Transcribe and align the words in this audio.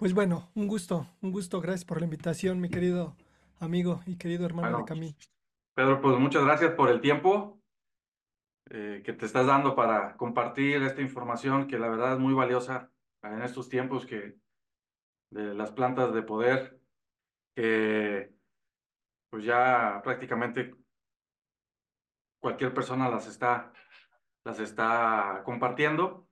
Pues 0.00 0.14
bueno, 0.14 0.50
un 0.54 0.66
gusto, 0.66 1.06
un 1.20 1.30
gusto. 1.30 1.60
Gracias 1.60 1.84
por 1.84 1.98
la 1.98 2.06
invitación, 2.06 2.58
mi 2.58 2.70
querido 2.70 3.18
amigo 3.58 4.00
y 4.06 4.16
querido 4.16 4.46
hermano 4.46 4.78
de 4.78 4.84
camino. 4.86 5.14
Pedro, 5.74 6.00
pues 6.00 6.18
muchas 6.18 6.42
gracias 6.42 6.72
por 6.72 6.88
el 6.88 7.02
tiempo 7.02 7.60
eh, 8.70 9.02
que 9.04 9.12
te 9.12 9.26
estás 9.26 9.46
dando 9.46 9.76
para 9.76 10.16
compartir 10.16 10.82
esta 10.84 11.02
información 11.02 11.66
que 11.66 11.78
la 11.78 11.90
verdad 11.90 12.14
es 12.14 12.18
muy 12.18 12.32
valiosa 12.32 12.90
en 13.22 13.42
estos 13.42 13.68
tiempos 13.68 14.06
que 14.06 14.38
de 15.32 15.52
las 15.52 15.70
plantas 15.70 16.14
de 16.14 16.22
poder 16.22 16.80
que 17.54 18.34
pues 19.28 19.44
ya 19.44 20.00
prácticamente 20.02 20.74
cualquier 22.40 22.72
persona 22.72 23.10
las 23.10 23.26
está 23.26 23.70
las 24.46 24.60
está 24.60 25.42
compartiendo. 25.44 26.26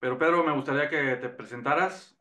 Pero 0.00 0.18
Pedro, 0.18 0.44
me 0.44 0.52
gustaría 0.52 0.90
que 0.90 1.16
te 1.16 1.30
presentaras 1.30 2.17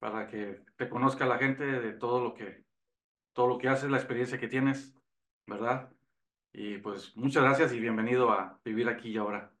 para 0.00 0.26
que 0.26 0.64
te 0.76 0.88
conozca 0.88 1.26
la 1.26 1.38
gente 1.38 1.64
de 1.64 1.92
todo 1.92 2.24
lo 2.24 2.34
que 2.34 2.64
todo 3.32 3.46
lo 3.46 3.58
que 3.58 3.68
haces, 3.68 3.88
la 3.88 3.98
experiencia 3.98 4.40
que 4.40 4.48
tienes, 4.48 4.92
¿verdad? 5.46 5.92
Y 6.52 6.78
pues 6.78 7.16
muchas 7.16 7.44
gracias 7.44 7.72
y 7.72 7.78
bienvenido 7.78 8.32
a 8.32 8.60
Vivir 8.64 8.88
aquí 8.88 9.10
y 9.10 9.16
ahora. 9.18 9.54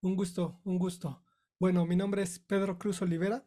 Un 0.00 0.16
gusto, 0.16 0.58
un 0.64 0.78
gusto. 0.78 1.22
Bueno, 1.58 1.84
mi 1.84 1.96
nombre 1.96 2.22
es 2.22 2.38
Pedro 2.38 2.78
Cruz 2.78 3.02
Olivera 3.02 3.46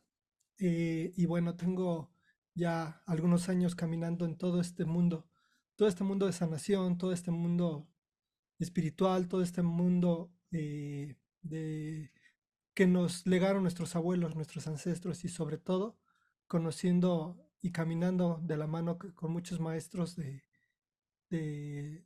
eh, 0.60 1.12
y 1.16 1.26
bueno, 1.26 1.56
tengo 1.56 2.14
ya 2.54 3.02
algunos 3.08 3.50
años 3.50 3.76
caminando 3.76 4.26
en 4.26 4.38
todo 4.38 4.62
este 4.62 4.86
mundo, 4.86 5.28
todo 5.76 5.88
este 5.88 6.04
mundo 6.04 6.28
de 6.28 6.34
sanación, 6.34 6.98
todo 6.98 7.12
este 7.12 7.32
mundo 7.32 7.90
espiritual, 8.60 9.28
todo 9.28 9.42
este 9.42 9.64
mundo 9.64 10.32
eh, 10.52 11.18
de 11.42 12.12
que 12.76 12.88
nos 12.88 13.26
legaron 13.26 13.64
nuestros 13.64 13.96
abuelos, 13.96 14.36
nuestros 14.36 14.68
ancestros 14.68 15.26
y 15.26 15.30
sobre 15.30 15.58
todo 15.58 15.98
conociendo 16.48 17.38
y 17.62 17.72
caminando 17.72 18.40
de 18.44 18.58
la 18.58 18.68
mano 18.68 19.00
con 19.16 19.32
muchos 19.32 19.60
maestros 19.60 20.16
de, 20.16 20.44
de 21.30 22.06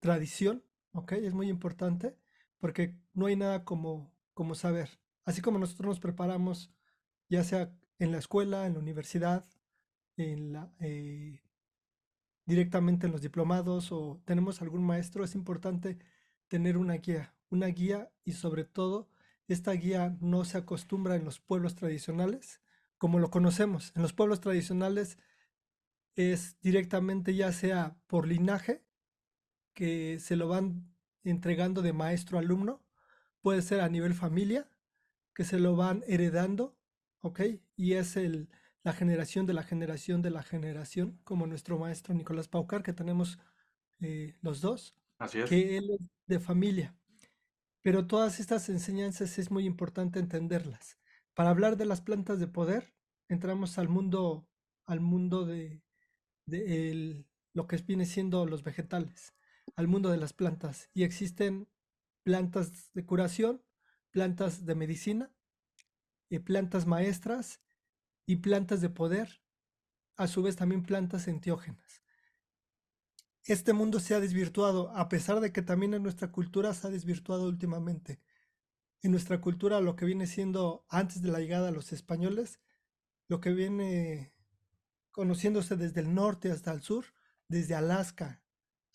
tradición, 0.00 0.62
¿ok? 0.92 1.12
Es 1.12 1.34
muy 1.34 1.48
importante 1.48 2.16
porque 2.58 2.94
no 3.14 3.26
hay 3.26 3.36
nada 3.36 3.64
como, 3.64 4.12
como 4.34 4.54
saber. 4.54 4.90
Así 5.24 5.40
como 5.40 5.58
nosotros 5.58 5.88
nos 5.88 6.00
preparamos, 6.00 6.70
ya 7.28 7.42
sea 7.42 7.74
en 7.98 8.12
la 8.12 8.18
escuela, 8.18 8.66
en 8.66 8.74
la 8.74 8.80
universidad, 8.80 9.44
en 10.16 10.52
la, 10.52 10.70
eh, 10.80 11.40
directamente 12.46 13.06
en 13.06 13.12
los 13.12 13.22
diplomados 13.22 13.90
o 13.92 14.20
tenemos 14.24 14.62
algún 14.62 14.84
maestro, 14.84 15.24
es 15.24 15.34
importante 15.34 15.98
tener 16.48 16.76
una 16.76 16.94
guía, 16.94 17.34
una 17.50 17.66
guía 17.68 18.12
y 18.24 18.32
sobre 18.32 18.64
todo 18.64 19.08
esta 19.48 19.72
guía 19.72 20.16
no 20.20 20.44
se 20.44 20.58
acostumbra 20.58 21.16
en 21.16 21.24
los 21.24 21.40
pueblos 21.40 21.74
tradicionales 21.74 22.60
como 22.98 23.18
lo 23.18 23.30
conocemos. 23.30 23.92
En 23.96 24.02
los 24.02 24.12
pueblos 24.12 24.40
tradicionales 24.40 25.18
es 26.16 26.56
directamente 26.60 27.34
ya 27.34 27.52
sea 27.52 27.96
por 28.06 28.26
linaje, 28.26 28.82
que 29.74 30.18
se 30.20 30.36
lo 30.36 30.48
van 30.48 30.94
entregando 31.24 31.82
de 31.82 31.92
maestro 31.92 32.38
a 32.38 32.40
alumno, 32.42 32.82
puede 33.40 33.62
ser 33.62 33.80
a 33.80 33.88
nivel 33.88 34.14
familia, 34.14 34.68
que 35.34 35.44
se 35.44 35.58
lo 35.58 35.76
van 35.76 36.04
heredando, 36.06 36.76
¿ok? 37.20 37.40
Y 37.76 37.94
es 37.94 38.16
el, 38.16 38.48
la 38.84 38.92
generación 38.92 39.46
de 39.46 39.54
la 39.54 39.62
generación 39.64 40.22
de 40.22 40.30
la 40.30 40.42
generación, 40.42 41.18
como 41.24 41.46
nuestro 41.46 41.78
maestro 41.78 42.14
Nicolás 42.14 42.48
Paucar, 42.48 42.82
que 42.82 42.92
tenemos 42.92 43.38
eh, 44.00 44.36
los 44.42 44.60
dos, 44.60 44.94
Así 45.18 45.40
es. 45.40 45.50
que 45.50 45.78
él 45.78 45.90
es 45.98 46.08
de 46.26 46.40
familia. 46.40 46.94
Pero 47.84 48.06
todas 48.06 48.40
estas 48.40 48.70
enseñanzas 48.70 49.38
es 49.38 49.50
muy 49.50 49.66
importante 49.66 50.18
entenderlas. 50.18 50.98
Para 51.34 51.50
hablar 51.50 51.76
de 51.76 51.84
las 51.84 52.00
plantas 52.00 52.40
de 52.40 52.46
poder, 52.48 52.94
entramos 53.28 53.76
al 53.76 53.90
mundo, 53.90 54.48
al 54.86 55.00
mundo 55.00 55.44
de, 55.44 55.82
lo 57.52 57.66
que 57.66 57.76
viene 57.76 58.06
siendo 58.06 58.46
los 58.46 58.64
vegetales, 58.64 59.34
al 59.76 59.86
mundo 59.86 60.08
de 60.08 60.16
las 60.16 60.32
plantas. 60.32 60.88
Y 60.94 61.02
existen 61.02 61.68
plantas 62.22 62.90
de 62.94 63.04
curación, 63.04 63.62
plantas 64.10 64.64
de 64.64 64.74
medicina, 64.74 65.30
eh, 66.30 66.40
plantas 66.40 66.86
maestras 66.86 67.60
y 68.26 68.36
plantas 68.36 68.80
de 68.80 68.88
poder, 68.88 69.42
a 70.16 70.26
su 70.26 70.42
vez 70.42 70.56
también 70.56 70.84
plantas 70.84 71.28
enteógenas. 71.28 72.03
Este 73.46 73.74
mundo 73.74 74.00
se 74.00 74.14
ha 74.14 74.20
desvirtuado, 74.20 74.90
a 74.96 75.10
pesar 75.10 75.40
de 75.40 75.52
que 75.52 75.60
también 75.60 75.92
en 75.92 76.02
nuestra 76.02 76.32
cultura 76.32 76.72
se 76.72 76.86
ha 76.86 76.90
desvirtuado 76.90 77.46
últimamente. 77.46 78.18
En 79.02 79.10
nuestra 79.10 79.42
cultura, 79.42 79.82
lo 79.82 79.96
que 79.96 80.06
viene 80.06 80.26
siendo 80.26 80.86
antes 80.88 81.20
de 81.20 81.28
la 81.30 81.40
llegada 81.40 81.66
de 81.66 81.72
los 81.72 81.92
españoles, 81.92 82.58
lo 83.28 83.42
que 83.42 83.52
viene 83.52 84.32
conociéndose 85.10 85.76
desde 85.76 86.00
el 86.00 86.14
norte 86.14 86.50
hasta 86.50 86.72
el 86.72 86.80
sur, 86.80 87.04
desde 87.46 87.74
Alaska 87.74 88.42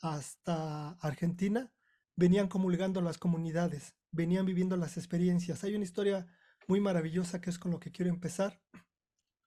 hasta 0.02 0.94
Argentina, 0.94 1.72
venían 2.16 2.48
comulgando 2.48 3.02
las 3.02 3.20
comunidades, 3.20 3.96
venían 4.12 4.48
viviendo 4.48 4.78
las 4.78 4.98
experiencias. 4.98 5.64
Hay 5.64 5.76
una 5.76 5.84
historia 5.84 6.26
muy 6.68 6.80
maravillosa 6.80 7.40
que 7.40 7.52
es 7.52 7.60
con 7.60 7.70
lo 7.70 7.80
que 7.80 7.92
quiero 7.92 8.10
empezar. 8.10 8.60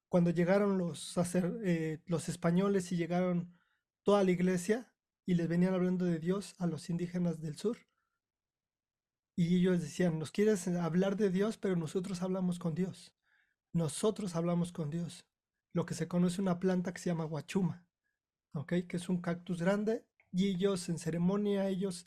Cuando 0.09 0.31
llegaron 0.31 0.79
los, 0.79 1.17
eh, 1.65 2.01
los 2.07 2.29
españoles 2.29 2.93
y 2.93 2.97
llegaron 2.97 3.53
toda 4.05 4.23
la 4.23 4.31
iglesia 4.31 4.92
y 5.27 5.35
les 5.35 5.49
venían 5.49 5.75
hablando 5.75 6.05
de 6.05 6.19
Dios 6.19 6.55
a 6.59 6.67
los 6.67 6.91
indígenas 6.91 7.41
del 7.41 7.57
sur, 7.57 7.79
y 9.37 9.57
ellos 9.57 9.81
decían, 9.81 10.19
nos 10.19 10.31
quieres 10.31 10.69
hablar 10.69 11.17
de 11.17 11.31
Dios, 11.31 11.57
pero 11.57 11.75
nosotros 11.77 12.23
hablamos 12.23 12.59
con 12.59 12.75
Dios. 12.75 13.15
Nosotros 13.73 14.37
hablamos 14.37 14.73
con 14.73 14.91
Dios. 14.91 15.27
Lo 15.73 15.87
que 15.87 15.95
se 15.95 16.07
conoce 16.07 16.43
una 16.43 16.61
planta 16.61 16.93
que 16.93 17.01
se 17.01 17.09
llama 17.09 17.25
guachuma, 17.25 17.87
¿ok? 18.53 18.75
Que 18.87 18.99
es 18.99 19.09
un 19.09 19.23
cactus 19.23 19.63
grande 19.63 20.07
y 20.31 20.49
ellos 20.49 20.89
en 20.91 20.99
ceremonia, 20.99 21.69
ellos 21.69 22.07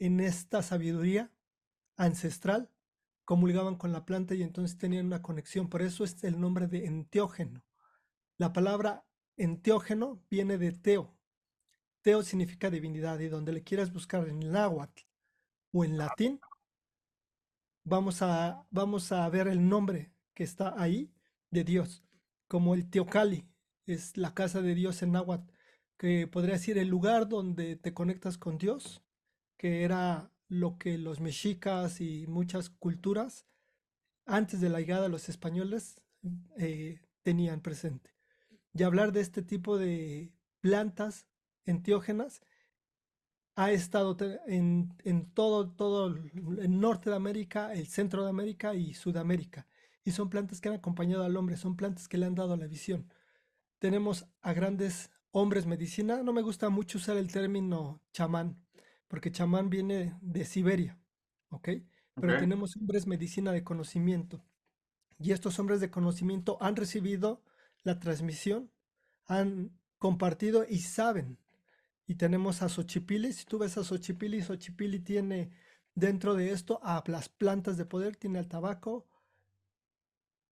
en 0.00 0.18
esta 0.18 0.62
sabiduría 0.62 1.32
ancestral 1.96 2.70
comulgaban 3.24 3.76
con 3.76 3.92
la 3.92 4.04
planta 4.04 4.34
y 4.34 4.42
entonces 4.42 4.76
tenían 4.76 5.06
una 5.06 5.22
conexión. 5.22 5.68
Por 5.68 5.82
eso 5.82 6.02
es 6.02 6.22
el 6.24 6.40
nombre 6.40 6.66
de 6.66 6.86
enteógeno. 6.86 7.64
La 8.38 8.52
palabra 8.52 9.06
enteógeno 9.36 10.24
viene 10.28 10.58
de 10.58 10.72
teo. 10.72 11.15
Teo 12.06 12.22
significa 12.22 12.70
divinidad 12.70 13.18
y 13.18 13.26
donde 13.26 13.52
le 13.52 13.64
quieras 13.64 13.92
buscar 13.92 14.28
en 14.28 14.38
náhuatl 14.38 15.02
o 15.72 15.84
en 15.84 15.98
latín, 15.98 16.40
vamos 17.82 18.22
a, 18.22 18.64
vamos 18.70 19.10
a 19.10 19.28
ver 19.28 19.48
el 19.48 19.68
nombre 19.68 20.12
que 20.32 20.44
está 20.44 20.80
ahí 20.80 21.12
de 21.50 21.64
Dios, 21.64 22.04
como 22.46 22.74
el 22.74 22.88
Teocali, 22.88 23.48
es 23.86 24.16
la 24.16 24.34
casa 24.34 24.62
de 24.62 24.76
Dios 24.76 25.02
en 25.02 25.10
náhuatl, 25.10 25.52
que 25.96 26.28
podría 26.28 26.54
decir 26.54 26.78
el 26.78 26.86
lugar 26.86 27.28
donde 27.28 27.74
te 27.74 27.92
conectas 27.92 28.38
con 28.38 28.56
Dios, 28.56 29.02
que 29.56 29.82
era 29.82 30.30
lo 30.46 30.78
que 30.78 30.98
los 30.98 31.18
mexicas 31.18 32.00
y 32.00 32.28
muchas 32.28 32.70
culturas 32.70 33.48
antes 34.26 34.60
de 34.60 34.68
la 34.68 34.78
llegada 34.78 35.02
de 35.02 35.08
los 35.08 35.28
españoles 35.28 36.00
eh, 36.56 37.00
tenían 37.24 37.62
presente. 37.62 38.14
Y 38.74 38.84
hablar 38.84 39.10
de 39.10 39.22
este 39.22 39.42
tipo 39.42 39.76
de 39.76 40.32
plantas 40.60 41.26
enteógenas 41.66 42.42
ha 43.56 43.72
estado 43.72 44.16
en, 44.46 44.94
en 45.04 45.30
todo, 45.32 45.70
todo 45.70 46.08
el 46.08 46.78
norte 46.80 47.10
de 47.10 47.16
América, 47.16 47.72
el 47.72 47.86
centro 47.86 48.22
de 48.22 48.30
América 48.30 48.74
y 48.74 48.94
Sudamérica. 48.94 49.66
Y 50.04 50.12
son 50.12 50.30
plantas 50.30 50.60
que 50.60 50.68
han 50.68 50.74
acompañado 50.74 51.24
al 51.24 51.36
hombre, 51.36 51.56
son 51.56 51.76
plantas 51.76 52.06
que 52.06 52.18
le 52.18 52.26
han 52.26 52.34
dado 52.34 52.56
la 52.56 52.66
visión. 52.66 53.10
Tenemos 53.78 54.26
a 54.42 54.52
grandes 54.52 55.10
hombres 55.32 55.66
medicina. 55.66 56.22
No 56.22 56.32
me 56.32 56.42
gusta 56.42 56.68
mucho 56.70 56.98
usar 56.98 57.16
el 57.16 57.30
término 57.30 58.00
chamán, 58.12 58.62
porque 59.08 59.32
chamán 59.32 59.70
viene 59.70 60.16
de 60.20 60.44
Siberia, 60.44 60.98
¿ok? 61.48 61.68
Pero 62.14 62.38
tenemos 62.38 62.76
hombres 62.76 63.06
medicina 63.06 63.52
de 63.52 63.64
conocimiento. 63.64 64.42
Y 65.18 65.32
estos 65.32 65.58
hombres 65.58 65.80
de 65.80 65.90
conocimiento 65.90 66.56
han 66.60 66.76
recibido 66.76 67.42
la 67.82 67.98
transmisión, 67.98 68.70
han 69.26 69.78
compartido 69.98 70.64
y 70.68 70.78
saben. 70.78 71.38
Y 72.06 72.14
tenemos 72.14 72.62
a 72.62 72.68
Xochipilli. 72.68 73.32
Si 73.32 73.44
tú 73.44 73.58
ves 73.58 73.76
a 73.78 73.84
Xochipilli, 73.84 74.42
Xochipilli 74.42 75.00
tiene 75.00 75.50
dentro 75.94 76.34
de 76.34 76.52
esto 76.52 76.80
a 76.82 77.02
las 77.06 77.28
plantas 77.28 77.76
de 77.76 77.84
poder, 77.84 78.16
tiene 78.16 78.38
el 78.38 78.48
tabaco, 78.48 79.08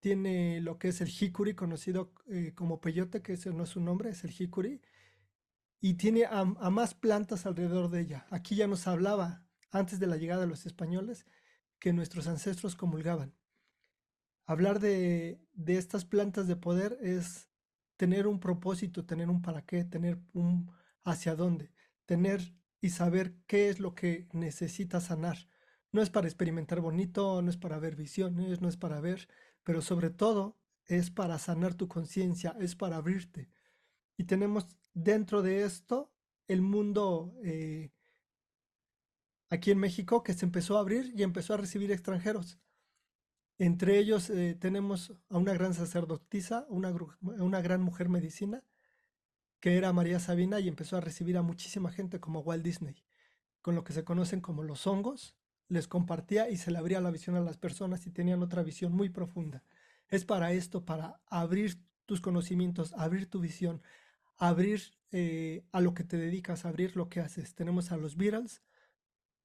tiene 0.00 0.60
lo 0.60 0.78
que 0.78 0.88
es 0.88 1.00
el 1.00 1.08
jicuri, 1.08 1.54
conocido 1.54 2.12
eh, 2.26 2.52
como 2.54 2.80
peyote, 2.80 3.22
que 3.22 3.34
ese 3.34 3.52
no 3.52 3.62
es 3.64 3.70
su 3.70 3.80
nombre, 3.80 4.10
es 4.10 4.24
el 4.24 4.30
jicuri, 4.30 4.82
y 5.80 5.94
tiene 5.94 6.24
a, 6.24 6.40
a 6.40 6.70
más 6.70 6.94
plantas 6.94 7.46
alrededor 7.46 7.88
de 7.90 8.00
ella. 8.00 8.26
Aquí 8.30 8.56
ya 8.56 8.66
nos 8.66 8.86
hablaba, 8.86 9.46
antes 9.70 10.00
de 10.00 10.06
la 10.06 10.16
llegada 10.16 10.42
de 10.42 10.48
los 10.48 10.66
españoles, 10.66 11.26
que 11.78 11.92
nuestros 11.92 12.26
ancestros 12.26 12.76
comulgaban. 12.76 13.34
Hablar 14.46 14.80
de, 14.80 15.40
de 15.52 15.78
estas 15.78 16.04
plantas 16.04 16.46
de 16.48 16.56
poder 16.56 16.98
es 17.00 17.48
tener 17.96 18.26
un 18.26 18.40
propósito, 18.40 19.04
tener 19.04 19.30
un 19.30 19.40
para 19.40 19.62
qué, 19.62 19.84
tener 19.84 20.18
un 20.32 20.70
hacia 21.04 21.36
dónde, 21.36 21.72
tener 22.06 22.54
y 22.80 22.90
saber 22.90 23.34
qué 23.46 23.68
es 23.68 23.80
lo 23.80 23.94
que 23.94 24.28
necesita 24.32 25.00
sanar. 25.00 25.48
No 25.92 26.02
es 26.02 26.10
para 26.10 26.26
experimentar 26.26 26.80
bonito, 26.80 27.40
no 27.40 27.50
es 27.50 27.56
para 27.56 27.78
ver 27.78 27.96
visiones, 27.96 28.60
no 28.60 28.68
es 28.68 28.76
para 28.76 29.00
ver, 29.00 29.28
pero 29.62 29.80
sobre 29.80 30.10
todo 30.10 30.58
es 30.86 31.10
para 31.10 31.38
sanar 31.38 31.74
tu 31.74 31.88
conciencia, 31.88 32.56
es 32.60 32.74
para 32.74 32.96
abrirte. 32.96 33.48
Y 34.16 34.24
tenemos 34.24 34.66
dentro 34.92 35.42
de 35.42 35.64
esto 35.64 36.12
el 36.48 36.62
mundo 36.62 37.34
eh, 37.42 37.90
aquí 39.50 39.70
en 39.70 39.78
México 39.78 40.22
que 40.22 40.34
se 40.34 40.44
empezó 40.44 40.76
a 40.76 40.80
abrir 40.80 41.12
y 41.16 41.22
empezó 41.22 41.54
a 41.54 41.58
recibir 41.58 41.90
extranjeros. 41.92 42.58
Entre 43.58 43.98
ellos 43.98 44.30
eh, 44.30 44.56
tenemos 44.58 45.12
a 45.28 45.38
una 45.38 45.54
gran 45.54 45.74
sacerdotisa, 45.74 46.66
una, 46.68 46.92
una 47.20 47.60
gran 47.60 47.80
mujer 47.80 48.08
medicina, 48.08 48.64
que 49.64 49.78
era 49.78 49.94
María 49.94 50.20
Sabina 50.20 50.60
y 50.60 50.68
empezó 50.68 50.98
a 50.98 51.00
recibir 51.00 51.38
a 51.38 51.42
muchísima 51.42 51.90
gente 51.90 52.20
como 52.20 52.40
Walt 52.40 52.62
Disney, 52.62 53.02
con 53.62 53.74
lo 53.74 53.82
que 53.82 53.94
se 53.94 54.04
conocen 54.04 54.42
como 54.42 54.62
los 54.62 54.86
hongos, 54.86 55.38
les 55.68 55.88
compartía 55.88 56.50
y 56.50 56.58
se 56.58 56.70
le 56.70 56.76
abría 56.76 57.00
la 57.00 57.10
visión 57.10 57.34
a 57.34 57.40
las 57.40 57.56
personas 57.56 58.06
y 58.06 58.10
tenían 58.10 58.42
otra 58.42 58.62
visión 58.62 58.92
muy 58.92 59.08
profunda. 59.08 59.64
Es 60.10 60.26
para 60.26 60.52
esto, 60.52 60.84
para 60.84 61.22
abrir 61.28 61.82
tus 62.04 62.20
conocimientos, 62.20 62.92
abrir 62.92 63.30
tu 63.30 63.40
visión, 63.40 63.80
abrir 64.36 64.82
eh, 65.12 65.64
a 65.72 65.80
lo 65.80 65.94
que 65.94 66.04
te 66.04 66.18
dedicas, 66.18 66.66
abrir 66.66 66.94
lo 66.94 67.08
que 67.08 67.20
haces. 67.20 67.54
Tenemos 67.54 67.90
a 67.90 67.96
los 67.96 68.18
Beatles, 68.18 68.60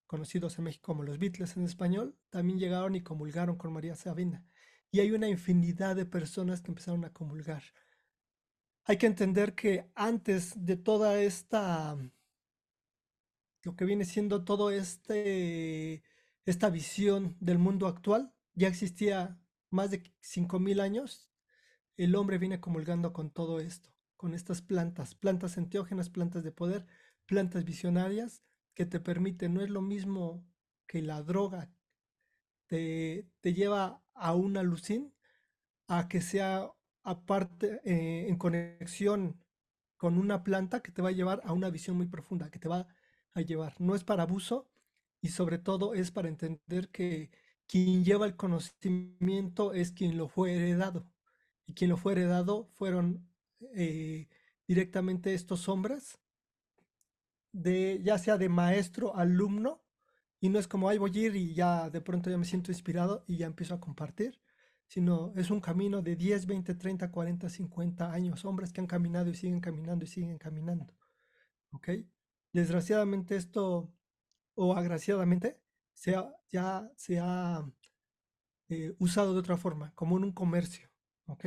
conocidos 0.05 0.57
en 0.57 0.65
México 0.65 0.87
como 0.87 1.03
los 1.03 1.17
Beatles 1.17 1.55
en 1.55 1.63
español, 1.63 2.17
también 2.29 2.59
llegaron 2.59 2.93
y 2.93 3.03
comulgaron 3.03 3.55
con 3.55 3.71
María 3.71 3.95
Sabina. 3.95 4.43
Y 4.91 4.99
hay 4.99 5.13
una 5.13 5.29
infinidad 5.29 5.95
de 5.95 6.05
personas 6.05 6.61
que 6.61 6.71
empezaron 6.71 7.05
a 7.05 7.13
comulgar. 7.13 7.63
Hay 8.89 8.97
que 8.97 9.05
entender 9.05 9.53
que 9.53 9.87
antes 9.93 10.65
de 10.65 10.75
toda 10.75 11.21
esta, 11.21 11.95
lo 13.61 13.75
que 13.75 13.85
viene 13.85 14.03
siendo 14.03 14.43
todo 14.43 14.71
este, 14.71 16.01
esta 16.47 16.71
visión 16.71 17.37
del 17.39 17.59
mundo 17.59 17.85
actual, 17.85 18.33
ya 18.55 18.67
existía 18.67 19.39
más 19.69 19.91
de 19.91 20.01
5.000 20.21 20.81
años, 20.81 21.29
el 21.97 22.15
hombre 22.15 22.39
viene 22.39 22.59
comulgando 22.59 23.13
con 23.13 23.29
todo 23.29 23.59
esto, 23.59 23.91
con 24.17 24.33
estas 24.33 24.63
plantas, 24.63 25.13
plantas 25.13 25.57
enteógenas, 25.59 26.09
plantas 26.09 26.43
de 26.43 26.51
poder, 26.51 26.87
plantas 27.27 27.65
visionarias, 27.65 28.41
que 28.73 28.87
te 28.87 28.99
permite, 28.99 29.49
no 29.49 29.61
es 29.61 29.69
lo 29.69 29.83
mismo 29.83 30.43
que 30.87 31.03
la 31.03 31.21
droga 31.21 31.71
te, 32.65 33.29
te 33.41 33.53
lleva 33.53 34.03
a 34.15 34.33
un 34.33 34.57
alucín, 34.57 35.13
a 35.85 36.07
que 36.07 36.21
sea 36.21 36.71
aparte 37.09 37.81
eh, 37.83 38.27
en 38.29 38.37
conexión 38.37 39.39
con 39.97 40.17
una 40.17 40.43
planta 40.43 40.81
que 40.81 40.91
te 40.91 41.01
va 41.01 41.09
a 41.09 41.11
llevar 41.13 41.41
a 41.43 41.53
una 41.53 41.69
visión 41.69 41.97
muy 41.97 42.07
profunda, 42.07 42.49
que 42.51 42.59
te 42.59 42.69
va 42.69 42.87
a 43.33 43.41
llevar. 43.41 43.75
No 43.79 43.95
es 43.95 44.03
para 44.03 44.23
abuso 44.23 44.69
y 45.21 45.29
sobre 45.29 45.57
todo 45.59 45.93
es 45.93 46.11
para 46.11 46.29
entender 46.29 46.89
que 46.89 47.31
quien 47.67 48.03
lleva 48.05 48.25
el 48.25 48.35
conocimiento 48.35 49.73
es 49.73 49.91
quien 49.91 50.17
lo 50.17 50.27
fue 50.27 50.53
heredado. 50.55 51.07
Y 51.65 51.73
quien 51.73 51.89
lo 51.89 51.97
fue 51.97 52.13
heredado 52.13 52.69
fueron 52.73 53.27
eh, 53.75 54.27
directamente 54.67 55.33
estos 55.33 55.69
hombres 55.69 56.19
de 57.51 57.99
ya 58.03 58.17
sea 58.17 58.37
de 58.37 58.49
maestro, 58.49 59.15
alumno, 59.15 59.83
y 60.39 60.49
no 60.49 60.59
es 60.59 60.67
como, 60.67 60.89
ay, 60.89 60.97
voy 60.97 61.11
a 61.15 61.19
ir 61.19 61.35
y 61.35 61.53
ya 61.53 61.89
de 61.89 62.01
pronto 62.01 62.29
ya 62.29 62.37
me 62.37 62.45
siento 62.45 62.71
inspirado 62.71 63.23
y 63.27 63.37
ya 63.37 63.45
empiezo 63.47 63.73
a 63.73 63.79
compartir, 63.79 64.39
sino 64.89 65.31
es 65.35 65.51
un 65.51 65.61
camino 65.61 66.01
de 66.01 66.15
10, 66.15 66.47
20, 66.47 66.73
30, 66.73 67.11
40, 67.11 67.47
50 67.47 68.11
años, 68.11 68.43
hombres 68.43 68.73
que 68.73 68.81
han 68.81 68.87
caminado 68.87 69.29
y 69.29 69.35
siguen 69.35 69.61
caminando 69.61 70.03
y 70.03 70.07
siguen 70.07 70.39
caminando. 70.39 70.95
¿Ok? 71.71 71.89
Desgraciadamente 72.51 73.35
esto, 73.35 73.93
o 74.55 74.73
agraciadamente, 74.73 75.61
se 75.93 76.15
ya 76.51 76.91
se 76.95 77.19
ha 77.19 77.71
eh, 78.69 78.95
usado 78.97 79.33
de 79.33 79.39
otra 79.39 79.57
forma, 79.57 79.93
como 79.93 80.17
en 80.17 80.23
un 80.23 80.31
comercio. 80.31 80.89
¿Ok? 81.27 81.45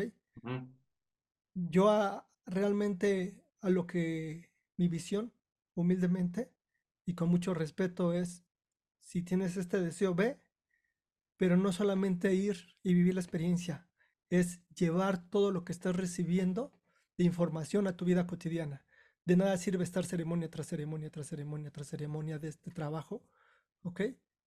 Yo 1.54 2.24
realmente 2.46 3.44
a 3.60 3.70
lo 3.70 3.88
que 3.88 4.52
mi 4.76 4.86
visión 4.86 5.32
humildemente 5.74 6.52
y 7.04 7.14
con 7.14 7.28
mucho 7.28 7.54
respeto 7.54 8.12
es, 8.12 8.44
si 9.00 9.22
tienes 9.22 9.56
este 9.56 9.80
deseo, 9.80 10.14
ve, 10.14 10.38
pero 11.42 11.56
no 11.56 11.72
solamente 11.72 12.32
ir 12.36 12.68
y 12.84 12.94
vivir 12.94 13.14
la 13.14 13.20
experiencia, 13.20 13.88
es 14.30 14.60
llevar 14.76 15.28
todo 15.28 15.50
lo 15.50 15.64
que 15.64 15.72
estás 15.72 15.96
recibiendo 15.96 16.72
de 17.18 17.24
información 17.24 17.88
a 17.88 17.96
tu 17.96 18.04
vida 18.04 18.28
cotidiana. 18.28 18.86
De 19.24 19.36
nada 19.36 19.56
sirve 19.56 19.82
estar 19.82 20.04
ceremonia 20.04 20.48
tras 20.48 20.68
ceremonia, 20.68 21.10
tras 21.10 21.26
ceremonia, 21.26 21.72
tras 21.72 21.88
ceremonia 21.88 22.38
de 22.38 22.46
este 22.46 22.70
trabajo, 22.70 23.28
¿ok? 23.82 24.02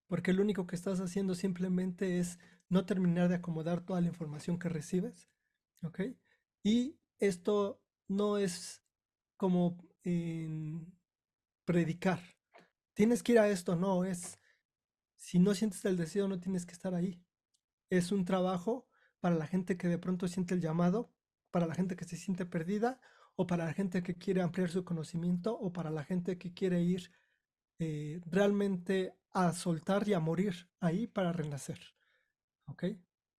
Porque 0.08 0.32
lo 0.32 0.42
único 0.42 0.68
que 0.68 0.78
estás 0.78 1.02
haciendo 1.02 1.36
simplemente 1.36 2.18
es 2.18 2.40
no 2.70 2.86
terminar 2.86 3.28
de 3.28 3.36
acomodar 3.36 3.82
toda 3.82 4.00
la 4.00 4.08
información 4.08 4.58
que 4.58 4.70
recibes, 4.70 5.28
¿ok? 5.84 6.00
Y 6.64 6.98
esto 7.20 7.84
no 8.08 8.38
es 8.38 8.86
como 9.36 9.78
predicar. 11.66 12.22
Tienes 12.94 13.22
que 13.22 13.34
ir 13.34 13.40
a 13.40 13.50
esto, 13.50 13.76
no, 13.76 14.06
es, 14.06 14.40
si 15.26 15.40
no 15.40 15.56
sientes 15.56 15.84
el 15.86 15.98
deseo, 15.98 16.28
no 16.28 16.40
tienes 16.40 16.68
que 16.68 16.74
estar 16.74 16.94
ahí. 16.94 17.20
Es 17.90 18.12
un 18.12 18.26
trabajo 18.26 18.88
para 19.20 19.34
la 19.34 19.48
gente 19.48 19.76
que 19.76 19.88
de 19.88 19.98
pronto 19.98 20.28
siente 20.28 20.54
el 20.54 20.62
llamado, 20.62 21.12
para 21.50 21.66
la 21.66 21.74
gente 21.74 21.96
que 21.96 22.06
se 22.06 22.16
siente 22.16 22.46
perdida, 22.46 23.02
o 23.36 23.48
para 23.48 23.66
la 23.66 23.74
gente 23.74 24.04
que 24.04 24.20
quiere 24.20 24.44
ampliar 24.44 24.70
su 24.70 24.86
conocimiento, 24.86 25.58
o 25.58 25.74
para 25.74 25.90
la 25.90 26.04
gente 26.04 26.38
que 26.38 26.54
quiere 26.54 26.84
ir 26.84 27.12
eh, 27.80 28.22
realmente 28.28 29.16
a 29.32 29.52
soltar 29.54 30.08
y 30.08 30.14
a 30.14 30.20
morir 30.20 30.70
ahí 30.80 31.08
para 31.08 31.34
renacer. 31.34 31.80
¿Ok? 32.68 32.84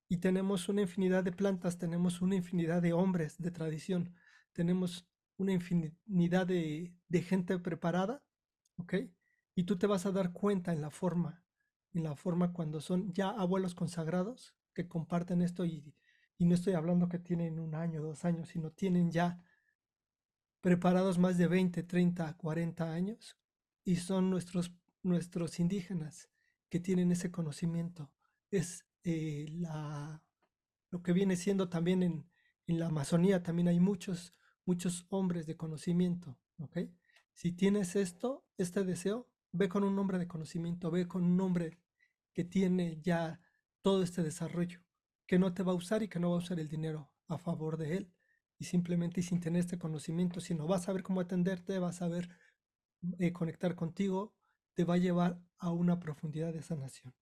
Y 0.08 0.16
tenemos 0.16 0.68
una 0.68 0.82
infinidad 0.82 1.22
de 1.22 1.30
plantas, 1.30 1.78
tenemos 1.78 2.20
una 2.20 2.34
infinidad 2.34 2.82
de 2.82 2.94
hombres 2.94 3.38
de 3.38 3.52
tradición, 3.52 4.12
tenemos 4.52 5.08
una 5.36 5.52
infinidad 5.52 6.48
de, 6.48 6.96
gente 7.22 7.60
preparada, 7.60 8.24
¿ok? 8.76 8.94
Y 9.54 9.62
tú 9.62 9.78
te 9.78 9.86
vas 9.86 10.04
a 10.04 10.10
dar 10.10 10.32
cuenta 10.32 10.72
en 10.72 10.80
la 10.80 10.90
forma, 10.90 11.45
en 11.96 12.04
la 12.04 12.14
forma 12.14 12.52
cuando 12.52 12.80
son 12.80 13.12
ya 13.12 13.30
abuelos 13.30 13.74
consagrados 13.74 14.54
que 14.72 14.88
comparten 14.88 15.42
esto 15.42 15.64
y, 15.64 15.94
y 16.38 16.44
no 16.44 16.54
estoy 16.54 16.74
hablando 16.74 17.08
que 17.08 17.18
tienen 17.18 17.58
un 17.58 17.74
año, 17.74 18.02
dos 18.02 18.24
años, 18.24 18.48
sino 18.48 18.70
tienen 18.70 19.10
ya 19.10 19.42
preparados 20.60 21.18
más 21.18 21.38
de 21.38 21.48
20, 21.48 21.82
30, 21.82 22.36
40 22.36 22.92
años 22.92 23.38
y 23.84 23.96
son 23.96 24.30
nuestros, 24.30 24.72
nuestros 25.02 25.58
indígenas 25.60 26.28
que 26.68 26.80
tienen 26.80 27.12
ese 27.12 27.30
conocimiento. 27.30 28.10
Es 28.50 28.84
eh, 29.04 29.46
la, 29.50 30.22
lo 30.90 31.02
que 31.02 31.12
viene 31.12 31.36
siendo 31.36 31.68
también 31.68 32.02
en, 32.02 32.28
en 32.66 32.78
la 32.78 32.86
Amazonía, 32.86 33.42
también 33.42 33.68
hay 33.68 33.80
muchos 33.80 34.34
muchos 34.66 35.06
hombres 35.08 35.46
de 35.46 35.56
conocimiento, 35.56 36.38
¿ok? 36.58 36.78
Si 37.32 37.52
tienes 37.52 37.96
esto, 37.96 38.44
este 38.58 38.84
deseo, 38.84 39.30
ve 39.52 39.68
con 39.68 39.84
un 39.84 39.98
hombre 39.98 40.18
de 40.18 40.26
conocimiento, 40.26 40.90
ve 40.90 41.06
con 41.06 41.24
un 41.24 41.40
hombre 41.40 41.78
que 42.36 42.44
tiene 42.44 43.00
ya 43.00 43.40
todo 43.80 44.02
este 44.02 44.22
desarrollo, 44.22 44.84
que 45.26 45.38
no 45.38 45.54
te 45.54 45.62
va 45.62 45.72
a 45.72 45.74
usar 45.74 46.02
y 46.02 46.08
que 46.08 46.20
no 46.20 46.28
va 46.28 46.36
a 46.36 46.40
usar 46.40 46.60
el 46.60 46.68
dinero 46.68 47.10
a 47.28 47.38
favor 47.38 47.78
de 47.78 47.96
él, 47.96 48.12
y 48.58 48.66
simplemente 48.66 49.22
sin 49.22 49.40
tener 49.40 49.60
este 49.60 49.78
conocimiento, 49.78 50.40
sino 50.40 50.66
vas 50.66 50.82
a 50.82 50.84
saber 50.86 51.02
cómo 51.02 51.22
atenderte, 51.22 51.78
vas 51.78 51.96
a 51.96 51.98
saber 52.00 52.28
eh, 53.18 53.32
conectar 53.32 53.74
contigo, 53.74 54.34
te 54.74 54.84
va 54.84 54.94
a 54.94 54.98
llevar 54.98 55.40
a 55.56 55.70
una 55.70 55.98
profundidad 55.98 56.52
de 56.52 56.60
sanación. 56.60 57.14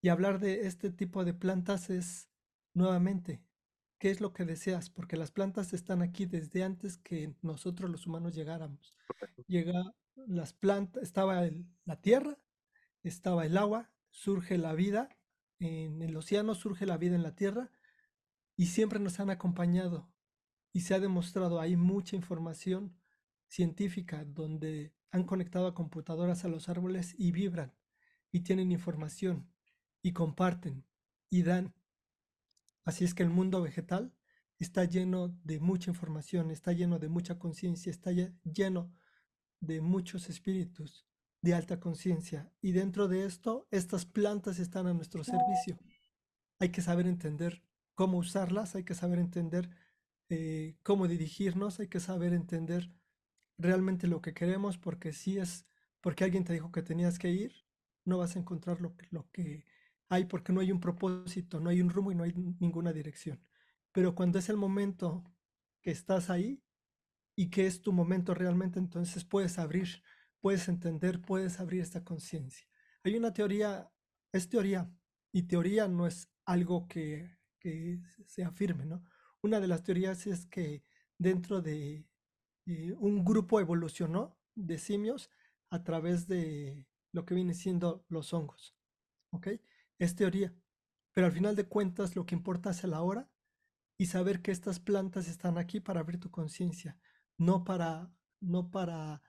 Y 0.00 0.10
hablar 0.10 0.38
de 0.38 0.68
este 0.68 0.92
tipo 0.92 1.24
de 1.24 1.34
plantas 1.34 1.90
es 1.90 2.28
nuevamente 2.72 3.42
qué 3.98 4.10
es 4.10 4.20
lo 4.20 4.32
que 4.32 4.44
deseas, 4.44 4.90
porque 4.90 5.16
las 5.16 5.32
plantas 5.32 5.72
están 5.72 6.02
aquí 6.02 6.26
desde 6.26 6.62
antes 6.62 6.98
que 6.98 7.34
nosotros 7.42 7.90
los 7.90 8.06
humanos 8.06 8.32
llegáramos. 8.36 8.94
Llega 9.48 9.92
las 10.14 10.52
plantas, 10.52 11.02
estaba 11.02 11.42
la 11.84 12.00
tierra, 12.00 12.38
estaba 13.02 13.44
el 13.44 13.56
agua, 13.56 13.90
surge 14.16 14.56
la 14.56 14.74
vida, 14.74 15.10
en 15.58 16.00
el 16.00 16.16
océano 16.16 16.54
surge 16.54 16.86
la 16.86 16.96
vida 16.96 17.14
en 17.14 17.22
la 17.22 17.36
tierra 17.36 17.70
y 18.56 18.66
siempre 18.66 18.98
nos 18.98 19.20
han 19.20 19.28
acompañado 19.28 20.10
y 20.72 20.80
se 20.80 20.94
ha 20.94 21.00
demostrado, 21.00 21.60
hay 21.60 21.76
mucha 21.76 22.16
información 22.16 22.98
científica 23.46 24.24
donde 24.24 24.94
han 25.10 25.24
conectado 25.24 25.66
a 25.66 25.74
computadoras 25.74 26.46
a 26.46 26.48
los 26.48 26.70
árboles 26.70 27.14
y 27.18 27.30
vibran 27.30 27.74
y 28.32 28.40
tienen 28.40 28.72
información 28.72 29.52
y 30.00 30.14
comparten 30.14 30.86
y 31.28 31.42
dan. 31.42 31.74
Así 32.84 33.04
es 33.04 33.12
que 33.12 33.22
el 33.22 33.30
mundo 33.30 33.60
vegetal 33.60 34.14
está 34.58 34.84
lleno 34.86 35.28
de 35.44 35.60
mucha 35.60 35.90
información, 35.90 36.50
está 36.50 36.72
lleno 36.72 36.98
de 36.98 37.08
mucha 37.08 37.38
conciencia, 37.38 37.90
está 37.90 38.12
lleno 38.12 38.90
de 39.60 39.82
muchos 39.82 40.30
espíritus 40.30 41.06
de 41.46 41.54
alta 41.54 41.78
conciencia. 41.78 42.50
Y 42.60 42.72
dentro 42.72 43.06
de 43.06 43.24
esto, 43.24 43.68
estas 43.70 44.04
plantas 44.04 44.58
están 44.58 44.88
a 44.88 44.94
nuestro 44.94 45.22
servicio. 45.22 45.78
Hay 46.58 46.70
que 46.70 46.82
saber 46.82 47.06
entender 47.06 47.62
cómo 47.94 48.18
usarlas, 48.18 48.74
hay 48.74 48.82
que 48.82 48.94
saber 48.94 49.20
entender 49.20 49.70
eh, 50.28 50.76
cómo 50.82 51.06
dirigirnos, 51.06 51.78
hay 51.78 51.86
que 51.86 52.00
saber 52.00 52.32
entender 52.32 52.90
realmente 53.58 54.08
lo 54.08 54.20
que 54.20 54.34
queremos, 54.34 54.76
porque 54.76 55.12
si 55.12 55.38
es 55.38 55.66
porque 56.00 56.24
alguien 56.24 56.42
te 56.42 56.52
dijo 56.52 56.72
que 56.72 56.82
tenías 56.82 57.16
que 57.16 57.30
ir, 57.30 57.52
no 58.04 58.18
vas 58.18 58.34
a 58.34 58.40
encontrar 58.40 58.80
lo, 58.80 58.96
lo 59.10 59.30
que 59.30 59.64
hay 60.08 60.24
porque 60.24 60.52
no 60.52 60.60
hay 60.60 60.72
un 60.72 60.80
propósito, 60.80 61.60
no 61.60 61.70
hay 61.70 61.80
un 61.80 61.90
rumbo 61.90 62.10
y 62.10 62.16
no 62.16 62.24
hay 62.24 62.32
ninguna 62.58 62.92
dirección. 62.92 63.40
pero 63.92 64.14
cuando 64.16 64.38
es 64.40 64.48
el 64.48 64.56
momento 64.56 65.24
que 65.80 65.92
estás 65.92 66.28
ahí 66.28 66.60
y 67.36 67.50
que 67.50 67.66
es 67.66 67.82
tu 67.82 67.92
momento 67.92 68.34
realmente, 68.34 68.80
entonces 68.80 69.24
puedes 69.24 69.58
abrir, 69.58 70.02
puedes 70.40 70.68
entender, 70.68 71.20
puedes 71.20 71.60
abrir 71.60 71.82
esta 71.82 72.04
conciencia. 72.04 72.66
Hay 73.04 73.16
una 73.16 73.32
teoría, 73.32 73.90
es 74.32 74.48
teoría, 74.48 74.90
y 75.32 75.42
teoría 75.42 75.88
no 75.88 76.06
es 76.06 76.28
algo 76.44 76.88
que, 76.88 77.38
que 77.58 78.00
se 78.26 78.44
afirme, 78.44 78.86
¿no? 78.86 79.04
Una 79.42 79.60
de 79.60 79.68
las 79.68 79.82
teorías 79.82 80.26
es 80.26 80.46
que 80.46 80.82
dentro 81.18 81.60
de 81.62 82.06
eh, 82.66 82.94
un 82.98 83.24
grupo 83.24 83.60
evolucionó 83.60 84.38
de 84.54 84.78
simios 84.78 85.30
a 85.70 85.84
través 85.84 86.26
de 86.26 86.86
lo 87.12 87.24
que 87.24 87.34
viene 87.34 87.54
siendo 87.54 88.04
los 88.08 88.32
hongos. 88.32 88.74
¿Ok? 89.30 89.48
Es 89.98 90.16
teoría. 90.16 90.54
Pero 91.12 91.26
al 91.26 91.32
final 91.32 91.56
de 91.56 91.66
cuentas 91.66 92.16
lo 92.16 92.26
que 92.26 92.34
importa 92.34 92.70
es 92.70 92.82
la 92.84 93.02
hora 93.02 93.30
y 93.98 94.06
saber 94.06 94.42
que 94.42 94.50
estas 94.50 94.80
plantas 94.80 95.28
están 95.28 95.58
aquí 95.58 95.80
para 95.80 96.00
abrir 96.00 96.20
tu 96.20 96.30
conciencia, 96.30 96.98
no 97.38 97.64
para, 97.64 98.12
no 98.40 98.70
para 98.70 99.22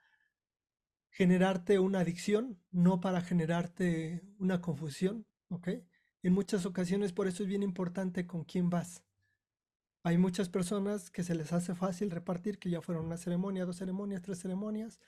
generarte 1.17 1.79
una 1.79 2.01
adicción, 2.01 2.59
no 2.69 3.01
para 3.01 3.21
generarte 3.21 4.21
una 4.37 4.61
confusión, 4.61 5.25
¿ok? 5.49 5.69
En 6.21 6.31
muchas 6.31 6.67
ocasiones 6.67 7.11
por 7.11 7.27
eso 7.27 7.41
es 7.41 7.49
bien 7.49 7.63
importante 7.63 8.27
con 8.27 8.43
quién 8.43 8.69
vas. 8.69 9.03
Hay 10.03 10.19
muchas 10.19 10.47
personas 10.47 11.09
que 11.09 11.23
se 11.23 11.33
les 11.33 11.53
hace 11.53 11.73
fácil 11.73 12.11
repartir, 12.11 12.59
que 12.59 12.69
ya 12.69 12.81
fueron 12.81 13.07
una 13.07 13.17
ceremonia, 13.17 13.65
dos 13.65 13.77
ceremonias, 13.77 14.21
tres 14.21 14.37
ceremonias, 14.37 14.99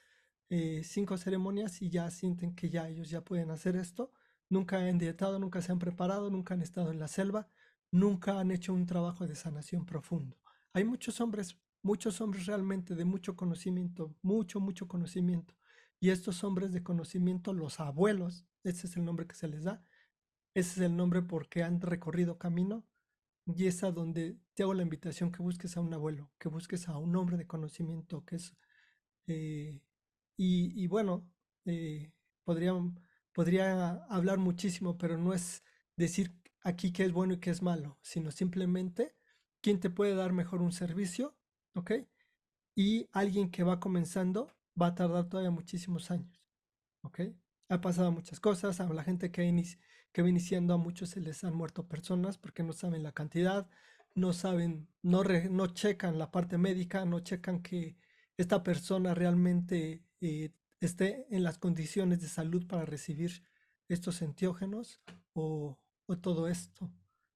eh, 0.49 0.81
cinco 0.83 1.15
ceremonias 1.15 1.79
y 1.83 1.91
ya 1.91 2.09
sienten 2.09 2.55
que 2.55 2.71
ya 2.71 2.89
ellos 2.89 3.11
ya 3.11 3.21
pueden 3.21 3.51
hacer 3.51 3.75
esto. 3.75 4.11
Nunca 4.49 4.77
han 4.79 4.97
dietado, 4.97 5.37
nunca 5.37 5.61
se 5.61 5.71
han 5.71 5.77
preparado, 5.77 6.31
nunca 6.31 6.55
han 6.55 6.63
estado 6.63 6.89
en 6.89 6.97
la 6.97 7.07
selva, 7.07 7.49
nunca 7.91 8.39
han 8.39 8.49
hecho 8.49 8.73
un 8.73 8.87
trabajo 8.87 9.27
de 9.27 9.35
sanación 9.35 9.85
profundo. 9.85 10.39
Hay 10.73 10.85
muchos 10.85 11.21
hombres, 11.21 11.55
muchos 11.83 12.19
hombres 12.19 12.47
realmente 12.47 12.95
de 12.95 13.05
mucho 13.05 13.35
conocimiento, 13.35 14.15
mucho, 14.23 14.59
mucho 14.59 14.87
conocimiento. 14.87 15.58
Y 15.99 16.11
estos 16.11 16.43
hombres 16.43 16.71
de 16.71 16.83
conocimiento, 16.83 17.53
los 17.53 17.79
abuelos, 17.79 18.45
ese 18.63 18.87
es 18.87 18.95
el 18.95 19.05
nombre 19.05 19.27
que 19.27 19.35
se 19.35 19.47
les 19.47 19.63
da, 19.63 19.83
ese 20.53 20.71
es 20.71 20.85
el 20.85 20.95
nombre 20.95 21.21
porque 21.21 21.63
han 21.63 21.81
recorrido 21.81 22.37
camino 22.37 22.85
y 23.45 23.67
es 23.67 23.83
a 23.83 23.91
donde 23.91 24.37
te 24.53 24.63
hago 24.63 24.73
la 24.73 24.83
invitación 24.83 25.31
que 25.31 25.41
busques 25.41 25.75
a 25.77 25.81
un 25.81 25.93
abuelo, 25.93 26.31
que 26.37 26.49
busques 26.49 26.87
a 26.87 26.97
un 26.97 27.15
hombre 27.15 27.37
de 27.37 27.47
conocimiento, 27.47 28.25
que 28.25 28.37
es... 28.37 28.55
Eh, 29.27 29.81
y, 30.41 30.87
bueno, 30.87 31.29
eh, 31.65 32.13
podría, 32.45 32.73
podría 33.33 33.91
hablar 34.05 34.37
muchísimo, 34.37 34.97
pero 34.97 35.17
no 35.17 35.33
es 35.33 35.63
decir 35.97 36.33
aquí 36.63 36.93
qué 36.93 37.03
es 37.03 37.11
bueno 37.11 37.33
y 37.33 37.39
qué 37.39 37.49
es 37.49 37.61
malo, 37.61 37.99
sino 38.01 38.31
simplemente 38.31 39.15
quién 39.61 39.81
te 39.81 39.89
puede 39.89 40.15
dar 40.15 40.31
mejor 40.31 40.61
un 40.61 40.71
servicio, 40.71 41.35
¿ok? 41.75 41.91
Y 42.73 43.09
alguien 43.11 43.51
que 43.51 43.63
va 43.63 43.81
comenzando 43.81 44.55
va 44.79 44.87
a 44.87 44.95
tardar 44.95 45.29
todavía 45.29 45.51
muchísimos 45.51 46.11
años, 46.11 46.41
¿ok? 47.01 47.21
Ha 47.69 47.81
pasado 47.81 48.11
muchas 48.11 48.39
cosas, 48.39 48.79
a 48.79 48.91
la 48.93 49.03
gente 49.03 49.31
que, 49.31 49.63
que 50.11 50.21
va 50.21 50.29
iniciando 50.29 50.73
a 50.73 50.77
muchos 50.77 51.09
se 51.09 51.21
les 51.21 51.43
han 51.43 51.55
muerto 51.55 51.87
personas 51.87 52.37
porque 52.37 52.63
no 52.63 52.73
saben 52.73 53.03
la 53.03 53.11
cantidad, 53.11 53.69
no 54.15 54.33
saben, 54.33 54.87
no, 55.01 55.23
no 55.23 55.67
checan 55.67 56.17
la 56.17 56.31
parte 56.31 56.57
médica, 56.57 57.05
no 57.05 57.19
checan 57.19 57.61
que 57.61 57.95
esta 58.37 58.63
persona 58.63 59.13
realmente 59.13 60.03
eh, 60.21 60.51
esté 60.79 61.25
en 61.29 61.43
las 61.43 61.57
condiciones 61.57 62.21
de 62.21 62.27
salud 62.27 62.65
para 62.67 62.85
recibir 62.85 63.43
estos 63.87 64.21
enteógenos 64.21 65.01
o, 65.33 65.77
todo 66.21 66.47
esto, 66.47 66.91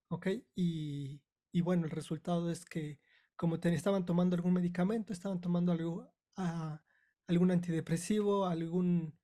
¿ok? 0.10 0.28
Y, 0.56 1.22
bueno, 1.62 1.86
el 1.86 1.92
resultado 1.92 2.50
es 2.50 2.66
que 2.66 3.00
como 3.36 3.60
te, 3.60 3.74
estaban 3.74 4.06
tomando 4.06 4.36
algún 4.36 4.54
medicamento, 4.54 5.14
estaban 5.14 5.42
tomando 5.42 5.72
algo, 5.72 6.12
ah, 6.38 6.82
algún 7.28 7.52
antidepresivo, 7.52 8.46
algún 8.46 9.18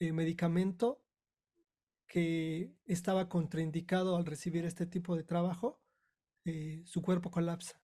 eh, 0.00 0.12
medicamento 0.12 1.02
que 2.06 2.74
estaba 2.84 3.28
contraindicado 3.28 4.16
al 4.16 4.26
recibir 4.26 4.64
este 4.64 4.86
tipo 4.86 5.16
de 5.16 5.24
trabajo, 5.24 5.80
eh, 6.44 6.82
su 6.84 7.02
cuerpo 7.02 7.30
colapsa. 7.30 7.80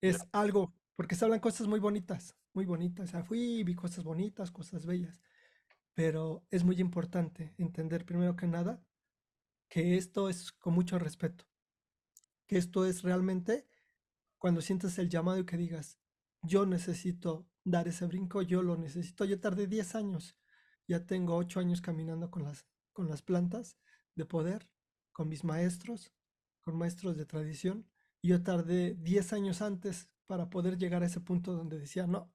Es 0.00 0.18
algo, 0.32 0.74
porque 0.96 1.14
se 1.14 1.24
hablan 1.24 1.40
cosas 1.40 1.66
muy 1.66 1.80
bonitas, 1.80 2.36
muy 2.52 2.66
bonitas. 2.66 3.08
O 3.08 3.12
sea, 3.12 3.24
fui 3.24 3.62
vi 3.64 3.74
cosas 3.74 4.04
bonitas, 4.04 4.50
cosas 4.50 4.86
bellas. 4.86 5.20
Pero 5.94 6.44
es 6.50 6.64
muy 6.64 6.80
importante 6.80 7.54
entender 7.58 8.04
primero 8.04 8.36
que 8.36 8.46
nada 8.46 8.82
que 9.68 9.96
esto 9.96 10.28
es 10.28 10.52
con 10.52 10.74
mucho 10.74 10.98
respeto. 10.98 11.44
Que 12.46 12.58
esto 12.58 12.86
es 12.86 13.02
realmente 13.02 13.66
cuando 14.38 14.60
sientes 14.60 14.98
el 14.98 15.08
llamado 15.08 15.38
y 15.38 15.46
que 15.46 15.56
digas, 15.56 15.98
yo 16.42 16.64
necesito 16.66 17.47
dar 17.70 17.88
ese 17.88 18.06
brinco, 18.06 18.42
yo 18.42 18.62
lo 18.62 18.76
necesito. 18.76 19.24
Yo 19.24 19.40
tardé 19.40 19.66
10 19.66 19.94
años, 19.94 20.36
ya 20.86 21.06
tengo 21.06 21.36
8 21.36 21.60
años 21.60 21.80
caminando 21.80 22.30
con 22.30 22.44
las 22.44 22.66
con 22.98 23.08
las 23.08 23.22
plantas 23.22 23.78
de 24.16 24.24
poder, 24.24 24.68
con 25.12 25.28
mis 25.28 25.44
maestros, 25.44 26.12
con 26.62 26.76
maestros 26.76 27.16
de 27.16 27.26
tradición. 27.26 27.88
Yo 28.24 28.42
tardé 28.42 28.96
10 28.96 29.32
años 29.34 29.62
antes 29.62 30.08
para 30.26 30.50
poder 30.50 30.76
llegar 30.76 31.04
a 31.04 31.06
ese 31.06 31.20
punto 31.20 31.52
donde 31.52 31.78
decía, 31.78 32.08
no, 32.08 32.34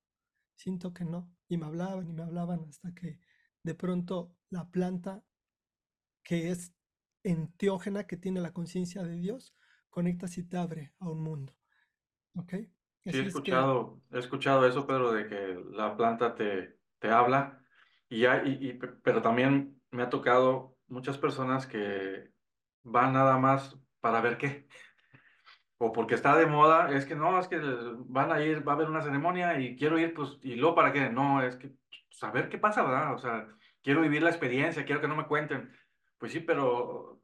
siento 0.55 0.93
que 0.93 1.03
no. 1.03 1.29
Y 1.49 1.57
me 1.57 1.65
hablaban 1.65 2.07
y 2.07 2.13
me 2.13 2.23
hablaban 2.23 2.63
hasta 2.63 2.93
que 2.93 3.19
de 3.61 3.75
pronto 3.75 4.37
la 4.49 4.71
planta 4.71 5.25
que 6.23 6.49
es 6.51 6.71
enteógena, 7.23 8.07
que 8.07 8.15
tiene 8.15 8.39
la 8.39 8.53
conciencia 8.53 9.03
de 9.03 9.17
Dios, 9.17 9.53
conecta 9.89 10.27
y 10.33 10.43
te 10.43 10.55
abre 10.55 10.93
a 10.99 11.09
un 11.09 11.21
mundo. 11.23 11.57
¿Ok? 12.35 12.53
Sí, 13.05 13.19
he 13.19 13.27
escuchado, 13.27 14.01
he 14.11 14.19
escuchado 14.19 14.67
eso, 14.67 14.87
Pedro, 14.87 15.11
de 15.11 15.27
que 15.27 15.61
la 15.71 15.95
planta 15.95 16.35
te, 16.35 16.77
te 16.99 17.09
habla, 17.09 17.59
y 18.09 18.19
ya, 18.19 18.43
y, 18.45 18.79
pero 19.03 19.21
también 19.21 19.81
me 19.91 20.03
ha 20.03 20.09
tocado 20.09 20.75
muchas 20.87 21.17
personas 21.17 21.65
que 21.65 22.29
van 22.83 23.13
nada 23.13 23.37
más 23.37 23.77
para 24.01 24.21
ver 24.21 24.37
qué. 24.37 24.67
O 25.77 25.91
porque 25.91 26.15
está 26.15 26.37
de 26.37 26.45
moda, 26.45 26.91
es 26.91 27.05
que 27.05 27.15
no, 27.15 27.39
es 27.39 27.47
que 27.47 27.59
van 28.05 28.31
a 28.31 28.41
ir, 28.43 28.65
va 28.65 28.73
a 28.73 28.75
haber 28.75 28.89
una 28.89 29.01
ceremonia 29.01 29.59
y 29.59 29.75
quiero 29.75 29.97
ir, 29.99 30.13
pues, 30.13 30.37
y 30.41 30.55
luego 30.55 30.75
para 30.75 30.93
qué. 30.93 31.09
No, 31.09 31.41
es 31.41 31.55
que 31.55 31.71
saber 32.09 32.49
qué 32.49 32.57
pasa, 32.57 32.83
¿verdad? 32.83 33.13
O 33.13 33.17
sea, 33.17 33.47
quiero 33.81 34.01
vivir 34.01 34.21
la 34.21 34.29
experiencia, 34.29 34.85
quiero 34.85 35.01
que 35.01 35.07
no 35.07 35.15
me 35.15 35.27
cuenten. 35.27 35.75
Pues 36.17 36.31
sí, 36.31 36.39
pero 36.39 37.21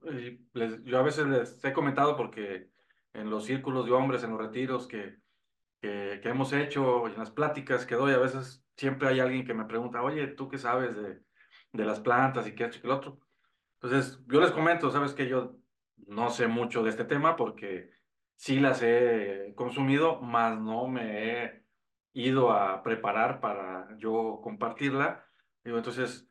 yo 0.84 1.00
a 1.00 1.04
veces 1.04 1.26
les 1.28 1.64
he 1.64 1.72
comentado 1.72 2.18
porque 2.18 2.70
en 3.14 3.30
los 3.30 3.46
círculos 3.46 3.86
de 3.86 3.92
hombres, 3.92 4.24
en 4.24 4.32
los 4.32 4.42
retiros 4.42 4.88
que, 4.88 5.18
que, 5.82 6.20
que 6.22 6.30
hemos 6.30 6.54
hecho, 6.54 7.08
en 7.08 7.18
las 7.18 7.32
pláticas 7.32 7.86
que 7.86 7.96
doy, 7.96 8.14
a 8.14 8.18
veces 8.20 8.66
siempre 8.78 9.08
hay 9.10 9.20
alguien 9.20 9.46
que 9.46 9.54
me 9.54 9.66
pregunta, 9.66 10.02
oye, 10.04 10.28
¿tú 10.28 10.50
qué 10.50 10.58
sabes 10.58 10.96
de, 10.96 11.22
de 11.74 11.86
las 11.86 12.00
plantas 12.00 12.48
y 12.48 12.56
qué 12.56 12.66
esto 12.66 12.80
y 12.84 12.86
el 12.86 12.92
otro. 12.92 13.20
Entonces, 13.82 14.20
yo 14.28 14.42
les 14.42 14.52
comento, 14.52 14.92
sabes 14.92 15.14
que 15.14 15.28
yo 15.28 15.58
no 16.08 16.30
sé 16.30 16.48
mucho 16.48 16.84
de 16.84 16.90
este 16.90 17.06
tema 17.06 17.36
porque 17.36 17.92
sí 18.36 18.60
las 18.60 18.82
he 18.82 19.54
consumido, 19.56 20.22
más 20.22 20.60
no 20.60 20.88
me 20.88 21.44
he 21.44 21.64
ido 22.14 22.52
a 22.52 22.84
preparar 22.84 23.40
para 23.40 23.88
yo 23.98 24.40
compartirla. 24.44 25.26
Digo, 25.64 25.78
entonces, 25.78 26.30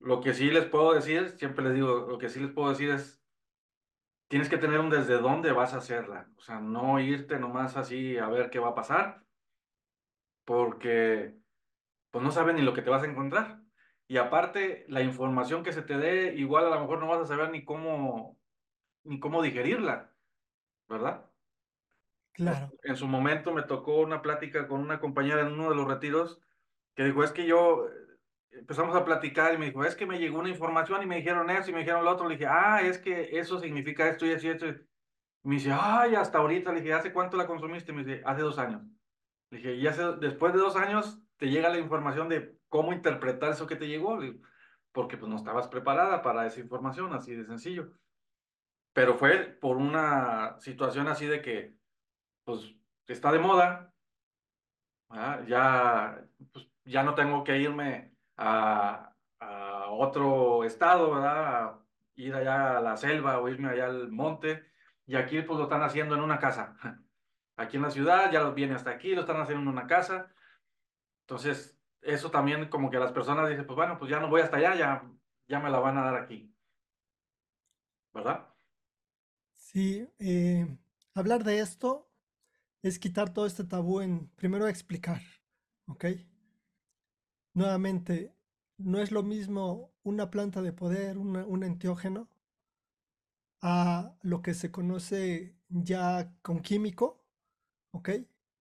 lo 0.00 0.20
que 0.20 0.34
sí 0.34 0.50
les 0.50 0.66
puedo 0.66 0.92
decir, 0.92 1.30
siempre 1.38 1.64
les 1.64 1.74
digo, 1.74 2.06
lo 2.08 2.18
que 2.18 2.28
sí 2.28 2.40
les 2.40 2.52
puedo 2.52 2.70
decir 2.70 2.90
es, 2.90 3.17
tienes 4.28 4.48
que 4.48 4.58
tener 4.58 4.78
un 4.78 4.90
desde 4.90 5.18
dónde 5.18 5.52
vas 5.52 5.74
a 5.74 5.78
hacerla. 5.78 6.30
O 6.36 6.40
sea, 6.40 6.60
no 6.60 7.00
irte 7.00 7.38
nomás 7.38 7.76
así 7.76 8.16
a 8.18 8.28
ver 8.28 8.50
qué 8.50 8.58
va 8.58 8.68
a 8.68 8.74
pasar, 8.74 9.24
porque 10.44 11.34
pues 12.10 12.24
no 12.24 12.30
sabes 12.30 12.54
ni 12.54 12.62
lo 12.62 12.72
que 12.72 12.82
te 12.82 12.90
vas 12.90 13.02
a 13.02 13.06
encontrar. 13.06 13.60
Y 14.06 14.16
aparte, 14.16 14.86
la 14.88 15.02
información 15.02 15.62
que 15.62 15.72
se 15.72 15.82
te 15.82 15.98
dé, 15.98 16.34
igual 16.34 16.66
a 16.66 16.74
lo 16.74 16.80
mejor 16.80 17.00
no 17.00 17.08
vas 17.08 17.20
a 17.20 17.26
saber 17.26 17.50
ni 17.50 17.64
cómo, 17.64 18.38
ni 19.04 19.20
cómo 19.20 19.42
digerirla, 19.42 20.14
¿verdad? 20.88 21.26
Claro. 22.32 22.70
En 22.82 22.96
su 22.96 23.06
momento 23.06 23.52
me 23.52 23.64
tocó 23.64 24.00
una 24.00 24.22
plática 24.22 24.68
con 24.68 24.80
una 24.80 25.00
compañera 25.00 25.42
en 25.42 25.52
uno 25.52 25.68
de 25.68 25.76
los 25.76 25.88
retiros 25.88 26.40
que 26.94 27.04
dijo, 27.04 27.22
es 27.22 27.32
que 27.32 27.46
yo, 27.46 27.86
empezamos 28.50 28.94
a 28.96 29.04
platicar 29.04 29.54
y 29.54 29.58
me 29.58 29.66
dijo, 29.66 29.84
es 29.84 29.94
que 29.94 30.06
me 30.06 30.18
llegó 30.18 30.38
una 30.38 30.48
información 30.48 31.02
y 31.02 31.06
me 31.06 31.16
dijeron 31.16 31.50
eso 31.50 31.70
y 31.70 31.72
me 31.72 31.80
dijeron 31.80 32.04
lo 32.04 32.10
otro. 32.10 32.28
Le 32.28 32.36
dije, 32.36 32.46
ah, 32.46 32.80
es 32.82 32.98
que 32.98 33.38
eso 33.38 33.60
significa 33.60 34.08
esto 34.08 34.26
y 34.26 34.30
eso 34.30 34.46
y 34.46 34.50
esto. 34.50 34.66
Me 35.42 35.56
dice, 35.56 35.70
ay, 35.72 36.14
hasta 36.14 36.38
ahorita. 36.38 36.72
Le 36.72 36.80
dije, 36.80 36.94
¿hace 36.94 37.12
cuánto 37.12 37.36
la 37.36 37.46
consumiste? 37.46 37.92
Me 37.92 38.04
dice, 38.04 38.22
hace 38.24 38.42
dos 38.42 38.58
años. 38.58 38.82
Le 39.50 39.58
dije, 39.58 39.74
y 39.74 39.86
hace, 39.86 40.02
después 40.16 40.52
de 40.52 40.58
dos 40.58 40.76
años 40.76 41.22
te 41.36 41.48
llega 41.48 41.68
la 41.68 41.78
información 41.78 42.28
de 42.28 42.58
cómo 42.68 42.92
interpretar 42.92 43.52
eso 43.52 43.66
que 43.66 43.76
te 43.76 43.88
llegó, 43.88 44.18
porque 44.92 45.16
pues 45.16 45.30
no 45.30 45.36
estabas 45.36 45.68
preparada 45.68 46.22
para 46.22 46.46
esa 46.46 46.60
información, 46.60 47.12
así 47.12 47.34
de 47.34 47.44
sencillo. 47.44 47.92
Pero 48.92 49.16
fue 49.16 49.38
por 49.60 49.76
una 49.76 50.58
situación 50.58 51.08
así 51.08 51.26
de 51.26 51.40
que, 51.40 51.74
pues, 52.44 52.74
está 53.06 53.30
de 53.30 53.38
moda, 53.38 53.94
ya, 55.46 56.26
pues, 56.52 56.68
ya 56.84 57.02
no 57.02 57.14
tengo 57.14 57.44
que 57.44 57.58
irme 57.58 58.17
a, 58.38 59.04
otro 59.90 60.64
estado, 60.64 61.12
¿verdad? 61.12 61.76
ir 62.14 62.34
allá 62.34 62.78
a 62.78 62.80
la 62.80 62.96
selva 62.96 63.40
o 63.40 63.48
irme 63.48 63.68
allá 63.68 63.86
al 63.86 64.10
monte, 64.10 64.64
y 65.06 65.16
aquí 65.16 65.42
pues 65.42 65.58
lo 65.58 65.64
están 65.64 65.82
haciendo 65.82 66.14
en 66.14 66.22
una 66.22 66.38
casa. 66.38 66.76
aquí 67.56 67.76
en 67.76 67.82
la 67.82 67.90
ciudad, 67.90 68.30
ya 68.32 68.48
viene 68.50 68.74
hasta 68.74 68.90
aquí, 68.90 69.14
lo 69.14 69.22
están 69.22 69.40
haciendo 69.40 69.62
en 69.62 69.68
una 69.68 69.86
casa. 69.86 70.32
Entonces, 71.22 71.78
eso 72.02 72.30
también 72.30 72.68
como 72.68 72.90
que 72.90 72.98
las 72.98 73.12
personas 73.12 73.48
dicen, 73.48 73.66
pues 73.66 73.76
bueno, 73.76 73.98
pues 73.98 74.10
ya 74.10 74.20
no 74.20 74.28
voy 74.28 74.40
hasta 74.40 74.56
allá, 74.58 74.74
ya, 74.74 75.10
ya 75.48 75.60
me 75.60 75.70
la 75.70 75.80
van 75.80 75.98
a 75.98 76.04
dar 76.04 76.16
aquí. 76.16 76.54
¿Verdad? 78.12 78.48
Sí, 79.54 80.08
eh, 80.18 80.66
hablar 81.14 81.44
de 81.44 81.60
esto 81.60 82.10
es 82.82 82.98
quitar 82.98 83.32
todo 83.32 83.46
este 83.46 83.64
tabú 83.64 84.00
en 84.00 84.28
primero 84.36 84.66
explicar, 84.68 85.20
¿ok? 85.86 86.06
Nuevamente, 87.58 88.32
no 88.76 89.00
es 89.00 89.10
lo 89.10 89.24
mismo 89.24 89.92
una 90.04 90.30
planta 90.30 90.62
de 90.62 90.72
poder, 90.72 91.18
un 91.18 91.64
enteógeno, 91.64 92.28
a 93.60 94.16
lo 94.22 94.42
que 94.42 94.54
se 94.54 94.70
conoce 94.70 95.56
ya 95.68 96.32
con 96.42 96.60
químico, 96.60 97.20
¿ok? 97.90 98.10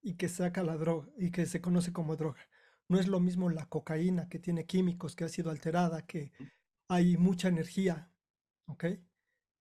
Y 0.02 0.16
que 0.16 0.28
saca 0.28 0.64
la 0.64 0.78
droga 0.78 1.10
y 1.16 1.30
que 1.30 1.46
se 1.46 1.62
conoce 1.62 1.94
como 1.94 2.16
droga. 2.16 2.40
No 2.88 3.00
es 3.00 3.08
lo 3.08 3.20
mismo 3.20 3.52
la 3.52 3.68
cocaína 3.68 4.30
que 4.30 4.40
tiene 4.40 4.66
químicos, 4.66 5.16
que 5.16 5.26
ha 5.26 5.30
sido 5.30 5.52
alterada, 5.52 6.08
que 6.08 6.32
hay 6.88 7.18
mucha 7.18 7.50
energía, 7.50 8.10
¿ok? 8.66 8.86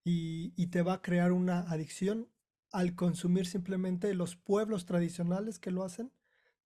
Y, 0.03 0.55
y 0.57 0.69
te 0.69 0.81
va 0.81 0.95
a 0.95 1.03
crear 1.03 1.33
una 1.33 1.61
adicción 1.71 2.31
al 2.73 2.95
consumir 2.95 3.47
simplemente 3.47 4.15
los 4.15 4.35
pueblos 4.35 4.87
tradicionales 4.87 5.59
que 5.59 5.73
lo 5.73 5.85
hacen, 5.85 6.11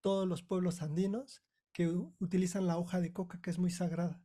todos 0.01 0.29
los 0.29 0.45
pueblos 0.45 0.83
andinos 0.83 1.43
que 1.81 1.87
utilizan 2.19 2.67
la 2.67 2.77
hoja 2.77 3.01
de 3.01 3.11
coca 3.11 3.41
que 3.41 3.49
es 3.49 3.59
muy 3.59 3.71
sagrada, 3.71 4.23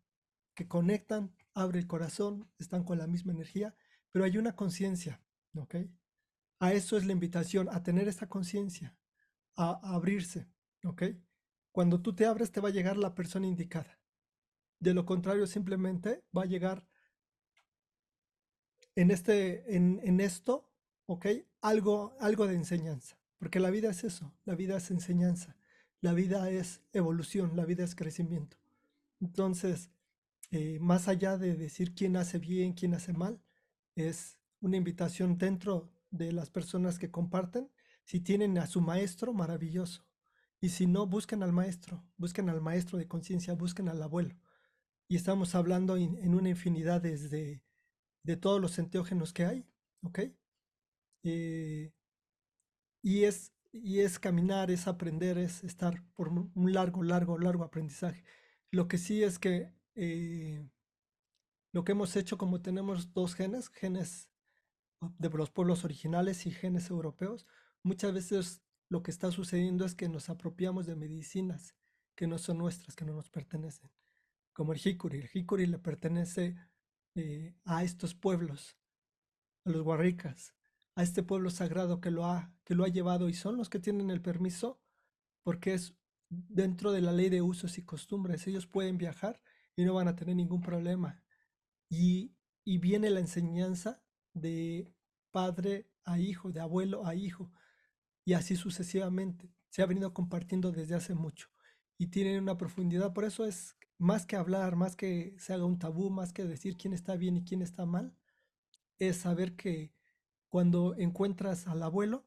que 0.56 0.68
conectan, 0.68 1.34
abre 1.54 1.80
el 1.80 1.88
corazón, 1.88 2.52
están 2.58 2.84
con 2.84 2.98
la 2.98 3.08
misma 3.08 3.32
energía, 3.32 3.74
pero 4.12 4.26
hay 4.26 4.38
una 4.38 4.58
conciencia, 4.58 5.22
¿ok? 5.54 5.76
A 6.60 6.74
eso 6.74 6.98
es 6.98 7.06
la 7.06 7.14
invitación, 7.14 7.70
a 7.70 7.82
tener 7.82 8.10
esta 8.10 8.28
conciencia, 8.28 8.94
a, 9.56 9.80
abrirse, 9.96 10.50
¿ok? 10.84 11.04
Cuando 11.72 12.02
tú 12.02 12.14
te 12.14 12.26
abres 12.26 12.52
te 12.52 12.60
va 12.60 12.68
a 12.68 12.74
llegar 12.74 12.98
la 12.98 13.16
persona 13.16 13.48
indicada. 13.48 14.02
De 14.82 14.94
lo 14.94 15.06
contrario, 15.06 15.48
simplemente 15.48 16.26
va 16.38 16.42
a 16.42 16.48
llegar 16.48 16.86
en, 18.96 19.12
este, 19.12 19.78
en, 19.78 20.02
en 20.04 20.20
esto, 20.20 20.70
¿ok? 21.06 21.28
Algo, 21.62 22.18
algo 22.20 22.48
de 22.48 22.56
enseñanza, 22.56 23.18
porque 23.38 23.62
la 23.62 23.70
vida 23.70 23.92
es 23.92 24.04
eso, 24.04 24.36
la 24.44 24.56
vida 24.56 24.76
es 24.76 24.92
enseñanza, 24.92 25.56
la 26.06 26.14
vida 26.14 26.52
es 26.52 26.84
evolución, 26.94 27.56
la 27.56 27.66
vida 27.66 27.84
es 27.84 27.96
crecimiento. 27.96 28.58
Entonces, 29.20 29.90
eh, 30.52 30.78
más 30.80 31.08
allá 31.08 31.36
de 31.40 31.56
decir 31.56 31.96
quién 31.96 32.16
hace 32.16 32.38
bien, 32.38 32.74
quién 32.74 32.94
hace 32.94 33.12
mal, 33.12 33.42
es 33.96 34.38
una 34.62 34.78
invitación 34.78 35.40
dentro 35.40 35.90
de 36.12 36.32
las 36.32 36.52
personas 36.52 37.00
que 37.00 37.10
comparten. 37.10 37.72
Si 38.04 38.20
tienen 38.20 38.60
a 38.60 38.68
su 38.68 38.82
maestro, 38.82 39.34
maravilloso. 39.34 40.06
Y 40.62 40.70
si 40.70 40.86
no, 40.86 41.08
busquen 41.08 41.42
al 41.42 41.54
maestro, 41.54 42.04
busquen 42.18 42.50
al 42.50 42.62
maestro 42.62 43.00
de 43.00 43.08
conciencia, 43.08 43.56
busquen 43.56 43.90
al 43.90 44.04
abuelo. 44.04 44.36
Y 45.08 45.16
estamos 45.16 45.56
hablando 45.56 45.98
en, 45.98 46.36
una 46.36 46.50
infinidad 46.50 47.02
de, 47.02 47.64
de 48.22 48.38
todos 48.38 48.62
los 48.62 48.78
enteógenos 48.78 49.34
que 49.34 49.46
hay, 49.46 49.68
¿ok? 50.04 50.20
Eh, 51.24 51.92
y, 53.02 53.24
es, 53.24 53.55
y 53.84 54.00
es 54.00 54.20
caminar, 54.20 54.72
es 54.72 54.88
aprender, 54.88 55.38
es 55.38 55.63
estar 55.63 56.03
por 56.13 56.29
un 56.29 56.74
largo, 56.74 57.03
largo, 57.03 57.38
largo 57.38 57.63
aprendizaje. 57.63 58.24
Lo 58.72 58.88
que 58.88 58.98
sí 58.98 59.24
es 59.24 59.39
que 59.39 59.74
eh, 59.96 60.67
lo 61.72 61.84
que 61.84 61.91
hemos 61.91 62.15
hecho 62.15 62.38
como 62.38 62.62
tenemos 62.62 63.13
dos 63.13 63.36
genes, 63.36 63.70
genes 63.70 64.29
de 65.17 65.29
los 65.29 65.51
pueblos 65.51 65.84
originales 65.84 66.46
y 66.46 66.51
genes 66.51 66.89
europeos, 66.89 67.46
muchas 67.84 68.13
veces 68.13 68.62
lo 68.89 69.03
que 69.03 69.12
está 69.12 69.32
sucediendo 69.32 69.86
es 69.86 69.96
que 69.96 70.10
nos 70.10 70.29
apropiamos 70.29 70.86
de 70.86 70.96
medicinas 70.96 71.75
que 72.15 72.27
no 72.27 72.38
son 72.38 72.60
nuestras, 72.60 72.95
que 72.95 73.06
no 73.06 73.13
nos 73.13 73.30
pertenecen, 73.30 73.91
como 74.54 74.71
el 74.71 74.80
jicuri. 74.80 75.19
El 75.19 75.28
jicuri 75.28 75.65
le 75.65 75.80
pertenece 75.80 76.56
eh, 77.15 77.56
a 77.65 77.84
estos 77.84 78.15
pueblos, 78.15 78.78
a 79.65 79.69
los 79.69 79.82
guarricas, 79.84 80.56
a 80.95 81.03
este 81.03 81.23
pueblo 81.23 81.49
sagrado 81.49 81.99
que 81.99 82.12
lo, 82.12 82.25
ha, 82.25 82.53
que 82.63 82.73
lo 82.73 82.84
ha 82.84 82.88
llevado 82.88 83.29
y 83.29 83.34
son 83.34 83.58
los 83.58 83.69
que 83.69 83.79
tienen 83.79 84.10
el 84.10 84.21
permiso 84.21 84.81
porque 85.43 85.73
es 85.73 85.95
dentro 86.29 86.91
de 86.91 87.01
la 87.01 87.12
ley 87.12 87.29
de 87.29 87.41
usos 87.41 87.77
y 87.77 87.84
costumbres. 87.84 88.47
Ellos 88.47 88.65
pueden 88.65 88.97
viajar 88.97 89.41
y 89.75 89.84
no 89.86 89.93
van 89.93 90.08
a 90.08 90.15
tener 90.15 90.36
ningún 90.36 90.62
problema. 90.62 91.21
Y, 91.89 92.34
viene 92.65 93.10
la 93.12 93.19
enseñanza 93.19 94.01
de 94.34 94.91
padre 95.31 95.91
a 96.03 96.17
hijo, 96.17 96.51
de 96.51 96.62
abuelo 96.62 97.05
a 97.05 97.13
hijo, 97.13 97.51
y 98.25 98.34
así 98.34 98.55
sucesivamente. 98.55 99.53
Se 99.69 99.84
ha 99.84 99.86
venido 99.86 100.13
compartiendo 100.13 100.71
desde 100.71 100.95
hace 100.95 101.13
mucho 101.13 101.49
y 101.97 102.08
tienen 102.08 102.41
una 102.41 102.58
profundidad. 102.58 103.13
Por 103.13 103.25
eso 103.25 103.45
es 103.45 103.77
más 103.97 104.25
que 104.25 104.36
hablar, 104.36 104.75
más 104.75 104.95
que 104.95 105.36
se 105.38 105.53
haga 105.53 105.65
un 105.65 105.77
tabú, 105.77 106.10
más 106.10 106.34
que 106.34 106.45
decir 106.45 106.75
quién 106.75 106.93
está 106.93 107.15
bien 107.15 107.38
y 107.38 107.43
quién 107.43 107.62
está 107.62 107.86
mal, 107.86 108.15
es 108.97 109.17
saber 109.17 109.55
que 109.55 109.93
cuando 110.56 110.96
encuentras 110.96 111.68
al 111.68 111.84
abuelo, 111.84 112.26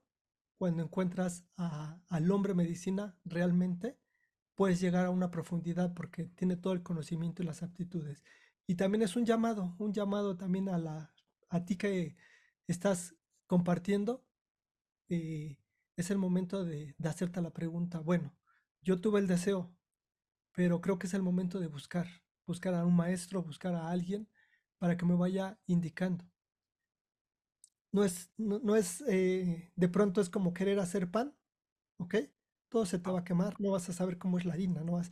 cuando 0.59 0.83
encuentras 0.83 1.47
al 1.57 2.31
hombre 2.31 2.53
medicina 2.53 3.17
realmente, 3.25 3.99
puedes 4.55 4.81
llegar 4.81 5.07
a 5.07 5.11
una 5.11 5.31
profundidad 5.31 5.95
porque 5.95 6.25
tiene 6.25 6.59
todo 6.59 6.75
el 6.75 6.83
conocimiento 6.83 7.43
y 7.43 7.47
las 7.47 7.63
aptitudes. 7.63 8.23
Y 8.67 8.75
también 8.75 9.01
es 9.01 9.17
un 9.17 9.25
llamado, 9.25 9.75
un 9.79 9.95
llamado 9.95 10.37
también 10.37 10.69
a, 10.69 10.77
la, 10.77 11.15
a 11.49 11.65
ti 11.65 11.77
que 11.77 12.17
estás 12.67 13.15
compartiendo. 13.47 14.27
Eh, 15.09 15.57
es 15.97 16.11
el 16.11 16.19
momento 16.19 16.67
de, 16.67 16.95
de 16.99 17.09
hacerte 17.09 17.41
la 17.41 17.55
pregunta, 17.55 18.01
bueno, 18.01 18.37
yo 18.83 19.01
tuve 19.01 19.21
el 19.21 19.27
deseo, 19.27 19.75
pero 20.53 20.83
creo 20.83 20.99
que 20.99 21.07
es 21.07 21.15
el 21.15 21.23
momento 21.23 21.61
de 21.61 21.69
buscar, 21.69 22.07
buscar 22.47 22.75
a 22.75 22.85
un 22.85 22.95
maestro, 22.95 23.43
buscar 23.43 23.75
a 23.75 23.89
alguien 23.89 24.29
para 24.77 24.99
que 24.99 25.07
me 25.07 25.15
vaya 25.15 25.59
indicando. 25.65 26.27
No 27.93 28.05
es, 28.05 28.31
no, 28.37 28.77
es, 28.77 29.03
eh, 29.09 29.71
de 29.75 29.89
pronto 29.89 30.21
es 30.21 30.29
como 30.29 30.53
querer 30.53 30.79
hacer 30.79 31.11
pan, 31.11 31.35
¿ok? 31.99 32.17
Todo 32.69 32.87
se 32.87 32.99
te 32.99 33.11
va 33.11 33.21
a 33.21 33.25
quemar, 33.25 33.61
no 33.61 33.73
vas 33.73 33.89
a 33.89 33.93
saber 33.95 34.19
cómo 34.19 34.39
es 34.39 34.45
la 34.45 34.55
harina, 34.55 34.83
no 34.83 34.93
vas. 34.93 35.11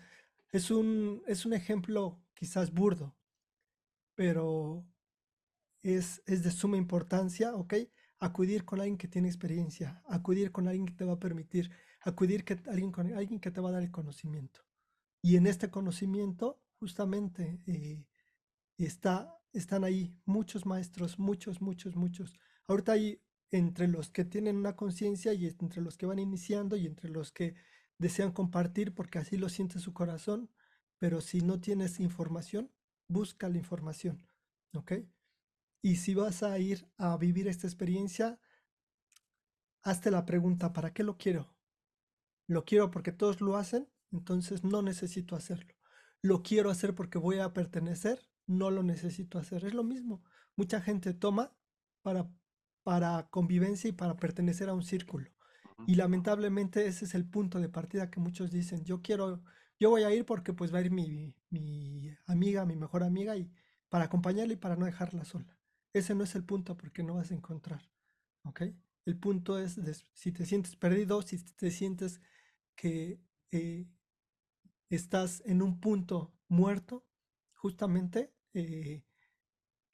Es 0.53 0.71
un, 0.71 1.23
es 1.27 1.47
un 1.47 1.55
ejemplo 1.55 2.21
quizás 2.35 2.73
burdo, 2.73 3.17
pero 4.15 4.87
es, 5.83 6.23
es 6.27 6.43
de 6.43 6.51
suma 6.51 6.77
importancia, 6.77 7.55
¿ok? 7.55 7.75
Acudir 8.19 8.65
con 8.65 8.81
alguien 8.81 8.99
que 8.99 9.09
tiene 9.09 9.29
experiencia, 9.29 10.03
acudir 10.09 10.53
con 10.53 10.69
alguien 10.69 10.87
que 10.87 10.95
te 10.95 11.05
va 11.05 11.15
a 11.15 11.19
permitir, 11.21 11.71
acudir 12.03 12.45
que, 12.45 12.59
alguien 12.69 12.93
con 12.93 13.13
alguien 13.13 13.41
que 13.41 13.51
te 13.51 13.61
va 13.61 13.71
a 13.71 13.73
dar 13.73 13.83
el 13.83 13.91
conocimiento. 13.91 14.61
Y 15.23 15.37
en 15.37 15.47
este 15.47 15.71
conocimiento, 15.71 16.61
justamente, 16.79 17.61
eh, 17.67 18.07
está, 18.79 19.35
están 19.53 19.85
ahí 19.85 20.17
muchos 20.25 20.67
maestros, 20.67 21.19
muchos, 21.19 21.61
muchos, 21.61 21.97
muchos. 21.97 22.39
Ahorita 22.69 22.93
hay 22.93 23.23
entre 23.51 23.89
los 23.89 24.11
que 24.11 24.25
tienen 24.25 24.57
una 24.57 24.77
conciencia 24.77 25.33
y 25.33 25.47
entre 25.47 25.81
los 25.81 25.97
que 25.97 26.07
van 26.07 26.19
iniciando 26.19 26.77
y 26.77 26.87
entre 26.87 27.11
los 27.11 27.33
que 27.33 27.55
desean 27.99 28.33
compartir 28.33 28.95
porque 28.95 29.19
así 29.19 29.37
lo 29.37 29.49
siente 29.49 29.79
su 29.79 29.93
corazón, 29.93 30.51
pero 30.99 31.21
si 31.21 31.41
no 31.41 31.61
tienes 31.61 32.01
información, 32.01 32.73
busca 33.09 33.49
la 33.49 33.59
información, 33.59 34.27
¿ok? 34.75 34.93
Y 35.83 35.97
si 35.97 36.15
vas 36.15 36.43
a 36.43 36.59
ir 36.59 36.89
a 36.97 37.17
vivir 37.17 37.47
esta 37.49 37.67
experiencia, 37.67 38.41
hazte 39.83 40.11
la 40.11 40.27
pregunta, 40.27 40.73
¿para 40.73 40.93
qué 40.93 41.05
lo 41.05 41.17
quiero? 41.17 41.55
¿Lo 42.49 42.65
quiero 42.65 42.91
porque 42.91 43.13
todos 43.13 43.41
lo 43.41 43.57
hacen? 43.57 43.89
Entonces 44.13 44.65
no 44.65 44.83
necesito 44.83 45.37
hacerlo. 45.37 45.75
¿Lo 46.23 46.43
quiero 46.43 46.71
hacer 46.71 46.95
porque 46.95 47.19
voy 47.19 47.39
a 47.39 47.53
pertenecer? 47.53 48.21
No 48.47 48.71
lo 48.71 48.83
necesito 48.83 49.39
hacer. 49.39 49.65
Es 49.65 49.75
lo 49.75 49.85
mismo. 49.85 50.23
Mucha 50.57 50.81
gente 50.81 51.13
toma 51.13 51.57
para, 52.03 52.29
para 52.87 53.29
convivencia 53.31 53.91
y 53.91 53.93
para 53.93 54.17
pertenecer 54.17 54.69
a 54.69 54.75
un 54.75 54.85
círculo. 54.85 55.29
Y 55.89 55.97
lamentablemente 55.97 56.87
ese 56.87 57.05
es 57.05 57.17
el 57.17 57.27
punto 57.29 57.59
de 57.59 57.69
partida 57.69 58.13
que 58.13 58.21
muchos 58.21 58.53
dicen, 58.53 58.85
yo 58.85 59.03
quiero 59.03 59.43
yo 59.79 59.91
voy 59.91 60.05
a 60.05 60.15
ir 60.15 60.25
porque 60.25 60.53
pues 60.53 60.73
va 60.73 60.79
a 60.79 60.83
ir 60.83 60.91
mi, 60.91 61.35
amiga, 62.27 62.65
mi 62.65 62.77
mejor 62.77 63.03
amiga, 63.03 63.37
y 63.37 63.51
para 63.89 64.05
acompañarla 64.05 64.55
y 64.55 64.57
para 64.57 64.77
no 64.77 64.87
dejarla 64.87 65.25
sola. 65.25 65.59
Ese 65.93 66.15
no 66.15 66.25
es 66.25 66.35
el 66.35 66.45
punto 66.45 66.77
porque 66.77 67.03
no 67.03 67.15
vas 67.15 67.31
a 67.31 67.35
encontrar, 67.35 67.91
¿ok? 68.45 68.63
El 69.05 69.19
punto 69.19 69.59
es 69.59 69.79
si 70.13 70.33
te 70.33 70.47
sientes 70.47 70.77
perdido, 70.77 71.23
si 71.23 71.39
te 71.39 71.71
sientes 71.71 72.21
que 72.75 73.21
eh, 73.51 73.87
estás 74.91 75.43
en 75.47 75.63
un 75.63 75.81
punto 75.81 76.35
muerto, 76.49 77.07
justamente 77.55 78.33
eh, 78.53 79.05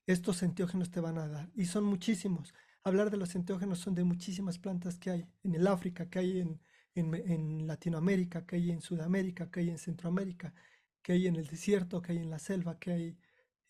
estos 0.06 0.42
enteógenos 0.42 0.90
te 0.90 1.00
van 1.00 1.18
a 1.18 1.28
dar. 1.28 1.50
Y 1.54 1.66
son 1.66 1.84
muchísimos. 1.84 2.54
Hablar 2.84 3.10
de 3.10 3.16
los 3.16 3.34
enteógenos 3.34 3.78
son 3.78 3.94
de 3.94 4.04
muchísimas 4.04 4.58
plantas 4.58 4.98
que 4.98 5.10
hay 5.10 5.28
en 5.44 5.54
el 5.54 5.66
África, 5.66 6.10
que 6.10 6.18
hay 6.18 6.40
en, 6.40 6.60
en, 6.94 7.66
Latinoamérica, 7.66 8.44
que 8.44 8.56
hay 8.56 8.70
en 8.70 8.80
Sudamérica, 8.80 9.50
que 9.50 9.60
hay 9.60 9.70
en 9.70 9.78
Centroamérica, 9.78 10.52
que 11.00 11.12
hay 11.12 11.26
en 11.26 11.36
el 11.36 11.46
desierto, 11.46 12.02
que 12.02 12.12
hay 12.12 12.18
en 12.18 12.30
la 12.30 12.38
selva, 12.38 12.78
que 12.78 12.92
hay 12.92 13.18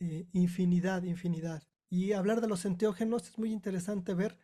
eh, 0.01 0.27
infinidad, 0.33 1.03
infinidad. 1.03 1.62
Y 1.90 2.12
hablar 2.12 2.40
de 2.40 2.48
los 2.48 2.64
enteógenos 2.64 3.29
es 3.29 3.38
muy 3.38 3.53
interesante 3.53 4.14
ver 4.14 4.38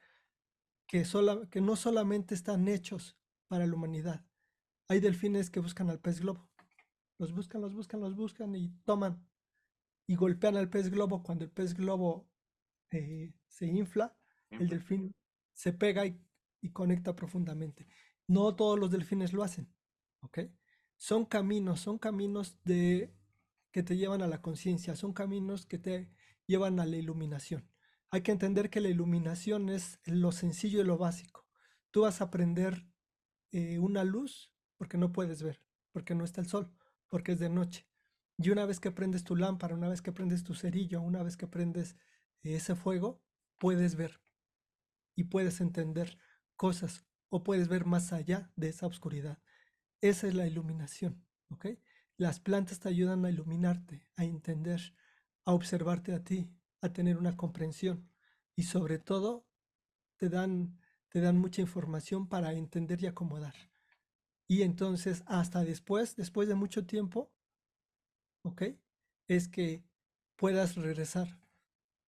que, 0.86 1.04
sola, 1.04 1.48
que 1.50 1.60
no 1.60 1.76
solamente 1.76 2.34
están 2.34 2.68
hechos 2.68 3.16
para 3.46 3.66
la 3.66 3.74
humanidad. 3.74 4.24
Hay 4.88 5.00
delfines 5.00 5.50
que 5.50 5.60
buscan 5.60 5.88
al 5.90 6.00
pez 6.00 6.20
globo. 6.20 6.48
Los 7.18 7.32
buscan, 7.32 7.62
los 7.62 7.74
buscan, 7.74 8.00
los 8.00 8.14
buscan 8.14 8.54
y 8.54 8.70
toman 8.84 9.26
y 10.06 10.14
golpean 10.14 10.56
al 10.56 10.68
pez 10.68 10.90
globo. 10.90 11.22
Cuando 11.22 11.44
el 11.44 11.50
pez 11.50 11.74
globo 11.74 12.28
eh, 12.90 13.32
se 13.48 13.66
infla, 13.66 14.17
el 14.50 14.68
delfín 14.68 15.14
se 15.52 15.72
pega 15.72 16.06
y, 16.06 16.20
y, 16.60 16.70
conecta 16.70 17.14
profundamente. 17.14 17.86
No 18.26 18.54
todos 18.54 18.78
los 18.78 18.90
delfines 18.90 19.32
lo 19.32 19.42
hacen, 19.42 19.72
¿ok? 20.20 20.40
Son 20.96 21.24
caminos, 21.24 21.80
son 21.80 21.98
caminos 21.98 22.58
de, 22.64 23.14
que 23.72 23.82
te 23.82 23.96
llevan 23.96 24.22
a 24.22 24.26
la 24.26 24.42
conciencia, 24.42 24.96
son 24.96 25.12
caminos 25.12 25.66
que 25.66 25.78
te 25.78 26.10
llevan 26.46 26.80
a 26.80 26.86
la 26.86 26.96
iluminación. 26.96 27.68
Hay 28.10 28.22
que 28.22 28.32
entender 28.32 28.70
que 28.70 28.80
la 28.80 28.88
iluminación 28.88 29.68
es 29.68 30.00
lo 30.04 30.32
sencillo 30.32 30.80
y 30.80 30.84
lo 30.84 30.96
básico. 30.96 31.46
Tú 31.90 32.02
vas 32.02 32.20
a 32.20 32.24
aprender 32.24 32.86
eh, 33.52 33.78
una 33.78 34.04
luz 34.04 34.52
porque 34.76 34.98
no 34.98 35.12
puedes 35.12 35.42
ver, 35.42 35.62
porque 35.92 36.14
no 36.14 36.24
está 36.24 36.40
el 36.40 36.48
sol, 36.48 36.72
porque 37.08 37.32
es 37.32 37.38
de 37.38 37.50
noche. 37.50 37.86
Y 38.38 38.50
una 38.50 38.66
vez 38.66 38.80
que 38.80 38.90
prendes 38.90 39.24
tu 39.24 39.36
lámpara, 39.36 39.74
una 39.74 39.88
vez 39.88 40.00
que 40.00 40.12
prendes 40.12 40.44
tu 40.44 40.54
cerillo, 40.54 41.02
una 41.02 41.22
vez 41.22 41.36
que 41.36 41.46
prendes 41.46 41.96
ese 42.42 42.74
fuego, 42.76 43.20
puedes 43.58 43.96
ver 43.96 44.20
y 45.18 45.24
puedes 45.24 45.60
entender 45.60 46.16
cosas 46.54 47.04
o 47.28 47.42
puedes 47.42 47.66
ver 47.66 47.86
más 47.86 48.12
allá 48.12 48.52
de 48.54 48.68
esa 48.68 48.86
oscuridad. 48.86 49.42
Esa 50.00 50.28
es 50.28 50.34
la 50.34 50.46
iluminación. 50.46 51.26
Las 52.16 52.38
plantas 52.38 52.78
te 52.78 52.88
ayudan 52.88 53.24
a 53.24 53.30
iluminarte, 53.30 54.08
a 54.14 54.24
entender, 54.24 54.94
a 55.44 55.54
observarte 55.54 56.14
a 56.14 56.22
ti, 56.22 56.48
a 56.80 56.92
tener 56.92 57.16
una 57.16 57.36
comprensión 57.36 58.08
y 58.54 58.62
sobre 58.62 59.00
todo 59.00 59.44
te 60.18 60.28
dan, 60.28 60.78
te 61.08 61.20
dan 61.20 61.36
mucha 61.36 61.62
información 61.62 62.28
para 62.28 62.52
entender 62.52 63.02
y 63.02 63.06
acomodar. 63.06 63.54
Y 64.46 64.62
entonces 64.62 65.24
hasta 65.26 65.64
después, 65.64 66.14
después 66.14 66.48
de 66.48 66.54
mucho 66.54 66.86
tiempo. 66.86 67.32
Es 69.26 69.48
que 69.48 69.84
puedas 70.36 70.76
regresar. 70.76 71.40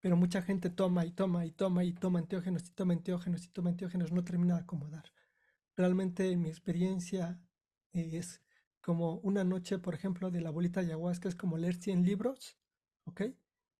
Pero 0.01 0.17
mucha 0.17 0.43
gente 0.43 0.71
toma 0.71 1.05
y 1.05 1.13
toma 1.13 1.45
y 1.45 1.53
toma 1.53 1.85
y 1.85 1.93
toma 1.93 2.21
enteógenos 2.21 2.67
y 2.69 2.73
toma 2.73 2.95
enteógenos 2.95 3.45
y 3.45 3.49
toma 3.49 3.71
enteógenos, 3.71 4.13
no 4.13 4.25
termina 4.25 4.55
de 4.55 4.63
acomodar. 4.63 5.13
Realmente 5.77 6.31
en 6.31 6.43
mi 6.43 6.49
experiencia 6.49 7.41
es 7.93 8.41
como 8.81 9.17
una 9.19 9.45
noche, 9.45 9.79
por 9.79 9.95
ejemplo, 9.95 10.31
de 10.31 10.41
la 10.41 10.51
bolita 10.51 10.81
de 10.81 10.87
ayahuasca, 10.87 11.29
es 11.29 11.35
como 11.35 11.59
leer 11.59 11.77
100 11.77 12.05
libros, 12.05 12.57
¿ok? 13.05 13.23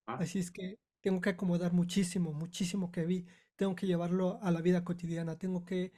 Ah. 0.05 0.17
Así 0.19 0.39
es 0.39 0.51
que 0.51 0.79
tengo 1.01 1.21
que 1.21 1.31
acomodar 1.31 1.73
muchísimo, 1.73 2.33
muchísimo 2.33 2.91
que 2.91 3.05
vi, 3.05 3.25
tengo 3.55 3.75
que 3.75 3.87
llevarlo 3.87 4.39
a 4.41 4.51
la 4.51 4.61
vida 4.61 4.83
cotidiana, 4.83 5.37
tengo 5.37 5.65
que 5.65 5.91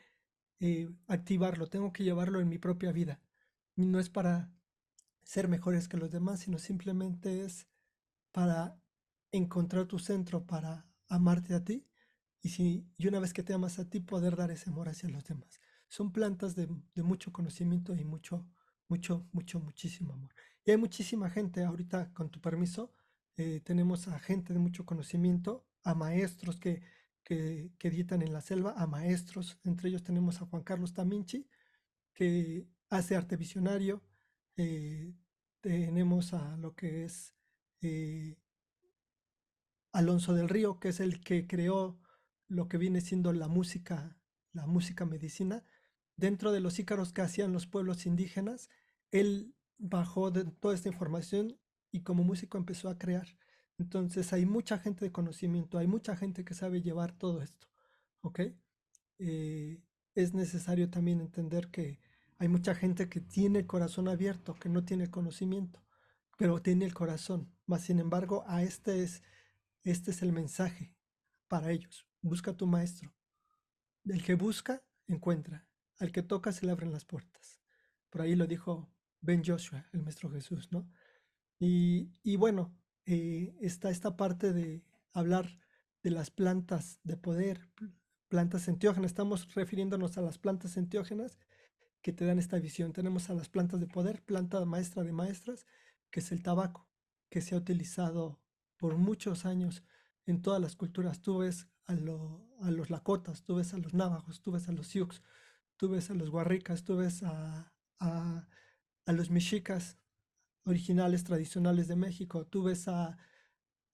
eh, 0.59 0.89
activarlo, 1.07 1.67
tengo 1.67 1.91
que 1.91 2.03
llevarlo 2.03 2.39
en 2.39 2.49
mi 2.49 2.57
propia 2.57 2.91
vida. 2.91 3.19
Y 3.75 3.85
no 3.85 3.99
es 3.99 4.09
para 4.09 4.51
ser 5.23 5.47
mejores 5.47 5.87
que 5.87 5.97
los 5.97 6.11
demás, 6.11 6.41
sino 6.41 6.57
simplemente 6.59 7.43
es 7.43 7.67
para 8.31 8.77
encontrar 9.33 9.85
tu 9.87 9.99
centro, 9.99 10.45
para 10.45 10.85
amarte 11.09 11.53
a 11.53 11.63
ti. 11.63 11.85
Y, 12.41 12.49
si, 12.49 12.87
y 12.97 13.07
una 13.07 13.19
vez 13.19 13.33
que 13.33 13.43
te 13.43 13.53
amas 13.53 13.79
a 13.79 13.89
ti, 13.89 13.99
poder 13.99 14.35
dar 14.35 14.51
ese 14.51 14.69
amor 14.69 14.87
hacia 14.87 15.09
los 15.09 15.25
demás. 15.25 15.59
Son 15.89 16.11
plantas 16.11 16.55
de, 16.55 16.67
mucho 17.03 17.31
conocimiento 17.31 17.95
y 17.95 18.05
mucho, 18.05 18.47
mucho, 18.87 19.27
mucho, 19.31 19.59
muchísimo 19.59 20.13
amor. 20.13 20.33
Y 20.65 20.71
hay 20.71 20.77
muchísima 20.77 21.29
gente, 21.29 21.63
ahorita 21.63 22.13
con 22.13 22.29
tu 22.29 22.39
permiso, 22.39 22.93
eh, 23.37 23.61
tenemos 23.63 24.07
a 24.07 24.19
gente 24.19 24.53
de 24.53 24.59
mucho 24.59 24.85
conocimiento, 24.85 25.67
a 25.83 25.95
maestros 25.95 26.57
que, 26.57 26.81
que, 27.23 27.71
que, 27.77 27.87
editan 27.89 28.21
en 28.21 28.33
la 28.33 28.41
selva, 28.41 28.73
a 28.77 28.87
maestros, 28.87 29.59
entre 29.63 29.89
ellos 29.89 30.03
tenemos 30.03 30.41
a 30.41 30.45
Juan 30.45 30.63
Carlos 30.63 30.93
Taminchi, 30.93 31.47
que 32.13 32.67
hace 32.89 33.15
arte 33.15 33.35
visionario, 33.37 34.03
eh, 34.55 35.13
tenemos 35.61 36.33
a 36.33 36.57
lo 36.57 36.75
que 36.75 37.05
es 37.05 37.33
eh, 37.81 38.37
Alonso 39.93 40.33
del 40.33 40.49
Río, 40.49 40.79
que 40.79 40.89
es 40.89 40.99
el 40.99 41.21
que 41.21 41.47
creó 41.47 41.97
lo 42.47 42.67
que 42.67 42.77
viene 42.77 42.99
siendo 42.99 43.31
la 43.31 43.47
música, 43.47 44.17
la 44.51 44.65
música 44.65 45.05
medicina, 45.05 45.63
dentro 46.17 46.51
de 46.51 46.59
los 46.59 46.77
ícaros 46.79 47.13
que 47.13 47.21
hacían 47.21 47.53
los 47.53 47.67
pueblos 47.67 48.05
indígenas, 48.05 48.69
él 49.11 49.55
bajó 49.77 50.31
toda 50.31 50.75
esta 50.75 50.89
información 50.89 51.57
y 51.91 52.01
como 52.01 52.23
músico 52.23 52.57
empezó 52.57 52.89
a 52.89 52.97
crear. 52.97 53.27
Entonces 53.77 54.33
hay 54.33 54.45
mucha 54.45 54.77
gente 54.77 55.05
de 55.05 55.11
conocimiento, 55.11 55.77
hay 55.77 55.87
mucha 55.87 56.15
gente 56.15 56.43
que 56.43 56.53
sabe 56.53 56.81
llevar 56.81 57.11
todo 57.17 57.41
esto, 57.41 57.67
¿ok? 58.21 58.41
Eh, 59.19 59.81
es 60.15 60.33
necesario 60.33 60.89
también 60.89 61.21
entender 61.21 61.69
que 61.69 61.99
hay 62.37 62.47
mucha 62.47 62.75
gente 62.75 63.09
que 63.09 63.21
tiene 63.21 63.59
el 63.59 63.67
corazón 63.67 64.07
abierto, 64.07 64.55
que 64.55 64.69
no 64.69 64.83
tiene 64.83 65.09
conocimiento, 65.09 65.83
pero 66.37 66.61
tiene 66.61 66.85
el 66.85 66.93
corazón. 66.93 67.51
Más 67.65 67.83
sin 67.83 67.99
embargo, 67.99 68.43
a 68.47 68.63
este 68.63 69.03
es, 69.03 69.23
este 69.83 70.11
es 70.11 70.21
el 70.21 70.31
mensaje 70.31 70.95
para 71.47 71.71
ellos. 71.71 72.07
Busca 72.21 72.55
tu 72.55 72.67
maestro. 72.67 73.13
El 74.05 74.23
que 74.23 74.35
busca, 74.35 74.83
encuentra. 75.07 75.67
Al 75.99 76.11
que 76.11 76.23
toca, 76.23 76.51
se 76.51 76.65
le 76.65 76.71
abren 76.71 76.91
las 76.91 77.05
puertas. 77.05 77.61
Por 78.09 78.21
ahí 78.21 78.35
lo 78.35 78.47
dijo 78.47 78.91
Ben 79.21 79.43
Joshua, 79.43 79.87
el 79.93 80.03
maestro 80.03 80.29
Jesús, 80.29 80.71
¿no? 80.71 80.89
Y, 81.59 82.35
bueno, 82.35 82.77
eh, 83.05 83.55
está 83.61 83.89
esta 83.89 84.17
parte 84.17 84.51
de 84.51 84.83
hablar 85.13 85.57
de 86.01 86.11
las 86.11 86.29
plantas 86.29 86.99
de 87.03 87.15
poder, 87.15 87.69
plantas 88.27 88.67
enteógenas. 88.67 89.11
Estamos 89.11 89.53
refiriéndonos 89.53 90.17
a 90.17 90.21
las 90.21 90.37
plantas 90.37 90.75
enteógenas 90.75 91.37
que 92.01 92.11
te 92.11 92.25
dan 92.25 92.37
esta 92.37 92.59
visión. 92.59 92.91
Tenemos 92.91 93.29
a 93.29 93.33
las 93.33 93.47
plantas 93.47 93.79
de 93.79 93.87
poder, 93.87 94.21
planta 94.23 94.63
maestra 94.65 95.03
de 95.03 95.13
maestras, 95.13 95.65
que 96.11 96.19
es 96.19 96.31
el 96.33 96.43
tabaco, 96.43 96.89
que 97.29 97.39
se 97.39 97.55
ha 97.55 97.57
utilizado 97.57 98.42
por 98.83 98.97
muchos 98.97 99.45
años 99.45 99.81
en 100.25 100.41
todas 100.41 100.61
las 100.61 100.75
culturas. 100.75 101.21
Tú 101.21 101.37
ves 101.37 101.69
a, 101.85 101.93
los 101.95 102.89
lakotas, 102.89 103.45
tú 103.45 103.55
ves 103.55 103.73
a 103.73 103.77
los 103.77 103.93
navajos, 103.93 104.41
tú 104.41 104.51
ves 104.51 104.67
a 104.67 104.73
los 104.73 104.87
sioux, 104.87 105.21
tú 105.77 105.87
ves 105.87 106.09
a 106.09 106.13
los 106.13 106.29
guarricas, 106.29 106.83
tú 106.83 106.97
ves 106.97 107.23
a, 107.23 107.71
los 109.05 109.29
mexicas, 109.29 109.97
originales 110.65 111.23
tradicionales 111.23 111.87
de 111.87 111.95
México. 111.95 112.45
Tú 112.45 112.63
ves 112.63 112.89
a, 112.89 113.17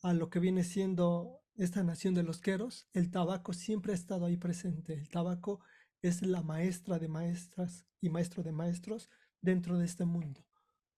a 0.02 0.14
lo 0.14 0.32
que 0.32 0.40
viene 0.40 0.64
siendo 0.64 1.44
esta 1.54 1.84
nación 1.84 2.16
de 2.16 2.24
los 2.24 2.42
queros, 2.42 2.90
el 2.94 3.12
tabaco 3.12 3.54
siempre 3.54 3.92
ha 3.92 3.96
estado 3.96 4.26
ahí 4.26 4.38
presente. 4.38 4.94
El 4.94 5.10
tabaco 5.10 5.60
es 6.02 6.24
la 6.24 6.42
maestra 6.42 6.98
de 6.98 7.10
maestras 7.10 7.86
y 8.02 8.10
maestro 8.10 8.42
de 8.42 8.54
maestros 8.54 9.08
dentro 9.40 9.78
de 9.78 9.86
este 9.86 10.06
mundo, 10.06 10.48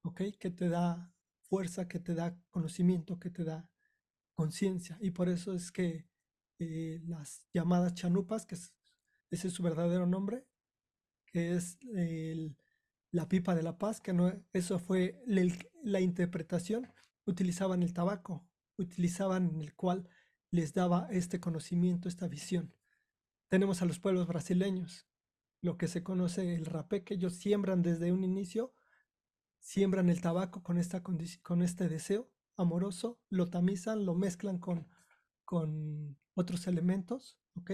¿ok? 0.04 0.22
Que 0.40 0.50
te 0.50 0.70
da 0.70 1.14
fuerza, 1.42 1.90
que 1.90 2.00
te 2.00 2.16
da 2.16 2.40
conocimiento, 2.52 3.20
que 3.20 3.30
te 3.30 3.44
da 3.44 3.68
conciencia. 4.34 4.98
Y 5.02 5.12
por 5.12 5.30
eso 5.30 5.54
es 5.54 5.72
que 5.72 6.06
eh, 6.60 7.02
las 7.06 7.48
llamadas 7.54 7.96
chanupas, 7.96 8.46
que 8.46 8.56
es, 8.56 8.74
ese 9.30 9.48
es 9.48 9.54
su 9.54 9.64
verdadero 9.64 10.06
nombre, 10.06 10.46
que 11.26 11.56
es 11.56 11.80
la 13.12 13.28
pipa 13.28 13.56
de 13.56 13.64
la 13.64 13.78
paz, 13.78 14.02
que 14.02 14.14
no, 14.14 14.32
eso 14.54 14.80
fue 14.80 15.24
la 15.26 16.02
interpretación, 16.02 16.92
utilizaban 17.26 17.84
el 17.84 17.94
tabaco, 17.94 18.48
utilizaban 18.78 19.60
el 19.60 19.74
cual 19.74 20.10
les 20.52 20.74
daba 20.74 21.08
este 21.12 21.40
conocimiento, 21.40 22.10
esta 22.10 22.28
visión. 22.28 22.76
Tenemos 23.48 23.82
a 23.82 23.86
los 23.86 24.00
pueblos 24.00 24.28
brasileños, 24.28 25.08
lo 25.62 25.78
que 25.78 25.88
se 25.88 26.04
conoce 26.04 26.56
el 26.56 26.66
rapé, 26.66 27.04
que 27.04 27.14
ellos 27.14 27.36
siembran 27.36 27.82
desde 27.82 28.12
un 28.12 28.24
inicio, 28.24 28.74
siembran 29.60 30.10
el 30.10 30.22
tabaco 30.22 30.64
con, 30.64 30.78
esta 30.78 31.02
con 31.02 31.62
este 31.62 31.88
deseo 31.88 32.32
amoroso, 32.62 33.20
lo 33.30 33.50
tamizan, 33.50 34.06
lo 34.06 34.16
mezclan 34.16 34.60
con, 34.60 34.88
con 35.46 36.18
otros 36.34 36.68
elementos, 36.68 37.40
¿ok? 37.56 37.72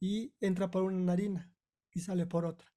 Y 0.00 0.34
entra 0.40 0.70
por 0.70 0.82
una 0.82 0.98
narina 0.98 1.52
y 1.92 2.00
sale 2.00 2.26
por 2.26 2.44
otra. 2.44 2.68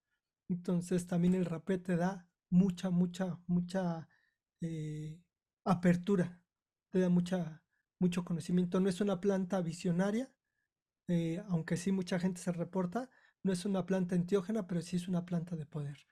Entonces 0.50 1.08
también 1.08 1.36
el 1.36 1.46
rapé 1.46 1.78
te 1.78 1.96
da 1.96 2.28
mucha, 2.50 2.90
mucha, 2.90 3.40
mucha 3.48 4.08
eh, 4.62 5.20
apertura, 5.64 6.42
te 6.90 7.00
da 7.00 7.10
mucha, 7.10 7.64
mucho 8.00 8.24
conocimiento. 8.24 8.80
No 8.80 8.90
es 8.90 9.02
una 9.02 9.20
planta 9.20 9.62
visionaria, 9.62 10.32
eh, 11.08 11.44
aunque 11.48 11.78
sí 11.78 11.92
mucha 11.92 12.20
gente 12.20 12.42
se 12.42 12.52
reporta, 12.52 13.10
no 13.44 13.52
es 13.52 13.66
una 13.66 13.86
planta 13.86 14.16
entiógena, 14.16 14.68
pero 14.68 14.82
sí 14.82 14.96
es 14.96 15.08
una 15.08 15.26
planta 15.26 15.56
de 15.56 15.66
poder. 15.66 16.06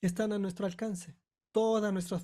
Están 0.00 0.32
a 0.32 0.38
nuestro 0.38 0.66
alcance. 0.66 1.16
Toda 1.50 1.90
nuestra 1.90 2.20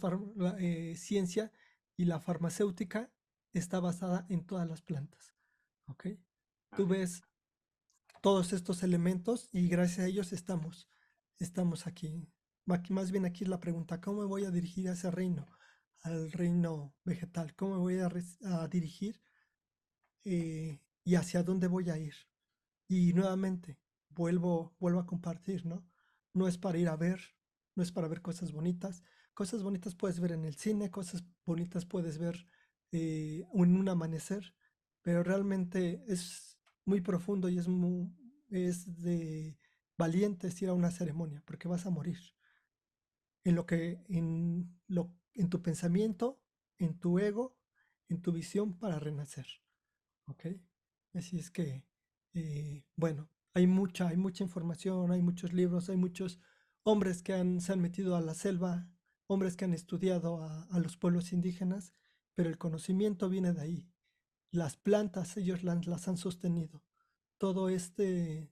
eh, 0.58 0.94
ciencia 0.96 1.50
y 1.96 2.04
la 2.06 2.20
farmacéutica 2.20 3.12
está 3.52 3.80
basada 3.80 4.26
en 4.28 4.44
todas 4.44 4.68
las 4.68 4.82
plantas. 4.82 5.34
¿Ok? 5.86 6.06
Tú 6.76 6.86
ves 6.86 7.22
todos 8.20 8.52
estos 8.52 8.82
elementos 8.82 9.48
y 9.52 9.68
gracias 9.68 10.00
a 10.00 10.08
ellos 10.08 10.32
estamos 10.32 10.88
estamos 11.38 11.86
aquí. 11.86 12.28
Más 12.66 13.10
bien 13.10 13.26
aquí 13.26 13.44
es 13.44 13.50
la 13.50 13.60
pregunta, 13.60 14.00
¿cómo 14.00 14.20
me 14.20 14.26
voy 14.26 14.44
a 14.44 14.50
dirigir 14.50 14.88
a 14.88 14.92
ese 14.92 15.10
reino? 15.10 15.46
Al 16.00 16.32
reino 16.32 16.94
vegetal. 17.04 17.54
¿Cómo 17.54 17.74
me 17.74 17.80
voy 17.80 17.98
a, 17.98 18.68
dirigir? 18.68 19.20
Eh, 20.24 20.80
¿Y 21.04 21.14
hacia 21.16 21.42
dónde 21.42 21.66
voy 21.66 21.90
a 21.90 21.98
ir? 21.98 22.14
Y 22.88 23.12
nuevamente, 23.12 23.78
vuelvo, 24.08 24.74
vuelvo 24.78 25.00
a 25.00 25.06
compartir, 25.06 25.66
¿no? 25.66 25.86
No 26.32 26.48
es 26.48 26.58
para 26.58 26.78
ir 26.78 26.88
a 26.88 26.96
ver, 26.96 27.20
no 27.74 27.82
es 27.82 27.92
para 27.92 28.08
ver 28.08 28.22
cosas 28.22 28.52
bonitas. 28.52 29.02
Cosas 29.34 29.62
bonitas 29.62 29.94
puedes 29.94 30.20
ver 30.20 30.32
en 30.32 30.44
el 30.44 30.54
cine, 30.54 30.90
cosas 30.90 31.24
bonitas 31.44 31.84
puedes 31.84 32.18
ver 32.18 32.46
eh, 32.92 33.44
en 33.52 33.76
un 33.76 33.88
amanecer, 33.88 34.54
pero 35.02 35.22
realmente 35.22 36.04
es 36.06 36.58
muy 36.84 37.00
profundo 37.00 37.48
y 37.48 37.58
es, 37.58 37.66
muy, 37.68 38.14
es 38.48 39.02
de 39.02 39.58
valientes 39.98 40.60
ir 40.62 40.68
a 40.68 40.74
una 40.74 40.90
ceremonia, 40.90 41.42
porque 41.44 41.68
vas 41.68 41.86
a 41.86 41.90
morir. 41.90 42.18
En 43.42 43.56
lo 43.56 43.66
que, 43.66 44.02
en 44.08 44.80
lo, 44.86 45.12
en 45.34 45.50
tu 45.50 45.60
pensamiento, 45.60 46.40
en 46.78 46.98
tu 46.98 47.18
ego, 47.18 47.58
en 48.08 48.22
tu 48.22 48.32
visión 48.32 48.78
para 48.78 48.98
renacer. 48.98 49.46
¿Ok? 50.26 50.46
Así 51.12 51.38
es 51.38 51.50
que, 51.50 51.84
eh, 52.32 52.84
bueno, 52.96 53.28
hay 53.52 53.66
mucha, 53.66 54.08
hay 54.08 54.16
mucha 54.16 54.42
información, 54.42 55.12
hay 55.12 55.22
muchos 55.22 55.52
libros, 55.52 55.90
hay 55.90 55.96
muchos 55.96 56.40
hombres 56.82 57.22
que 57.22 57.34
han, 57.34 57.60
se 57.60 57.72
han 57.72 57.80
metido 57.80 58.16
a 58.16 58.20
la 58.20 58.34
selva, 58.34 58.88
hombres 59.26 59.56
que 59.56 59.64
han 59.64 59.74
estudiado 59.74 60.42
a, 60.42 60.64
a 60.64 60.78
los 60.80 60.96
pueblos 60.96 61.32
indígenas, 61.32 61.94
pero 62.34 62.48
el 62.50 62.58
conocimiento 62.58 63.28
viene 63.28 63.52
de 63.52 63.62
ahí. 63.62 63.88
Las 64.50 64.76
plantas 64.76 65.36
ellos 65.36 65.64
las, 65.64 65.86
las 65.86 66.08
han 66.08 66.16
sostenido. 66.18 66.82
Todo 67.38 67.68
este, 67.70 68.50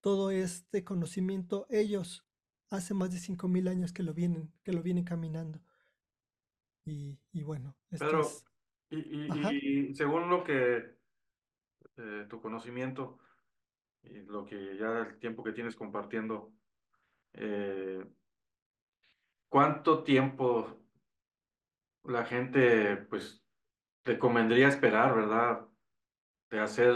todo 0.00 0.30
este 0.30 0.84
conocimiento 0.84 1.66
ellos 1.70 2.26
hace 2.70 2.94
más 2.94 3.12
de 3.12 3.18
5000 3.20 3.68
años 3.68 3.92
que 3.92 4.02
lo 4.02 4.14
vienen, 4.14 4.52
que 4.64 4.72
lo 4.72 4.82
vienen 4.82 5.04
caminando. 5.04 5.62
Y, 6.86 7.18
y 7.32 7.42
bueno, 7.42 7.76
esto 7.90 8.06
Pedro, 8.08 8.20
es, 8.20 8.46
y, 8.90 8.98
y- 8.98 9.88
y 9.90 9.94
según 9.94 10.28
lo 10.30 10.44
que 10.44 10.96
eh, 11.96 12.26
tu 12.28 12.40
conocimiento 12.40 13.18
y 14.02 14.20
lo 14.22 14.44
que 14.46 14.76
ya 14.78 15.00
el 15.00 15.18
tiempo 15.18 15.42
que 15.44 15.52
tienes 15.52 15.76
compartiendo, 15.76 16.52
eh, 17.34 18.04
¿cuánto 19.56 20.04
tiempo 20.04 20.68
la 22.04 22.26
gente 22.26 22.94
pues 23.08 23.42
te 24.02 24.18
convendría 24.18 24.68
esperar, 24.68 25.16
verdad? 25.16 25.66
De 26.50 26.60
hacer 26.60 26.94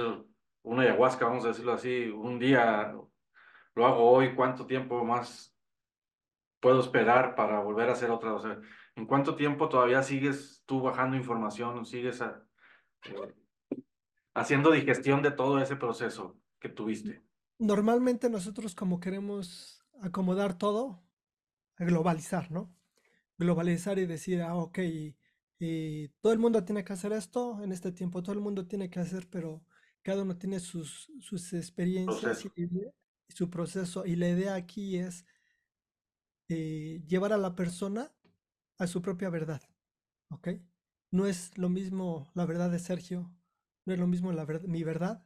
una 0.60 0.82
ayahuasca, 0.82 1.24
vamos 1.24 1.46
a 1.46 1.48
decirlo 1.48 1.72
así, 1.72 2.10
un 2.10 2.38
día 2.38 2.94
lo 3.74 3.86
hago 3.86 4.10
hoy, 4.10 4.34
¿cuánto 4.34 4.66
tiempo 4.66 5.02
más 5.06 5.56
puedo 6.60 6.80
esperar 6.80 7.34
para 7.34 7.60
volver 7.60 7.88
a 7.88 7.92
hacer 7.92 8.10
otra? 8.10 8.34
O 8.34 8.40
sea, 8.40 8.60
¿en 8.94 9.06
cuánto 9.06 9.36
tiempo 9.36 9.70
todavía 9.70 10.02
sigues 10.02 10.62
tú 10.66 10.82
bajando 10.82 11.16
información, 11.16 11.86
sigues 11.86 12.20
eh, 12.20 13.34
haciendo 14.34 14.70
digestión 14.70 15.22
de 15.22 15.30
todo 15.30 15.58
ese 15.60 15.76
proceso 15.76 16.38
que 16.58 16.68
tuviste? 16.68 17.24
normalmente 17.58 18.28
nosotros 18.28 18.74
como 18.74 19.00
queremos 19.00 19.82
acomodar 20.02 20.58
todo, 20.58 21.02
globalizar, 21.86 22.50
¿no? 22.50 22.74
globalizar 23.38 23.98
y 23.98 24.06
decir, 24.06 24.42
ah, 24.42 24.56
ok, 24.56 24.78
y 25.58 26.08
todo 26.20 26.32
el 26.32 26.38
mundo 26.38 26.64
tiene 26.64 26.84
que 26.84 26.92
hacer 26.92 27.12
esto 27.12 27.62
en 27.62 27.72
este 27.72 27.92
tiempo, 27.92 28.22
todo 28.22 28.34
el 28.34 28.40
mundo 28.40 28.66
tiene 28.66 28.90
que 28.90 29.00
hacer, 29.00 29.28
pero 29.30 29.62
cada 30.02 30.22
uno 30.22 30.36
tiene 30.38 30.60
sus, 30.60 31.10
sus 31.20 31.52
experiencias 31.52 32.44
y, 32.46 32.52
y 32.56 32.68
su 33.34 33.50
proceso. 33.50 34.06
Y 34.06 34.16
la 34.16 34.28
idea 34.30 34.54
aquí 34.54 34.96
es 34.98 35.24
eh, 36.48 37.02
llevar 37.06 37.32
a 37.32 37.38
la 37.38 37.54
persona 37.54 38.12
a 38.78 38.86
su 38.86 39.02
propia 39.02 39.30
verdad, 39.30 39.62
¿ok? 40.30 40.48
No 41.10 41.26
es 41.26 41.56
lo 41.58 41.68
mismo 41.68 42.30
la 42.34 42.46
verdad 42.46 42.70
de 42.70 42.78
Sergio, 42.78 43.32
no 43.86 43.92
es 43.94 43.98
lo 43.98 44.06
mismo 44.06 44.32
la 44.32 44.44
ver- 44.44 44.68
mi 44.68 44.84
verdad, 44.84 45.24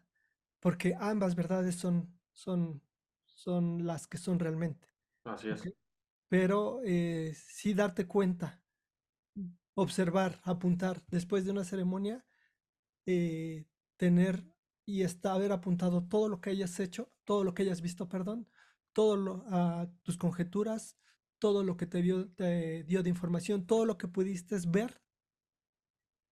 porque 0.61 0.97
ambas 1.01 1.37
verdades 1.37 1.77
son, 1.77 2.15
son, 2.33 2.83
son 3.27 3.87
las 3.87 4.07
que 4.07 4.19
son 4.19 4.39
realmente, 4.39 4.89
Así 5.25 5.49
es. 5.51 5.69
Pero 6.35 6.81
eh, 6.85 7.33
sí 7.59 7.75
darte 7.75 8.07
cuenta 8.07 8.61
observar, 9.75 10.41
apuntar 10.45 11.03
después 11.09 11.45
de 11.45 11.51
una 11.53 11.65
ceremonia, 11.65 12.25
eh, 13.07 13.67
tener 13.97 14.45
y 14.87 15.03
está, 15.03 15.35
haber 15.35 15.53
apuntado 15.53 16.05
todo 16.09 16.29
lo 16.29 16.41
que 16.41 16.51
hayas 16.51 16.81
hecho, 16.81 17.13
todo 17.25 17.45
lo 17.45 17.55
que 17.55 17.63
hayas 17.65 17.83
visto, 17.83 18.09
perdón, 18.09 18.49
todo 18.93 19.45
ah, 19.51 19.89
tus 20.03 20.19
conjeturas, 20.19 20.97
todo 21.41 21.65
lo 21.65 21.77
que 21.77 21.87
te, 21.87 22.03
vio- 22.03 22.31
te 22.35 22.85
dio 22.85 23.03
de 23.03 23.11
información, 23.11 23.67
todo 23.67 23.87
lo 23.87 23.99
que 23.99 24.09
pudiste 24.09 24.57
ver. 24.69 25.01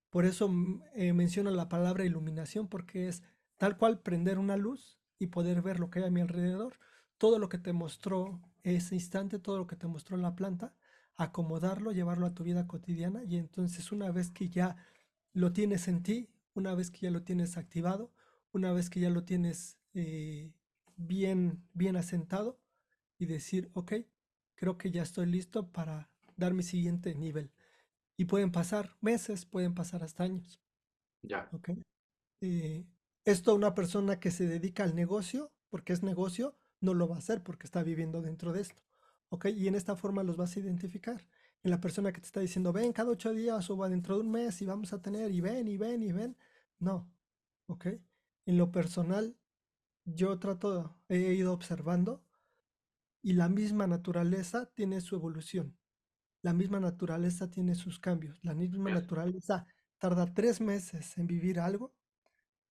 Por 0.09 0.25
eso 0.25 0.47
mm, 0.49 0.83
eh, 0.95 1.13
menciono 1.13 1.51
la 1.51 1.69
palabra 1.69 2.05
iluminación, 2.05 2.67
porque 2.67 3.07
es 3.07 3.23
tal 3.57 3.77
cual 3.77 3.99
prender 4.01 4.37
una 4.39 4.57
luz 4.57 4.99
y 5.19 5.27
poder 5.27 5.61
ver 5.61 5.79
lo 5.79 5.89
que 5.89 5.99
hay 5.99 6.05
a 6.05 6.11
mi 6.11 6.21
alrededor. 6.21 6.77
Todo 7.21 7.38
lo 7.38 7.49
que 7.49 7.60
te 7.60 7.71
mostró 7.71 8.41
ese 8.63 8.95
instante, 8.95 9.38
todo 9.38 9.60
lo 9.60 9.67
que 9.67 9.75
te 9.75 9.86
mostró 9.86 10.17
la 10.17 10.36
planta, 10.36 10.73
acomodarlo, 11.17 11.91
llevarlo 11.91 12.25
a 12.25 12.34
tu 12.34 12.43
vida 12.43 12.65
cotidiana 12.65 13.23
y 13.23 13.38
entonces 13.38 13.91
una 13.91 14.10
vez 14.12 14.31
que 14.31 14.49
ya 14.49 14.75
lo 15.34 15.53
tienes 15.53 15.88
en 15.88 16.01
ti, 16.01 16.29
una 16.55 16.73
vez 16.73 16.89
que 16.89 17.01
ya 17.01 17.12
lo 17.12 17.21
tienes 17.21 17.57
activado, 17.57 18.12
una 18.53 18.73
vez 18.73 18.89
que 18.89 18.99
ya 18.99 19.12
lo 19.12 19.23
tienes 19.23 19.77
eh, 19.93 20.51
bien, 20.97 21.63
bien 21.73 21.95
asentado 21.95 22.60
y 23.19 23.27
decir, 23.27 23.69
ok, 23.73 23.93
creo 24.55 24.79
que 24.79 24.89
ya 24.89 25.03
estoy 25.03 25.27
listo 25.27 25.71
para 25.71 26.10
dar 26.38 26.55
mi 26.55 26.63
siguiente 26.63 27.13
nivel. 27.13 27.51
Y 28.17 28.25
pueden 28.25 28.51
pasar 28.51 28.97
meses, 29.01 29.45
pueden 29.45 29.75
pasar 29.75 30.03
hasta 30.03 30.23
años, 30.23 30.60
Ya, 31.23 31.53
¿ok? 31.53 31.69
Eh, 32.41 32.86
esto 33.25 33.55
una 33.55 33.75
persona 33.75 34.19
que 34.19 34.31
se 34.31 34.47
dedica 34.47 34.84
al 34.84 34.95
negocio, 34.95 35.51
porque 35.69 35.93
es 35.93 36.03
negocio, 36.03 36.55
no 36.81 36.93
lo 36.93 37.07
va 37.07 37.15
a 37.15 37.19
hacer 37.19 37.43
porque 37.43 37.65
está 37.65 37.83
viviendo 37.83 38.21
dentro 38.21 38.51
de 38.51 38.61
esto. 38.61 38.81
¿Ok? 39.29 39.45
Y 39.45 39.67
en 39.67 39.75
esta 39.75 39.95
forma 39.95 40.23
los 40.23 40.35
vas 40.35 40.55
a 40.55 40.59
identificar. 40.59 41.25
En 41.63 41.71
la 41.71 41.79
persona 41.79 42.11
que 42.11 42.19
te 42.19 42.25
está 42.25 42.39
diciendo, 42.39 42.73
ven 42.73 42.91
cada 42.91 43.11
ocho 43.11 43.33
días 43.33 43.69
o 43.69 43.77
va 43.77 43.87
dentro 43.87 44.15
de 44.15 44.21
un 44.21 44.31
mes 44.31 44.61
y 44.61 44.65
vamos 44.65 44.93
a 44.93 45.01
tener, 45.01 45.31
y 45.31 45.41
ven, 45.41 45.67
y 45.67 45.77
ven, 45.77 46.03
y 46.03 46.11
ven. 46.11 46.35
No. 46.79 47.09
¿Ok? 47.67 47.85
En 48.45 48.57
lo 48.57 48.71
personal, 48.71 49.37
yo 50.03 50.37
trato, 50.39 50.97
he 51.07 51.33
ido 51.33 51.53
observando 51.53 52.23
y 53.21 53.33
la 53.33 53.47
misma 53.47 53.87
naturaleza 53.87 54.65
tiene 54.73 54.99
su 55.01 55.15
evolución. 55.15 55.77
La 56.41 56.53
misma 56.53 56.79
naturaleza 56.79 57.51
tiene 57.51 57.75
sus 57.75 57.99
cambios. 57.99 58.43
La 58.43 58.55
misma 58.55 58.89
naturaleza 58.89 59.67
tarda 59.99 60.33
tres 60.33 60.59
meses 60.59 61.17
en 61.19 61.27
vivir 61.27 61.59
algo 61.59 61.93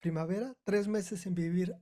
primavera, 0.00 0.56
tres 0.64 0.88
meses 0.88 1.26
en 1.26 1.34
vivir 1.34 1.76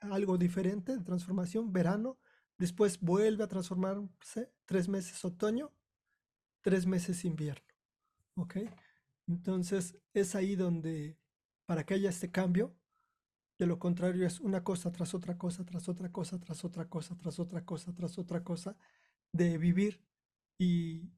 algo 0.00 0.38
diferente 0.38 0.96
de 0.96 1.04
transformación, 1.04 1.72
verano, 1.72 2.18
después 2.56 3.00
vuelve 3.00 3.44
a 3.44 3.48
transformarse, 3.48 4.52
tres 4.64 4.88
meses 4.88 5.24
otoño, 5.24 5.72
tres 6.60 6.86
meses 6.86 7.24
invierno, 7.24 7.66
¿ok? 8.34 8.56
Entonces 9.26 9.96
es 10.14 10.34
ahí 10.34 10.56
donde, 10.56 11.18
para 11.66 11.84
que 11.84 11.94
haya 11.94 12.10
este 12.10 12.30
cambio, 12.30 12.74
de 13.58 13.66
lo 13.66 13.78
contrario 13.78 14.26
es 14.26 14.40
una 14.40 14.62
cosa 14.62 14.92
tras 14.92 15.14
otra 15.14 15.36
cosa, 15.36 15.64
tras 15.64 15.88
otra 15.88 16.10
cosa, 16.12 16.38
tras 16.38 16.64
otra 16.64 16.88
cosa, 16.88 17.16
tras 17.16 17.38
otra 17.38 17.64
cosa, 17.64 17.92
tras 17.92 18.18
otra 18.18 18.44
cosa, 18.44 18.76
de 19.32 19.58
vivir 19.58 20.02
y 20.58 21.10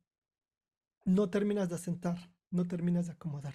no 1.05 1.31
terminas 1.31 1.69
de 1.69 1.75
asentar, 1.77 2.33
no 2.51 2.67
terminas 2.67 3.07
de 3.07 3.13
acomodar, 3.13 3.55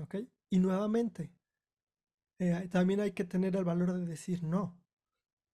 ¿ok? 0.00 0.16
Y 0.50 0.58
nuevamente, 0.58 1.32
eh, 2.38 2.68
también 2.70 3.00
hay 3.00 3.12
que 3.12 3.24
tener 3.24 3.56
el 3.56 3.64
valor 3.64 3.92
de 3.92 4.04
decir 4.04 4.42
no, 4.42 4.78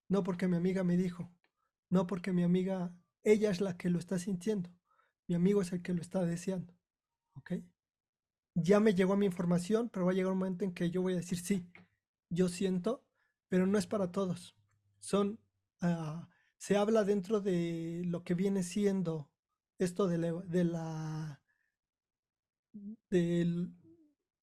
no 0.09 0.23
porque 0.23 0.49
mi 0.49 0.57
amiga 0.57 0.85
me 0.85 0.97
dijo, 0.97 1.31
no 1.89 2.07
porque 2.07 2.33
mi 2.33 2.43
amiga, 2.43 2.95
ella 3.23 3.51
es 3.51 3.61
la 3.61 3.77
que 3.77 3.91
lo 3.91 3.99
está 3.99 4.19
sintiendo, 4.19 4.71
mi 5.29 5.35
amigo 5.35 5.63
es 5.63 5.73
el 5.73 5.83
que 5.83 5.95
lo 5.95 6.03
está 6.03 6.25
deseando, 6.25 6.75
¿ok? 7.35 7.53
Ya 8.55 8.81
me 8.81 8.95
llegó 8.95 9.17
mi 9.17 9.27
información, 9.27 9.89
pero 9.89 10.07
va 10.07 10.13
a 10.13 10.15
llegar 10.15 10.33
un 10.33 10.39
momento 10.39 10.65
en 10.65 10.75
que 10.75 10.91
yo 10.91 11.03
voy 11.03 11.15
a 11.15 11.17
decir 11.17 11.39
sí, 11.39 11.67
yo 12.29 12.49
siento, 12.49 13.05
pero 13.49 13.67
no 13.67 13.79
es 13.79 13.87
para 13.87 14.11
todos. 14.11 14.55
Son, 15.01 15.39
ah, 15.81 16.29
se 16.59 16.77
habla 16.77 17.05
dentro 17.05 17.41
de 17.41 18.03
lo 18.05 18.25
que 18.25 18.35
viene 18.35 18.63
siendo 18.63 19.31
esto 19.79 20.07
de 20.07 20.19
la 20.19 21.41
de 23.11 23.69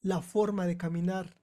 la 0.01 0.21
forma 0.21 0.65
de 0.65 0.77
caminar 0.77 1.38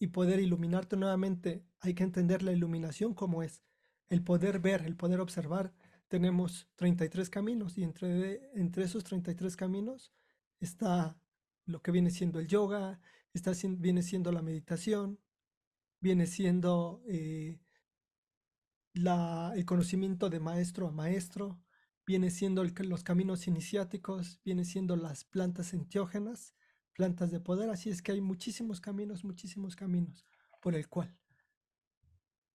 y 0.00 0.08
poder 0.08 0.40
iluminarte 0.40 0.96
nuevamente, 0.96 1.62
hay 1.78 1.94
que 1.94 2.02
entender 2.02 2.42
la 2.42 2.52
iluminación 2.52 3.14
como 3.14 3.42
es. 3.44 3.62
El 4.08 4.24
poder 4.24 4.58
ver, 4.58 4.82
el 4.82 4.96
poder 4.96 5.20
observar. 5.20 5.74
Tenemos 6.08 6.68
33 6.76 7.28
caminos 7.30 7.78
y 7.78 7.84
entre, 7.84 8.50
entre 8.58 8.84
esos 8.84 9.04
33 9.04 9.54
caminos 9.56 10.12
está 10.58 11.20
lo 11.66 11.82
que 11.82 11.92
viene 11.92 12.10
siendo 12.10 12.40
el 12.40 12.48
yoga, 12.48 12.98
está, 13.34 13.52
viene 13.76 14.02
siendo 14.02 14.32
la 14.32 14.42
meditación, 14.42 15.20
viene 16.00 16.26
siendo 16.26 17.02
eh, 17.06 17.60
el 18.94 19.64
conocimiento 19.66 20.30
de 20.30 20.40
maestro 20.40 20.88
a 20.88 20.92
maestro, 20.92 21.60
viene 22.06 22.30
siendo 22.30 22.62
el, 22.62 22.74
los 22.88 23.04
caminos 23.04 23.46
iniciáticos, 23.46 24.40
viene 24.44 24.64
siendo 24.64 24.96
las 24.96 25.24
plantas 25.24 25.74
entiógenas, 25.74 26.54
plantas 27.00 27.30
de 27.30 27.40
poder, 27.40 27.70
así 27.70 27.88
es 27.88 28.02
que 28.02 28.12
hay 28.12 28.20
muchísimos 28.20 28.78
caminos, 28.78 29.24
muchísimos 29.24 29.74
caminos 29.74 30.26
por 30.60 30.74
el 30.74 30.86
cual. 30.86 31.16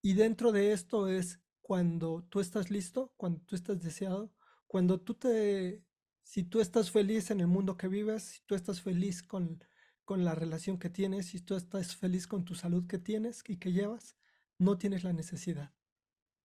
Y 0.03 0.13
dentro 0.13 0.51
de 0.51 0.71
esto 0.71 1.07
es 1.07 1.39
cuando 1.61 2.27
tú 2.29 2.41
estás 2.41 2.69
listo, 2.69 3.11
cuando 3.17 3.41
tú 3.41 3.55
estás 3.55 3.81
deseado, 3.81 4.31
cuando 4.67 5.01
tú 5.01 5.15
te, 5.15 5.83
si 6.21 6.43
tú 6.43 6.59
estás 6.59 6.91
feliz 6.91 7.31
en 7.31 7.39
el 7.39 7.47
mundo 7.47 7.75
que 7.75 7.87
vives, 7.87 8.21
si 8.21 8.41
tú 8.45 8.53
estás 8.53 8.83
feliz 8.83 9.23
con, 9.23 9.63
con 10.03 10.23
la 10.23 10.35
relación 10.35 10.77
que 10.77 10.91
tienes, 10.91 11.25
si 11.29 11.39
tú 11.41 11.55
estás 11.55 11.95
feliz 11.95 12.27
con 12.27 12.45
tu 12.45 12.53
salud 12.53 12.85
que 12.85 12.99
tienes 12.99 13.41
y 13.47 13.57
que 13.57 13.71
llevas, 13.71 14.15
no 14.59 14.77
tienes 14.77 15.03
la 15.03 15.11
necesidad, 15.11 15.73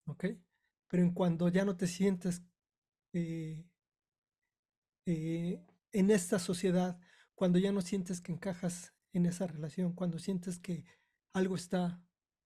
¿ok? 0.05 0.25
Pero 0.87 1.03
en 1.03 1.13
cuando 1.13 1.49
ya 1.49 1.65
no 1.65 1.77
te 1.77 1.85
sientes 1.85 2.41
eh, 3.13 3.63
eh, 5.05 5.63
en 5.91 6.09
esta 6.09 6.39
sociedad, 6.39 6.99
cuando 7.41 7.57
ya 7.57 7.71
no 7.71 7.81
sientes 7.81 8.21
que 8.21 8.31
encajas 8.31 8.93
en 9.13 9.25
esa 9.25 9.47
relación, 9.47 9.93
cuando 9.93 10.19
sientes 10.19 10.59
que 10.59 10.85
algo 11.33 11.55
está 11.55 11.99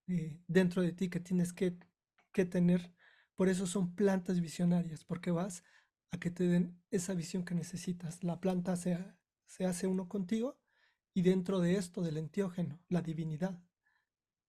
eh, 0.06 0.40
dentro 0.46 0.80
de 0.80 0.92
ti 0.92 1.10
que 1.10 1.20
tienes 1.20 1.52
que, 1.52 1.76
que 2.32 2.46
tener. 2.46 2.94
Por 3.34 3.50
eso 3.50 3.66
son 3.66 3.94
plantas 3.94 4.40
visionarias, 4.40 5.04
porque 5.04 5.30
vas 5.30 5.64
a 6.12 6.18
que 6.18 6.30
te 6.30 6.44
den 6.48 6.82
esa 6.90 7.12
visión 7.12 7.44
que 7.44 7.54
necesitas. 7.54 8.24
La 8.24 8.40
planta 8.40 8.74
se, 8.74 8.96
se 9.44 9.66
hace 9.66 9.86
uno 9.86 10.08
contigo 10.08 10.58
y 11.12 11.20
dentro 11.20 11.60
de 11.60 11.76
esto, 11.76 12.00
del 12.00 12.16
entiógeno, 12.16 12.82
la 12.88 13.02
divinidad, 13.02 13.62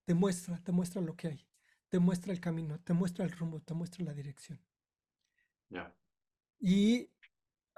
te 0.06 0.14
muestra, 0.14 0.64
te 0.64 0.72
muestra 0.72 1.02
lo 1.02 1.14
que 1.14 1.28
hay, 1.28 1.46
te 1.90 1.98
muestra 1.98 2.32
el 2.32 2.40
camino, 2.40 2.80
te 2.80 2.94
muestra 2.94 3.26
el 3.26 3.32
rumbo, 3.32 3.60
te 3.60 3.74
muestra 3.74 4.02
la 4.02 4.14
dirección. 4.14 4.58
Y 6.58 7.10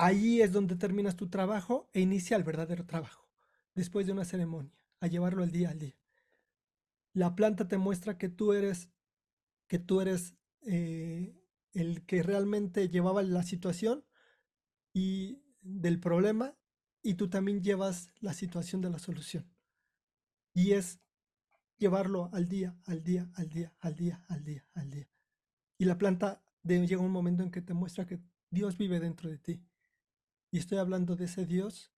ahí 0.01 0.43
es 0.43 0.53
donde 0.53 0.77
terminas 0.77 1.17
tu 1.17 1.29
trabajo 1.29 1.89
e 1.93 2.01
inicia 2.01 2.37
el 2.37 2.45
verdadero 2.45 2.87
trabajo, 2.87 3.29
después 3.75 4.07
de 4.07 4.13
una 4.13 4.25
ceremonia, 4.25 4.85
a 5.01 5.07
llevarlo 5.07 5.43
al 5.43 5.51
día 5.51 5.71
al 5.71 5.79
día 5.79 6.01
la 7.13 7.35
planta 7.35 7.69
te 7.69 7.79
muestra 7.79 8.19
que 8.19 8.29
tú 8.29 8.53
eres, 8.53 8.91
que 9.67 9.79
tú 9.79 10.01
eres 10.01 10.35
eh, 10.63 11.35
el 11.73 12.05
que 12.07 12.23
realmente 12.23 12.89
llevaba 12.89 13.23
la 13.23 13.43
situación 13.43 14.05
y 14.93 15.43
del 15.63 16.01
problema 16.01 16.57
y 17.03 17.15
tú 17.15 17.29
también 17.29 17.63
llevas 17.63 18.09
la 18.21 18.33
situación 18.33 18.81
de 18.81 18.91
la 18.91 18.99
solución. 18.99 19.51
Y 20.53 20.73
es 20.73 21.01
llevarlo 21.79 22.29
al 22.33 22.49
día, 22.49 22.77
al 22.85 23.03
día, 23.03 23.31
al 23.35 23.49
día, 23.49 23.73
al 23.81 23.97
día, 23.97 24.25
al 24.29 24.45
día, 24.45 24.69
al 24.75 24.91
día. 24.91 25.11
Y 25.79 25.85
la 25.87 25.97
planta 25.97 26.43
de, 26.63 26.87
llega 26.87 27.01
un 27.01 27.13
momento 27.13 27.43
en 27.43 27.51
que 27.51 27.63
te 27.63 27.73
muestra 27.73 28.07
que 28.07 28.21
Dios 28.51 28.77
vive 28.77 29.01
dentro 29.01 29.31
de 29.31 29.39
ti. 29.39 29.65
Y 30.51 30.59
estoy 30.59 30.79
hablando 30.79 31.17
de 31.17 31.27
ese 31.27 31.47
Dios 31.47 31.93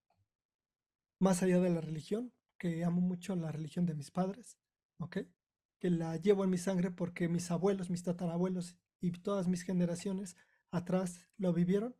más 1.18 1.42
allá 1.42 1.60
de 1.60 1.70
la 1.70 1.80
religión, 1.80 2.32
que 2.58 2.84
amo 2.84 3.00
mucho 3.00 3.34
la 3.36 3.52
religión 3.52 3.86
de 3.86 3.94
mis 3.94 4.10
padres, 4.10 4.58
¿ok? 4.98 5.18
Que 5.78 5.90
la 5.90 6.16
llevo 6.16 6.44
en 6.44 6.50
mi 6.50 6.58
sangre 6.58 6.90
porque 6.90 7.28
mis 7.28 7.50
abuelos, 7.50 7.90
mis 7.90 8.02
tatarabuelos 8.02 8.76
y 9.00 9.12
todas 9.12 9.48
mis 9.48 9.62
generaciones 9.62 10.36
atrás 10.70 11.28
lo 11.36 11.52
vivieron. 11.52 11.96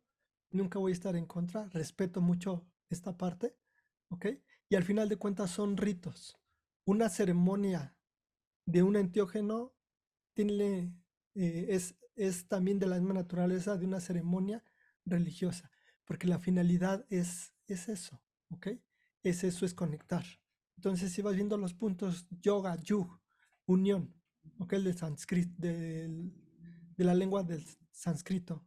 Nunca 0.51 0.77
voy 0.77 0.91
a 0.91 0.93
estar 0.93 1.15
en 1.15 1.25
contra, 1.25 1.67
respeto 1.69 2.21
mucho 2.21 2.67
esta 2.89 3.17
parte, 3.17 3.55
¿ok? 4.09 4.27
Y 4.69 4.75
al 4.75 4.83
final 4.83 5.09
de 5.09 5.17
cuentas 5.17 5.51
son 5.51 5.77
ritos. 5.77 6.37
Una 6.85 7.09
ceremonia 7.09 7.95
de 8.65 8.83
un 8.83 8.95
entiógeno 8.95 9.73
tiene, 10.33 10.93
eh, 11.33 11.67
es, 11.69 11.95
es 12.15 12.47
también 12.47 12.77
de 12.77 12.87
la 12.87 12.99
misma 12.99 13.13
naturaleza 13.15 13.77
de 13.77 13.85
una 13.85 13.99
ceremonia 13.99 14.63
religiosa, 15.05 15.71
porque 16.05 16.27
la 16.27 16.39
finalidad 16.39 17.05
es, 17.09 17.53
es 17.67 17.89
eso, 17.89 18.21
¿ok? 18.49 18.67
Es 19.23 19.43
eso, 19.43 19.65
es 19.65 19.73
conectar. 19.73 20.25
Entonces, 20.75 21.11
si 21.11 21.21
vas 21.21 21.35
viendo 21.35 21.57
los 21.57 21.73
puntos 21.73 22.27
yoga, 22.41 22.77
yug, 22.81 23.19
unión, 23.65 24.13
¿ok? 24.59 24.73
El 24.73 24.83
de 24.85 24.93
sánscrito, 24.93 25.53
de 25.59 27.03
la 27.03 27.13
lengua 27.13 27.43
del 27.43 27.65
sánscrito, 27.91 28.65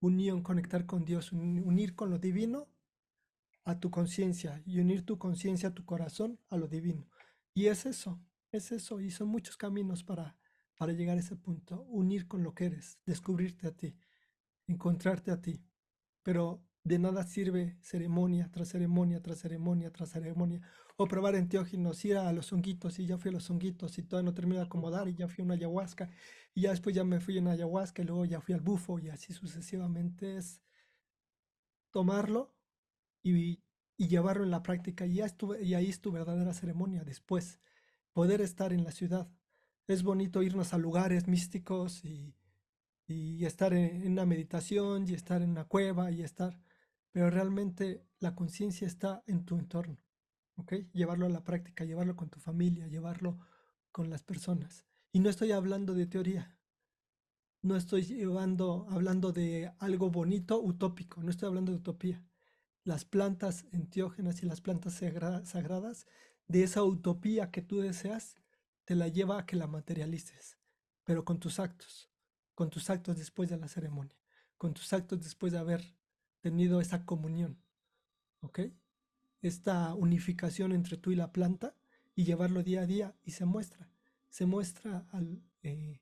unión, 0.00 0.42
conectar 0.42 0.86
con 0.86 1.04
Dios, 1.04 1.32
unir 1.32 1.94
con 1.94 2.10
lo 2.10 2.18
divino 2.18 2.68
a 3.64 3.80
tu 3.80 3.90
conciencia 3.90 4.62
y 4.64 4.78
unir 4.78 5.04
tu 5.04 5.18
conciencia, 5.18 5.74
tu 5.74 5.84
corazón 5.84 6.38
a 6.48 6.56
lo 6.56 6.68
divino. 6.68 7.08
Y 7.54 7.66
es 7.66 7.86
eso, 7.86 8.20
es 8.52 8.70
eso, 8.72 9.00
y 9.00 9.10
son 9.10 9.28
muchos 9.28 9.56
caminos 9.56 10.04
para, 10.04 10.36
para 10.76 10.92
llegar 10.92 11.16
a 11.16 11.20
ese 11.20 11.36
punto, 11.36 11.82
unir 11.88 12.28
con 12.28 12.42
lo 12.42 12.54
que 12.54 12.66
eres, 12.66 12.98
descubrirte 13.06 13.66
a 13.66 13.72
ti, 13.72 13.96
encontrarte 14.66 15.30
a 15.30 15.40
ti. 15.40 15.64
Pero 16.22 16.62
de 16.86 17.00
nada 17.00 17.24
sirve 17.24 17.76
ceremonia 17.80 18.48
tras 18.52 18.68
ceremonia, 18.68 19.20
tras 19.20 19.38
ceremonia, 19.38 19.90
tras 19.90 20.10
ceremonia, 20.10 20.60
o 20.96 21.08
probar 21.08 21.34
enteógenos, 21.34 22.04
ir 22.04 22.16
a 22.16 22.32
los 22.32 22.52
honguitos, 22.52 23.00
y 23.00 23.06
ya 23.06 23.18
fui 23.18 23.30
a 23.30 23.32
los 23.32 23.50
honguitos, 23.50 23.98
y 23.98 24.02
todavía 24.04 24.30
no 24.30 24.34
termino 24.34 24.60
de 24.60 24.66
acomodar, 24.66 25.08
y 25.08 25.14
ya 25.14 25.26
fui 25.26 25.42
a 25.42 25.44
una 25.46 25.54
ayahuasca, 25.54 26.08
y 26.54 26.62
ya 26.62 26.70
después 26.70 26.94
ya 26.94 27.02
me 27.02 27.18
fui 27.18 27.38
a 27.38 27.40
una 27.40 27.50
ayahuasca, 27.52 28.02
y 28.02 28.04
luego 28.04 28.24
ya 28.24 28.40
fui 28.40 28.54
al 28.54 28.60
bufo, 28.60 29.00
y 29.00 29.08
así 29.08 29.32
sucesivamente 29.32 30.36
es 30.36 30.62
tomarlo 31.90 32.54
y, 33.20 33.60
y 33.96 34.06
llevarlo 34.06 34.44
en 34.44 34.52
la 34.52 34.62
práctica, 34.62 35.06
y, 35.06 35.14
ya 35.14 35.26
estuve, 35.26 35.64
y 35.64 35.74
ahí 35.74 35.88
es 35.88 36.00
tu 36.00 36.12
verdadera 36.12 36.54
ceremonia 36.54 37.02
después, 37.02 37.58
poder 38.12 38.40
estar 38.40 38.72
en 38.72 38.84
la 38.84 38.92
ciudad. 38.92 39.28
Es 39.88 40.04
bonito 40.04 40.40
irnos 40.40 40.72
a 40.72 40.78
lugares 40.78 41.26
místicos 41.26 42.04
y, 42.04 42.36
y 43.08 43.44
estar 43.44 43.74
en, 43.74 44.02
en 44.02 44.12
una 44.12 44.24
meditación, 44.24 45.08
y 45.08 45.14
estar 45.14 45.42
en 45.42 45.50
una 45.50 45.64
cueva, 45.64 46.12
y 46.12 46.22
estar 46.22 46.60
pero 47.16 47.30
realmente 47.30 48.04
la 48.18 48.34
conciencia 48.34 48.86
está 48.86 49.22
en 49.26 49.46
tu 49.46 49.56
entorno, 49.56 49.96
¿ok? 50.56 50.74
Llevarlo 50.92 51.24
a 51.24 51.30
la 51.30 51.44
práctica, 51.44 51.86
llevarlo 51.86 52.14
con 52.14 52.28
tu 52.28 52.40
familia, 52.40 52.88
llevarlo 52.88 53.38
con 53.90 54.10
las 54.10 54.22
personas. 54.22 54.84
Y 55.12 55.20
no 55.20 55.30
estoy 55.30 55.52
hablando 55.52 55.94
de 55.94 56.06
teoría, 56.06 56.58
no 57.62 57.74
estoy 57.74 58.02
llevando, 58.02 58.86
hablando 58.90 59.32
de 59.32 59.72
algo 59.78 60.10
bonito, 60.10 60.60
utópico, 60.60 61.22
no 61.22 61.30
estoy 61.30 61.46
hablando 61.46 61.72
de 61.72 61.78
utopía. 61.78 62.22
Las 62.84 63.06
plantas 63.06 63.64
entiógenas 63.72 64.42
y 64.42 64.46
las 64.46 64.60
plantas 64.60 64.92
sagradas, 64.92 66.06
de 66.48 66.64
esa 66.64 66.82
utopía 66.82 67.50
que 67.50 67.62
tú 67.62 67.80
deseas, 67.80 68.36
te 68.84 68.94
la 68.94 69.08
lleva 69.08 69.38
a 69.38 69.46
que 69.46 69.56
la 69.56 69.66
materialices, 69.66 70.58
pero 71.02 71.24
con 71.24 71.40
tus 71.40 71.60
actos, 71.60 72.10
con 72.54 72.68
tus 72.68 72.90
actos 72.90 73.16
después 73.16 73.48
de 73.48 73.56
la 73.56 73.68
ceremonia, 73.68 74.20
con 74.58 74.74
tus 74.74 74.92
actos 74.92 75.22
después 75.22 75.54
de 75.54 75.60
haber 75.60 75.95
tenido 76.46 76.80
esa 76.80 77.04
comunión, 77.04 77.58
¿ok? 78.40 78.60
Esta 79.42 79.94
unificación 79.94 80.70
entre 80.70 80.96
tú 80.96 81.10
y 81.10 81.16
la 81.16 81.32
planta 81.32 81.74
y 82.14 82.22
llevarlo 82.22 82.62
día 82.62 82.82
a 82.82 82.86
día 82.86 83.16
y 83.24 83.32
se 83.32 83.46
muestra, 83.46 83.90
se 84.28 84.46
muestra 84.46 85.08
al, 85.10 85.42
eh, 85.64 86.00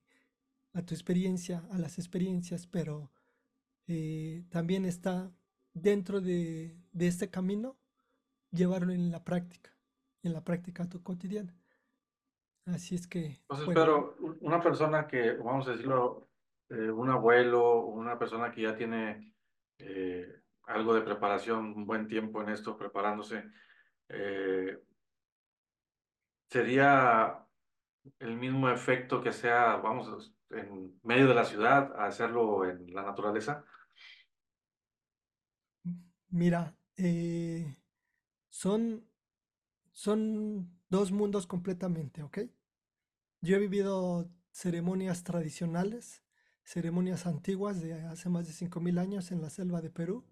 a 0.74 0.82
tu 0.82 0.92
experiencia, 0.92 1.66
a 1.70 1.78
las 1.78 1.98
experiencias, 1.98 2.66
pero 2.66 3.10
eh, 3.86 4.44
también 4.50 4.84
está 4.84 5.32
dentro 5.72 6.20
de, 6.20 6.76
de, 6.92 7.06
este 7.06 7.30
camino 7.30 7.78
llevarlo 8.50 8.92
en 8.92 9.10
la 9.10 9.24
práctica, 9.24 9.70
en 10.22 10.34
la 10.34 10.44
práctica 10.44 10.90
tu 10.90 11.02
cotidiana. 11.02 11.56
Así 12.66 12.96
es 12.96 13.06
que... 13.06 13.40
Entonces, 13.48 13.68
pero 13.72 14.14
una 14.42 14.62
persona 14.62 15.06
que, 15.06 15.32
vamos 15.36 15.66
a 15.68 15.70
decirlo, 15.70 16.28
eh, 16.68 16.90
un 16.90 17.08
abuelo, 17.08 17.86
una 17.86 18.18
persona 18.18 18.52
que 18.52 18.60
ya 18.60 18.76
tiene 18.76 19.33
eh, 19.78 20.42
algo 20.66 20.94
de 20.94 21.02
preparación, 21.02 21.74
un 21.76 21.86
buen 21.86 22.08
tiempo 22.08 22.42
en 22.42 22.50
esto, 22.50 22.76
preparándose. 22.76 23.44
Eh, 24.08 24.78
sería 26.50 27.46
el 28.18 28.36
mismo 28.36 28.68
efecto 28.70 29.22
que 29.22 29.32
sea, 29.32 29.76
vamos, 29.76 30.34
en 30.50 30.98
medio 31.02 31.28
de 31.28 31.34
la 31.34 31.44
ciudad, 31.44 31.94
a 31.96 32.06
hacerlo 32.06 32.68
en 32.68 32.92
la 32.94 33.02
naturaleza. 33.02 33.64
Mira, 36.28 36.76
eh, 36.96 37.76
son, 38.48 39.08
son 39.92 40.80
dos 40.88 41.12
mundos 41.12 41.46
completamente, 41.46 42.22
¿ok? 42.22 42.38
Yo 43.40 43.56
he 43.56 43.60
vivido 43.60 44.28
ceremonias 44.50 45.22
tradicionales 45.22 46.23
ceremonias 46.64 47.26
antiguas 47.26 47.80
de 47.80 48.02
hace 48.02 48.28
más 48.28 48.46
de 48.46 48.52
5.000 48.52 48.98
años 48.98 49.30
en 49.30 49.42
la 49.42 49.50
selva 49.50 49.80
de 49.80 49.90
Perú 49.90 50.24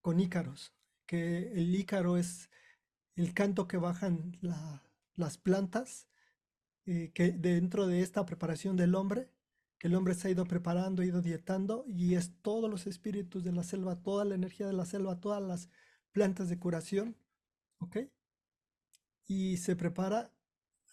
con 0.00 0.20
ícaros, 0.20 0.74
que 1.06 1.52
el 1.52 1.74
ícaro 1.74 2.16
es 2.16 2.50
el 3.14 3.32
canto 3.34 3.68
que 3.68 3.76
bajan 3.76 4.38
las 5.14 5.38
plantas, 5.38 6.08
eh, 6.86 7.12
que 7.14 7.30
dentro 7.32 7.86
de 7.86 8.02
esta 8.02 8.26
preparación 8.26 8.76
del 8.76 8.94
hombre, 8.94 9.30
que 9.78 9.88
el 9.88 9.94
hombre 9.94 10.14
se 10.14 10.28
ha 10.28 10.30
ido 10.30 10.44
preparando, 10.44 11.02
ha 11.02 11.06
ido 11.06 11.22
dietando, 11.22 11.84
y 11.86 12.16
es 12.16 12.32
todos 12.42 12.70
los 12.70 12.86
espíritus 12.86 13.44
de 13.44 13.52
la 13.52 13.62
selva, 13.62 14.02
toda 14.02 14.24
la 14.24 14.34
energía 14.34 14.66
de 14.66 14.72
la 14.72 14.84
selva, 14.84 15.20
todas 15.20 15.42
las 15.42 15.68
plantas 16.12 16.48
de 16.48 16.58
curación, 16.58 17.16
¿ok? 17.78 17.98
Y 19.26 19.56
se 19.58 19.76
prepara, 19.76 20.32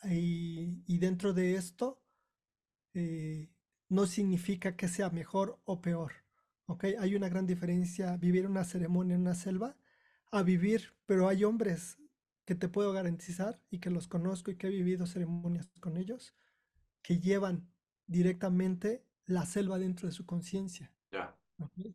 y, 0.06 0.84
y 0.88 0.97
dentro 0.99 1.34
de 1.34 1.56
esto, 1.56 2.02
eh, 2.93 3.49
no 3.92 4.06
significa 4.06 4.78
que 4.78 4.88
sea 4.88 5.10
mejor 5.10 5.60
o 5.66 5.82
peor. 5.82 6.14
¿ok? 6.68 6.86
Hay 6.98 7.14
una 7.14 7.28
gran 7.28 7.46
diferencia 7.46 8.16
vivir 8.16 8.48
una 8.48 8.64
ceremonia 8.64 9.16
en 9.16 9.22
una 9.22 9.36
selva 9.36 9.76
a 10.32 10.44
vivir, 10.44 10.94
pero 11.06 11.28
hay 11.28 11.44
hombres 11.44 11.98
que 12.46 12.56
te 12.56 12.70
puedo 12.70 12.94
garantizar 12.94 13.60
y 13.70 13.80
que 13.80 13.89
los 13.89 14.08
conozco 14.08 14.50
y 14.50 14.56
que 14.56 14.68
he 14.68 14.70
vivido 14.70 15.06
ceremonias 15.06 15.68
con 15.82 15.98
ellos, 15.98 16.34
que 17.02 17.20
llevan 17.20 17.70
directamente 18.08 19.06
la 19.26 19.46
selva 19.46 19.78
dentro 19.78 20.08
de 20.08 20.14
su 20.14 20.26
conciencia. 20.26 20.89
¿ok? 21.60 21.94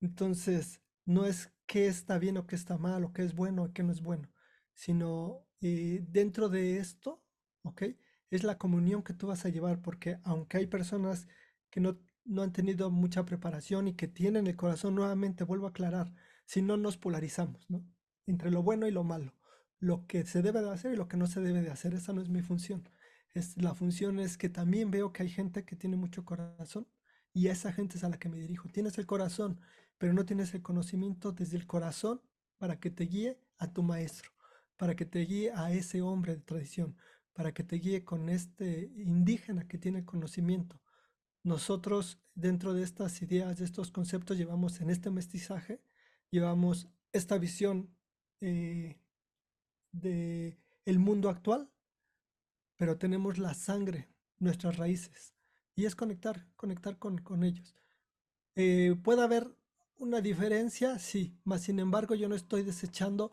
Entonces, 0.00 0.82
no 1.04 1.26
es 1.26 1.52
qué 1.66 1.86
está 1.86 2.18
bien 2.18 2.38
o 2.38 2.46
qué 2.48 2.56
está 2.56 2.76
mal, 2.76 3.04
o 3.04 3.12
qué 3.12 3.22
es 3.22 3.36
bueno 3.36 3.62
o 3.62 3.72
qué 3.72 3.84
no 3.84 3.92
es 3.92 4.02
bueno, 4.02 4.28
sino 4.74 5.46
eh, 5.60 6.04
dentro 6.08 6.48
de 6.48 6.78
esto, 6.78 7.22
¿ok? 7.62 7.84
Es 8.30 8.44
la 8.44 8.58
comunión 8.58 9.02
que 9.02 9.14
tú 9.14 9.26
vas 9.26 9.44
a 9.44 9.48
llevar, 9.48 9.80
porque 9.80 10.18
aunque 10.24 10.58
hay 10.58 10.66
personas 10.66 11.28
que 11.70 11.80
no, 11.80 11.98
no 12.24 12.42
han 12.42 12.52
tenido 12.52 12.90
mucha 12.90 13.24
preparación 13.24 13.88
y 13.88 13.94
que 13.94 14.08
tienen 14.08 14.46
el 14.46 14.56
corazón, 14.56 14.94
nuevamente 14.94 15.44
vuelvo 15.44 15.66
a 15.66 15.70
aclarar, 15.70 16.12
si 16.44 16.62
no 16.62 16.76
nos 16.76 16.96
polarizamos, 16.96 17.68
¿no? 17.70 17.84
Entre 18.26 18.50
lo 18.50 18.62
bueno 18.62 18.86
y 18.86 18.90
lo 18.90 19.04
malo, 19.04 19.34
lo 19.80 20.06
que 20.06 20.24
se 20.24 20.42
debe 20.42 20.62
de 20.62 20.70
hacer 20.70 20.92
y 20.92 20.96
lo 20.96 21.08
que 21.08 21.16
no 21.16 21.26
se 21.26 21.40
debe 21.40 21.62
de 21.62 21.70
hacer, 21.70 21.94
esa 21.94 22.12
no 22.12 22.20
es 22.20 22.28
mi 22.28 22.42
función. 22.42 22.88
Es, 23.34 23.56
la 23.56 23.74
función 23.74 24.18
es 24.18 24.36
que 24.36 24.48
también 24.48 24.90
veo 24.90 25.12
que 25.12 25.22
hay 25.22 25.30
gente 25.30 25.64
que 25.64 25.76
tiene 25.76 25.96
mucho 25.96 26.24
corazón 26.24 26.86
y 27.32 27.48
esa 27.48 27.72
gente 27.72 27.96
es 27.96 28.04
a 28.04 28.08
la 28.08 28.18
que 28.18 28.28
me 28.28 28.38
dirijo. 28.38 28.68
Tienes 28.68 28.98
el 28.98 29.06
corazón, 29.06 29.60
pero 29.98 30.12
no 30.12 30.24
tienes 30.24 30.54
el 30.54 30.62
conocimiento 30.62 31.32
desde 31.32 31.56
el 31.56 31.66
corazón 31.66 32.20
para 32.58 32.80
que 32.80 32.90
te 32.90 33.04
guíe 33.04 33.38
a 33.58 33.72
tu 33.72 33.82
maestro, 33.82 34.30
para 34.76 34.96
que 34.96 35.04
te 35.04 35.20
guíe 35.20 35.52
a 35.52 35.72
ese 35.72 36.02
hombre 36.02 36.36
de 36.36 36.42
tradición, 36.42 36.96
para 37.38 37.54
que 37.54 37.62
te 37.62 37.76
guíe 37.76 38.04
con 38.04 38.28
este 38.30 38.90
indígena 38.96 39.68
que 39.68 39.78
tiene 39.78 40.04
conocimiento. 40.04 40.82
Nosotros 41.44 42.18
dentro 42.34 42.74
de 42.74 42.82
estas 42.82 43.22
ideas, 43.22 43.58
de 43.58 43.64
estos 43.64 43.92
conceptos, 43.92 44.36
llevamos 44.36 44.80
en 44.80 44.90
este 44.90 45.12
mestizaje, 45.12 45.80
llevamos 46.32 46.88
esta 47.12 47.38
visión 47.38 47.94
eh, 48.40 48.98
de 49.92 50.58
el 50.84 50.98
mundo 50.98 51.28
actual, 51.30 51.70
pero 52.76 52.98
tenemos 52.98 53.38
la 53.38 53.54
sangre, 53.54 54.08
nuestras 54.40 54.76
raíces, 54.76 55.32
y 55.76 55.84
es 55.84 55.94
conectar, 55.94 56.44
conectar 56.56 56.98
con, 56.98 57.18
con 57.18 57.44
ellos. 57.44 57.76
Eh, 58.56 58.96
puede 59.00 59.22
haber 59.22 59.46
una 59.96 60.20
diferencia, 60.20 60.98
sí, 60.98 61.38
mas 61.44 61.62
sin 61.62 61.78
embargo 61.78 62.16
yo 62.16 62.28
no 62.28 62.34
estoy 62.34 62.64
desechando 62.64 63.30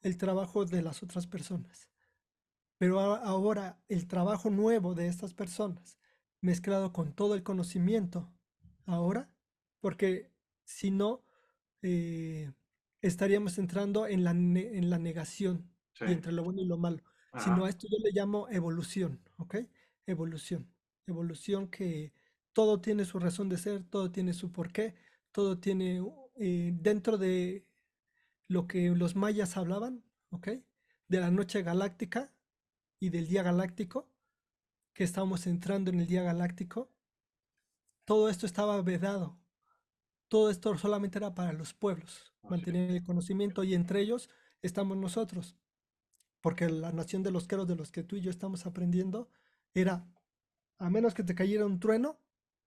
el 0.00 0.16
trabajo 0.16 0.64
de 0.64 0.80
las 0.80 1.02
otras 1.02 1.26
personas. 1.26 1.88
Pero 2.78 3.00
ahora 3.00 3.80
el 3.88 4.06
trabajo 4.06 4.50
nuevo 4.50 4.94
de 4.94 5.08
estas 5.08 5.34
personas, 5.34 5.98
mezclado 6.40 6.92
con 6.92 7.12
todo 7.12 7.34
el 7.34 7.42
conocimiento, 7.42 8.32
ahora, 8.86 9.28
porque 9.80 10.30
si 10.64 10.90
no, 10.90 11.24
eh, 11.82 12.52
estaríamos 13.02 13.58
entrando 13.58 14.06
en 14.06 14.24
la, 14.24 14.30
en 14.30 14.90
la 14.90 14.98
negación 14.98 15.70
entre 16.00 16.32
lo 16.32 16.44
bueno 16.44 16.62
y 16.62 16.66
lo 16.66 16.78
malo. 16.78 17.02
Si 17.38 17.50
no, 17.50 17.64
a 17.64 17.68
esto 17.68 17.86
yo 17.90 17.98
le 18.02 18.12
llamo 18.12 18.48
evolución, 18.48 19.20
¿ok? 19.36 19.56
Evolución. 20.06 20.68
Evolución 21.06 21.68
que 21.68 22.12
todo 22.52 22.80
tiene 22.80 23.04
su 23.04 23.18
razón 23.18 23.48
de 23.48 23.58
ser, 23.58 23.84
todo 23.84 24.10
tiene 24.10 24.32
su 24.32 24.50
porqué, 24.50 24.94
todo 25.32 25.58
tiene 25.58 26.02
eh, 26.36 26.72
dentro 26.74 27.18
de 27.18 27.66
lo 28.48 28.66
que 28.66 28.90
los 28.90 29.14
mayas 29.14 29.56
hablaban, 29.56 30.02
¿ok? 30.30 30.48
De 31.08 31.20
la 31.20 31.30
noche 31.30 31.62
galáctica 31.62 32.32
y 33.00 33.10
del 33.10 33.28
día 33.28 33.42
galáctico, 33.42 34.08
que 34.94 35.04
estamos 35.04 35.46
entrando 35.46 35.90
en 35.90 36.00
el 36.00 36.06
día 36.06 36.22
galáctico, 36.22 36.90
todo 38.04 38.28
esto 38.28 38.46
estaba 38.46 38.80
vedado. 38.82 39.38
Todo 40.28 40.50
esto 40.50 40.76
solamente 40.76 41.18
era 41.18 41.34
para 41.34 41.52
los 41.52 41.72
pueblos, 41.74 42.34
mantener 42.42 42.90
el 42.90 43.04
conocimiento 43.04 43.64
y 43.64 43.74
entre 43.74 44.00
ellos 44.00 44.28
estamos 44.62 44.96
nosotros. 44.96 45.56
Porque 46.40 46.68
la 46.68 46.92
nación 46.92 47.22
de 47.22 47.30
los 47.30 47.46
queros 47.46 47.66
de 47.68 47.76
los 47.76 47.92
que 47.92 48.02
tú 48.02 48.16
y 48.16 48.20
yo 48.20 48.30
estamos 48.30 48.66
aprendiendo 48.66 49.30
era, 49.74 50.06
a 50.78 50.90
menos 50.90 51.14
que 51.14 51.24
te 51.24 51.34
cayera 51.34 51.66
un 51.66 51.80
trueno, 51.80 52.18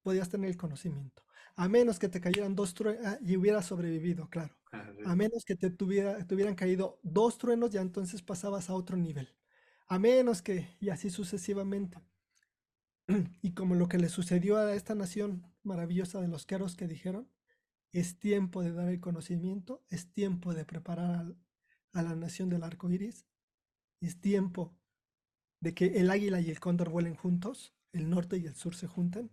podías 0.02 0.30
tener 0.30 0.50
el 0.50 0.58
conocimiento. 0.58 1.24
A 1.56 1.68
menos 1.68 2.00
que 2.00 2.10
te 2.10 2.22
cayeran 2.22 2.56
dos 2.56 2.74
truenos 2.74 3.06
ah, 3.06 3.20
y 3.22 3.36
hubieras 3.38 3.66
sobrevivido, 3.66 4.30
claro. 4.30 4.56
A 5.06 5.16
menos 5.16 5.44
que 5.46 5.56
te, 5.56 5.70
tuviera, 5.70 6.26
te 6.26 6.36
hubieran 6.36 6.56
caído 6.56 7.00
dos 7.04 7.38
truenos, 7.38 7.72
ya 7.72 7.82
entonces 7.82 8.22
pasabas 8.22 8.70
a 8.70 8.74
otro 8.74 8.98
nivel. 8.98 9.30
A 9.92 10.00
menos 10.00 10.42
que, 10.42 10.70
y 10.80 10.88
así 10.88 11.10
sucesivamente. 11.10 11.98
Y 13.42 13.52
como 13.52 13.76
lo 13.76 13.90
que 13.90 13.98
le 13.98 14.08
sucedió 14.08 14.56
a 14.56 14.74
esta 14.74 14.96
nación 14.96 15.46
maravillosa 15.64 16.22
de 16.22 16.30
los 16.30 16.46
queros 16.46 16.78
que 16.78 16.88
dijeron, 16.88 17.30
es 17.92 18.18
tiempo 18.18 18.64
de 18.64 18.72
dar 18.72 18.88
el 18.88 19.02
conocimiento, 19.02 19.84
es 19.90 20.10
tiempo 20.14 20.54
de 20.54 20.64
preparar 20.64 21.36
a 21.92 22.02
la 22.04 22.16
nación 22.16 22.48
del 22.48 22.64
arco 22.64 22.90
iris, 22.90 23.26
es 24.00 24.22
tiempo 24.22 24.74
de 25.60 25.74
que 25.74 26.00
el 26.00 26.10
águila 26.10 26.40
y 26.40 26.50
el 26.50 26.62
cóndor 26.62 26.90
vuelen 26.90 27.16
juntos, 27.16 27.76
el 27.92 28.10
norte 28.10 28.38
y 28.38 28.46
el 28.46 28.56
sur 28.56 28.76
se 28.76 28.88
junten, 28.88 29.30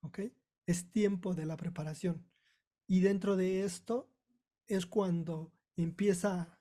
¿ok? 0.00 0.18
es 0.66 0.90
tiempo 0.90 1.36
de 1.36 1.46
la 1.46 1.56
preparación. 1.56 2.26
Y 2.88 2.98
dentro 2.98 3.36
de 3.36 3.62
esto 3.62 4.10
es 4.66 4.86
cuando 4.86 5.52
empieza, 5.76 6.58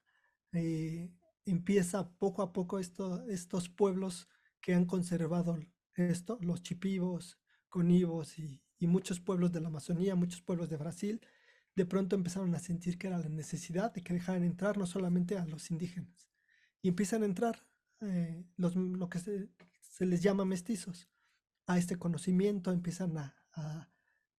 eh, 0.51 1.09
empieza 1.45 2.09
poco 2.17 2.41
a 2.41 2.53
poco 2.53 2.79
esto, 2.79 3.27
estos 3.27 3.69
pueblos 3.69 4.27
que 4.61 4.73
han 4.73 4.85
conservado 4.85 5.59
esto, 5.95 6.39
los 6.41 6.61
chipivos, 6.63 7.39
conivos 7.69 8.39
y, 8.39 8.61
y 8.79 8.87
muchos 8.87 9.19
pueblos 9.19 9.51
de 9.51 9.61
la 9.61 9.67
Amazonía, 9.67 10.15
muchos 10.15 10.41
pueblos 10.41 10.69
de 10.69 10.77
Brasil, 10.77 11.21
de 11.75 11.85
pronto 11.85 12.15
empezaron 12.15 12.53
a 12.55 12.59
sentir 12.59 12.97
que 12.97 13.07
era 13.07 13.17
la 13.17 13.29
necesidad 13.29 13.93
de 13.93 14.03
que 14.03 14.13
dejaran 14.13 14.43
entrar 14.43 14.77
no 14.77 14.85
solamente 14.85 15.37
a 15.37 15.45
los 15.45 15.71
indígenas, 15.71 16.29
y 16.81 16.89
empiezan 16.89 17.23
a 17.23 17.25
entrar 17.25 17.65
eh, 18.01 18.45
los, 18.57 18.75
lo 18.75 19.09
que 19.09 19.19
se, 19.19 19.49
se, 19.79 20.05
les 20.05 20.21
llama 20.21 20.45
mestizos 20.45 21.09
a 21.65 21.77
este 21.77 21.97
conocimiento, 21.97 22.71
empiezan 22.71 23.17
a, 23.17 23.35
a, 23.53 23.89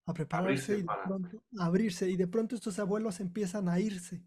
a 0.06 0.14
prepararse 0.14 0.80
y 0.80 0.82
de 0.82 0.88
pronto, 1.06 1.44
a 1.58 1.66
abrirse. 1.66 2.10
Y 2.10 2.18
de 2.18 2.28
pronto 2.28 2.56
estos 2.56 2.78
abuelos 2.80 3.22
empiezan 3.22 3.70
a 3.70 3.80
irse 3.80 4.26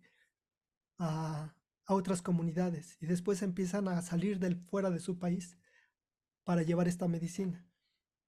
a, 0.98 1.54
a, 1.86 1.94
otras 1.94 2.22
comunidades 2.22 2.96
y 3.00 3.06
después 3.06 3.42
empiezan 3.42 3.88
a 3.88 4.02
salir 4.02 4.38
del 4.38 4.56
fuera 4.56 4.90
de 4.90 5.00
su 5.00 5.18
país 5.18 5.56
para 6.44 6.62
llevar 6.62 6.88
esta 6.88 7.08
medicina. 7.08 7.66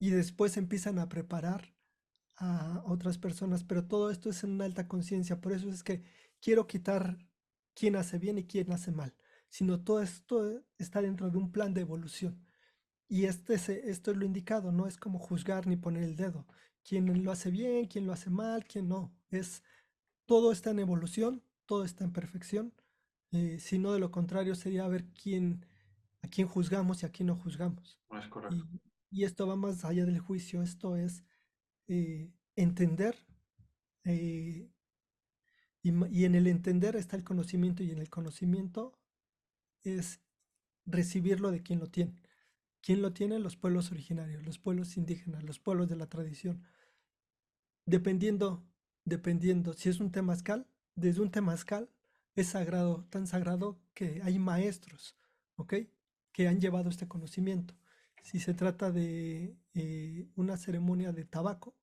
Y 0.01 0.11
después 0.11 0.57
empiezan 0.57 0.99
a 0.99 1.09
preparar 1.09 1.75
a 2.37 2.83
otras 2.87 3.19
personas, 3.19 3.65
pero 3.65 3.87
todo 3.87 4.11
esto 4.11 4.31
es 4.31 4.45
en 4.45 4.53
una 4.53 4.65
alta 4.65 4.87
conciencia. 4.87 5.41
Por 5.41 5.53
eso 5.53 5.69
es 5.71 5.83
que 5.83 6.05
quiero 6.41 6.67
quitar 6.67 7.19
quién 7.75 7.97
hace 7.97 8.19
bien 8.19 8.39
y 8.39 8.45
quién 8.45 8.73
hace 8.73 8.93
mal, 8.93 9.15
sino 9.49 9.81
todo 9.83 10.03
esto 10.03 10.65
está 10.79 11.03
dentro 11.03 11.31
de 11.31 11.39
un 11.39 11.51
plan 11.53 11.75
de 11.75 11.81
evolución. 11.81 12.45
Y 13.09 13.25
este, 13.25 13.55
esto 13.55 14.11
es 14.11 14.17
lo 14.17 14.25
indicado, 14.25 14.71
no 14.71 14.87
es 14.87 14.97
como 14.97 15.19
juzgar 15.19 15.67
ni 15.67 15.77
poner 15.77 16.03
el 16.03 16.17
dedo, 16.17 16.47
quién 16.85 17.25
lo 17.25 17.33
hace 17.33 17.51
bien, 17.51 17.87
quién 17.87 18.07
lo 18.07 18.13
hace 18.13 18.31
mal, 18.31 18.65
quién 18.67 18.89
no. 18.89 19.15
Es 19.31 19.63
todo 20.27 20.53
está 20.53 20.71
en 20.71 20.81
evolución, 20.81 21.43
todo 21.67 21.85
está 21.85 22.05
en 22.05 22.13
perfección. 22.13 22.75
Eh, 23.33 23.59
si 23.59 23.79
no, 23.79 23.93
de 23.93 23.99
lo 23.99 24.11
contrario, 24.11 24.55
sería 24.55 24.87
ver 24.89 25.05
quién, 25.07 25.65
a 26.23 26.29
quién 26.29 26.49
juzgamos 26.49 27.03
y 27.03 27.07
a 27.07 27.11
quién 27.11 27.27
no 27.27 27.37
juzgamos. 27.37 27.99
Es 28.19 28.29
correcto. 28.29 28.67
Y, 29.11 29.25
esto 29.25 29.47
va 29.47 29.57
más 29.57 29.85
allá 29.85 30.05
del 30.05 30.19
juicio, 30.19 30.63
esto 30.63 30.97
es 30.97 31.25
eh, 31.87 32.31
entender. 32.57 33.17
Eh, 34.05 34.71
y, 35.83 36.07
y 36.11 36.25
en 36.25 36.35
el 36.35 36.47
entender 36.47 36.97
está 36.97 37.17
el 37.17 37.25
conocimiento 37.25 37.83
y 37.83 37.91
en 37.91 37.99
el 37.99 38.11
conocimiento 38.11 38.99
es 39.83 40.21
recibirlo 40.87 41.51
de 41.51 41.63
quien 41.63 41.79
lo 41.79 41.87
tiene. 41.87 42.15
¿Quién 42.81 43.03
lo 43.03 43.13
tiene? 43.13 43.39
Los 43.39 43.57
pueblos 43.57 43.91
originarios, 43.91 44.45
los 44.45 44.59
pueblos 44.59 44.97
indígenas, 44.97 45.43
los 45.43 45.59
pueblos 45.59 45.89
de 45.89 45.97
la 45.97 46.07
tradición 46.07 46.63
dependiendo, 47.89 48.63
dependiendo, 49.05 49.73
si 49.73 49.89
es 49.89 49.99
un 49.99 50.13
temazcal, 50.13 50.67
desde 50.95 51.23
un 51.23 51.31
temazcal 51.31 51.89
es 52.41 52.49
sagrado, 52.49 53.05
tan 53.11 53.27
sagrado 53.27 53.81
que 53.95 54.21
hay 54.23 54.39
maestros, 54.39 55.17
¿ok? 55.57 55.75
Que 56.33 56.49
han 56.49 56.61
llevado 56.61 56.89
este 56.89 57.09
conocimiento. 57.09 57.75
Si 58.23 58.39
se 58.39 58.55
trata 58.55 58.93
de 58.93 59.57
eh, 59.75 60.29
una 60.37 60.57
ceremonia 60.57 61.13
de 61.13 61.25
tabaco, 61.25 61.77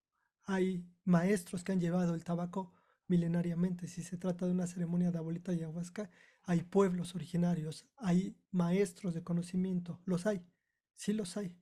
hay 0.46 0.86
maestros 1.04 1.64
que 1.64 1.72
han 1.72 1.82
llevado 1.82 2.16
el 2.16 2.24
tabaco 2.24 2.74
milenariamente. 3.08 3.88
Si 3.88 4.04
se 4.04 4.18
trata 4.18 4.46
de 4.46 4.54
una 4.54 4.68
ceremonia 4.68 5.12
de 5.12 5.18
abuelita 5.18 5.52
y 5.54 5.58
ayahuasca, 5.58 6.10
hay 6.44 6.62
pueblos 6.62 7.16
originarios, 7.16 7.88
hay 7.98 8.38
maestros 8.52 9.14
de 9.14 9.24
conocimiento, 9.24 10.00
los 10.06 10.26
hay, 10.26 10.46
sí 10.94 11.14
los 11.14 11.38
hay, 11.38 11.56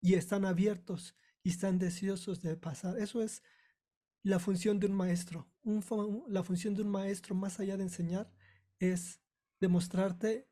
y 0.00 0.14
están 0.14 0.44
abiertos 0.46 1.14
y 1.42 1.50
están 1.50 1.78
deseosos 1.78 2.40
de 2.40 2.56
pasar. 2.56 2.98
Eso 2.98 3.22
es 3.22 3.42
la 4.22 4.38
función 4.38 4.78
de 4.78 4.86
un 4.86 4.94
maestro. 4.94 5.48
la 6.28 6.42
función 6.42 6.74
de 6.74 6.82
un 6.82 6.90
maestro, 6.90 7.34
más 7.34 7.60
allá 7.60 7.76
de 7.76 7.84
enseñar, 7.84 8.32
es 8.78 9.20
demostrarte 9.60 10.48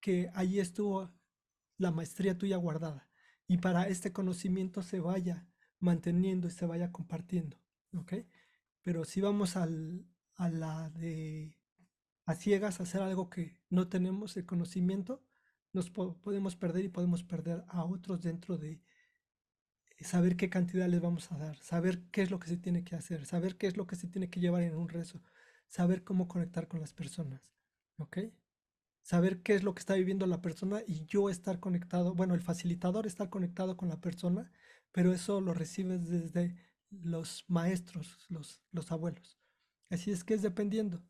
que 0.00 0.30
ahí 0.34 0.60
estuvo 0.60 1.10
la 1.78 1.90
maestría 1.90 2.38
tuya 2.38 2.56
guardada 2.56 3.08
y 3.46 3.58
para 3.58 3.88
este 3.88 4.12
conocimiento 4.12 4.82
se 4.82 5.00
vaya 5.00 5.46
manteniendo 5.78 6.48
y 6.48 6.50
se 6.50 6.66
vaya 6.66 6.92
compartiendo. 6.92 7.58
¿Ok? 7.94 8.14
Pero 8.82 9.04
si 9.04 9.20
vamos 9.20 9.56
al, 9.56 10.06
a 10.34 10.48
la 10.48 10.90
de 10.90 11.58
a 12.24 12.34
ciegas 12.34 12.80
hacer 12.80 13.02
algo 13.02 13.30
que 13.30 13.60
no 13.70 13.88
tenemos 13.88 14.36
el 14.36 14.46
conocimiento, 14.46 15.24
nos 15.72 15.90
podemos 15.90 16.56
perder 16.56 16.84
y 16.84 16.88
podemos 16.88 17.22
perder 17.22 17.64
a 17.68 17.84
otros 17.84 18.22
dentro 18.22 18.58
de 18.58 18.82
saber 20.04 20.36
qué 20.36 20.50
cantidad 20.50 20.88
les 20.88 21.00
vamos 21.00 21.30
a 21.32 21.38
dar, 21.38 21.56
saber 21.58 22.02
qué 22.10 22.22
es 22.22 22.30
lo 22.30 22.38
que 22.38 22.48
se 22.48 22.56
tiene 22.56 22.84
que 22.84 22.96
hacer, 22.96 23.24
saber 23.26 23.56
qué 23.56 23.66
es 23.66 23.76
lo 23.76 23.86
que 23.86 23.96
se 23.96 24.08
tiene 24.08 24.28
que 24.28 24.40
llevar 24.40 24.62
en 24.62 24.76
un 24.76 24.88
rezo, 24.88 25.22
saber 25.68 26.04
cómo 26.04 26.28
conectar 26.28 26.68
con 26.68 26.80
las 26.80 26.92
personas, 26.92 27.40
¿ok? 27.98 28.18
Saber 29.02 29.42
qué 29.42 29.54
es 29.54 29.62
lo 29.62 29.74
que 29.74 29.80
está 29.80 29.94
viviendo 29.94 30.26
la 30.26 30.42
persona 30.42 30.82
y 30.86 31.04
yo 31.06 31.30
estar 31.30 31.60
conectado, 31.60 32.14
bueno, 32.14 32.34
el 32.34 32.40
facilitador 32.40 33.06
estar 33.06 33.30
conectado 33.30 33.76
con 33.76 33.88
la 33.88 34.00
persona, 34.00 34.50
pero 34.92 35.12
eso 35.12 35.40
lo 35.40 35.54
recibes 35.54 36.08
desde 36.08 36.56
los 36.90 37.44
maestros, 37.48 38.26
los, 38.28 38.62
los 38.72 38.92
abuelos. 38.92 39.38
Así 39.90 40.10
es 40.10 40.24
que 40.24 40.34
es 40.34 40.42
dependiendo, 40.42 41.02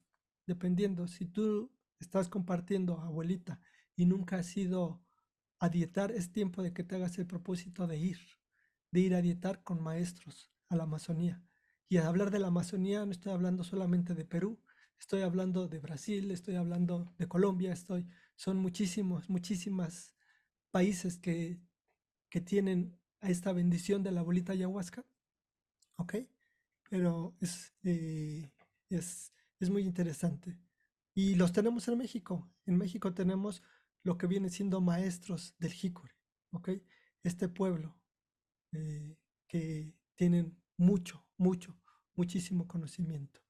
dependiendo. 0.46 1.08
Si 1.08 1.26
tú 1.26 1.72
estás 1.98 2.28
compartiendo, 2.28 3.00
abuelita, 3.00 3.60
y 3.96 4.04
nunca 4.04 4.36
has 4.36 4.56
ido 4.56 5.02
a 5.58 5.68
dietar, 5.70 6.12
es 6.12 6.32
tiempo 6.32 6.62
de 6.62 6.72
que 6.72 6.84
te 6.84 6.96
hagas 6.96 7.18
el 7.18 7.26
propósito 7.26 7.86
de 7.86 7.96
ir, 7.96 8.18
de 8.90 9.00
ir 9.00 9.14
a 9.14 9.22
dietar 9.22 9.62
con 9.62 9.82
maestros 9.82 10.50
a 10.68 10.76
la 10.76 10.84
Amazonía. 10.84 11.42
Y 11.88 11.98
al 11.98 12.06
hablar 12.06 12.30
de 12.30 12.38
la 12.38 12.48
Amazonía 12.48 13.04
no 13.04 13.12
estoy 13.12 13.32
hablando 13.32 13.64
solamente 13.64 14.14
de 14.14 14.24
Perú, 14.24 14.60
estoy 14.98 15.22
hablando 15.22 15.68
de 15.68 15.78
Brasil, 15.78 16.30
estoy 16.30 16.56
hablando 16.56 17.14
de 17.18 17.28
Colombia, 17.28 17.72
estoy, 17.72 18.08
son 18.34 18.58
muchísimos, 18.58 19.28
muchísimas 19.30 20.14
países 20.70 21.18
que, 21.18 21.60
que 22.28 22.40
tienen 22.40 22.98
esta 23.20 23.52
bendición 23.52 24.02
de 24.02 24.12
la 24.12 24.22
bolita 24.22 24.52
ayahuasca, 24.52 25.04
¿ok? 25.96 26.16
Pero 26.90 27.36
es, 27.40 27.72
eh, 27.82 28.52
es, 28.88 29.32
es 29.60 29.70
muy 29.70 29.82
interesante. 29.82 30.58
Y 31.14 31.34
los 31.34 31.52
tenemos 31.52 31.88
en 31.88 31.98
México. 31.98 32.50
En 32.66 32.76
México 32.76 33.14
tenemos 33.14 33.62
lo 34.02 34.18
que 34.18 34.26
viene 34.26 34.50
siendo 34.50 34.80
maestros 34.80 35.54
del 35.58 35.72
Jícore, 35.72 36.14
¿ok? 36.50 36.70
Este 37.22 37.48
pueblo 37.48 37.96
eh, 38.76 39.16
que 39.48 39.92
tienen 40.14 40.56
mucho, 40.76 41.24
mucho, 41.36 41.76
muchísimo 42.14 42.66
conocimiento, 42.66 43.40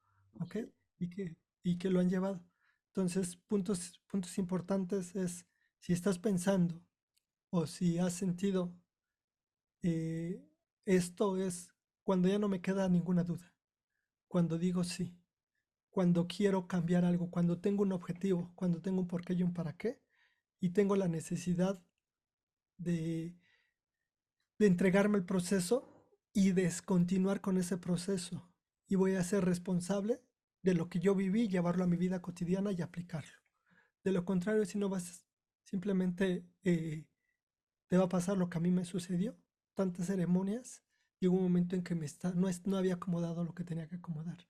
¿ok? 0.40 0.56
Y 0.98 1.10
que, 1.10 1.36
y 1.62 1.78
que 1.78 1.90
lo 1.90 2.00
han 2.00 2.10
llevado. 2.10 2.44
Entonces, 2.88 3.36
puntos, 3.36 4.00
puntos 4.06 4.38
importantes 4.38 5.14
es 5.16 5.46
si 5.80 5.92
estás 5.92 6.18
pensando 6.18 6.82
o 7.50 7.66
si 7.66 7.98
has 7.98 8.12
sentido 8.12 8.74
eh, 9.82 10.42
esto 10.84 11.36
es 11.36 11.72
cuando 12.02 12.28
ya 12.28 12.38
no 12.38 12.48
me 12.48 12.60
queda 12.60 12.88
ninguna 12.88 13.24
duda, 13.24 13.54
cuando 14.28 14.58
digo 14.58 14.84
sí, 14.84 15.16
cuando 15.90 16.26
quiero 16.26 16.66
cambiar 16.66 17.04
algo, 17.04 17.30
cuando 17.30 17.60
tengo 17.60 17.82
un 17.82 17.92
objetivo, 17.92 18.52
cuando 18.54 18.80
tengo 18.82 19.00
un 19.00 19.08
porqué 19.08 19.34
y 19.34 19.42
un 19.42 19.54
para 19.54 19.76
qué, 19.76 20.00
y 20.60 20.70
tengo 20.70 20.96
la 20.96 21.08
necesidad 21.08 21.82
de, 22.78 23.36
de 24.58 24.66
entregarme 24.66 25.18
el 25.18 25.24
proceso 25.24 25.88
y 26.32 26.52
descontinuar 26.52 27.40
con 27.40 27.58
ese 27.58 27.78
proceso. 27.78 28.48
Y 28.88 28.94
voy 28.94 29.14
a 29.14 29.24
ser 29.24 29.44
responsable 29.44 30.20
de 30.62 30.74
lo 30.74 30.88
que 30.88 31.00
yo 31.00 31.14
viví, 31.14 31.48
llevarlo 31.48 31.84
a 31.84 31.86
mi 31.86 31.96
vida 31.96 32.20
cotidiana 32.20 32.72
y 32.72 32.82
aplicarlo. 32.82 33.32
De 34.04 34.12
lo 34.12 34.24
contrario, 34.24 34.64
si 34.64 34.78
no 34.78 34.88
vas, 34.88 35.24
simplemente 35.64 36.46
eh, 36.62 37.06
te 37.88 37.98
va 37.98 38.04
a 38.04 38.08
pasar 38.08 38.36
lo 38.36 38.48
que 38.48 38.58
a 38.58 38.60
mí 38.60 38.70
me 38.70 38.84
sucedió, 38.84 39.36
tantas 39.74 40.06
ceremonias, 40.06 40.82
llegó 41.20 41.36
un 41.36 41.44
momento 41.44 41.76
en 41.76 41.82
que 41.82 41.94
me 41.94 42.06
está, 42.06 42.32
no, 42.32 42.48
es, 42.48 42.66
no 42.66 42.76
había 42.76 42.94
acomodado 42.94 43.44
lo 43.44 43.54
que 43.54 43.64
tenía 43.64 43.88
que 43.88 43.96
acomodar. 43.96 44.46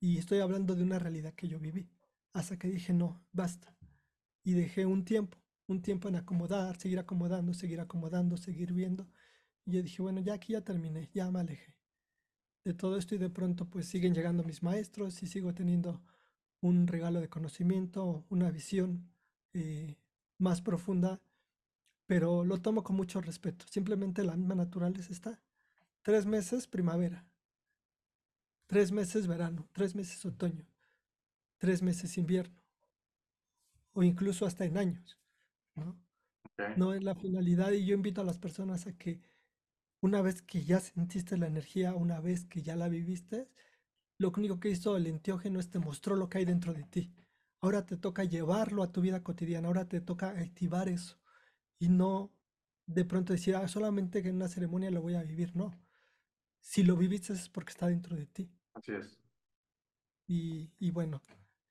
Y 0.00 0.18
estoy 0.18 0.40
hablando 0.40 0.74
de 0.74 0.82
una 0.82 0.98
realidad 0.98 1.34
que 1.34 1.48
yo 1.48 1.58
viví, 1.58 1.90
hasta 2.32 2.58
que 2.58 2.68
dije, 2.68 2.92
no, 2.92 3.24
basta. 3.32 3.76
Y 4.44 4.52
dejé 4.52 4.86
un 4.86 5.04
tiempo, 5.04 5.37
un 5.68 5.82
tiempo 5.82 6.08
en 6.08 6.16
acomodar, 6.16 6.76
seguir 6.78 6.98
acomodando, 6.98 7.54
seguir 7.54 7.80
acomodando, 7.80 8.36
seguir 8.36 8.72
viendo. 8.72 9.08
Y 9.64 9.72
yo 9.72 9.82
dije, 9.82 10.02
bueno, 10.02 10.20
ya 10.20 10.34
aquí 10.34 10.54
ya 10.54 10.62
terminé, 10.62 11.10
ya 11.14 11.30
me 11.30 11.40
alejé 11.40 11.78
de 12.68 12.74
todo 12.74 12.98
esto 12.98 13.14
y 13.14 13.18
de 13.18 13.30
pronto 13.30 13.64
pues 13.64 13.86
siguen 13.86 14.14
llegando 14.14 14.44
mis 14.44 14.62
maestros 14.62 15.22
y 15.22 15.26
sigo 15.26 15.54
teniendo 15.54 16.02
un 16.60 16.86
regalo 16.86 17.18
de 17.18 17.30
conocimiento, 17.30 18.26
una 18.28 18.50
visión 18.50 19.10
eh, 19.54 19.96
más 20.36 20.60
profunda, 20.60 21.18
pero 22.06 22.44
lo 22.44 22.60
tomo 22.60 22.82
con 22.82 22.96
mucho 22.96 23.22
respeto. 23.22 23.64
Simplemente 23.70 24.22
la 24.22 24.36
misma 24.36 24.54
naturaleza 24.54 25.12
está. 25.12 25.40
Tres 26.02 26.26
meses 26.26 26.66
primavera, 26.66 27.24
tres 28.66 28.92
meses 28.92 29.26
verano, 29.26 29.66
tres 29.72 29.94
meses 29.94 30.24
otoño, 30.26 30.66
tres 31.56 31.82
meses 31.82 32.18
invierno, 32.18 32.62
o 33.92 34.02
incluso 34.02 34.44
hasta 34.44 34.66
en 34.66 34.76
años. 34.76 35.18
¿No? 35.78 35.96
no 36.76 36.92
es 36.92 37.02
la 37.02 37.14
finalidad 37.14 37.72
y 37.72 37.84
yo 37.86 37.94
invito 37.94 38.20
a 38.20 38.24
las 38.24 38.38
personas 38.38 38.86
a 38.86 38.96
que 38.96 39.20
una 40.00 40.22
vez 40.22 40.42
que 40.42 40.64
ya 40.64 40.80
sentiste 40.80 41.36
la 41.36 41.46
energía, 41.46 41.94
una 41.94 42.20
vez 42.20 42.46
que 42.46 42.62
ya 42.62 42.76
la 42.76 42.88
viviste, 42.88 43.48
lo 44.18 44.30
único 44.36 44.60
que 44.60 44.70
hizo 44.70 44.96
el 44.96 45.06
enteógeno 45.06 45.60
es 45.60 45.70
te 45.70 45.78
mostró 45.78 46.16
lo 46.16 46.28
que 46.28 46.38
hay 46.38 46.44
dentro 46.44 46.72
de 46.72 46.84
ti. 46.84 47.12
Ahora 47.60 47.86
te 47.86 47.96
toca 47.96 48.24
llevarlo 48.24 48.82
a 48.82 48.92
tu 48.92 49.00
vida 49.00 49.22
cotidiana, 49.22 49.68
ahora 49.68 49.88
te 49.88 50.00
toca 50.00 50.30
activar 50.30 50.88
eso 50.88 51.18
y 51.78 51.88
no 51.88 52.32
de 52.86 53.04
pronto 53.04 53.32
decir, 53.32 53.54
ah, 53.54 53.68
solamente 53.68 54.22
que 54.22 54.30
en 54.30 54.36
una 54.36 54.48
ceremonia 54.48 54.90
lo 54.90 55.02
voy 55.02 55.14
a 55.14 55.22
vivir, 55.22 55.54
no. 55.54 55.74
Si 56.60 56.82
lo 56.82 56.96
viviste 56.96 57.32
es 57.32 57.48
porque 57.48 57.70
está 57.70 57.86
dentro 57.86 58.16
de 58.16 58.26
ti. 58.26 58.50
Así 58.74 58.92
es. 58.92 59.18
Y, 60.26 60.70
y 60.78 60.90
bueno, 60.90 61.20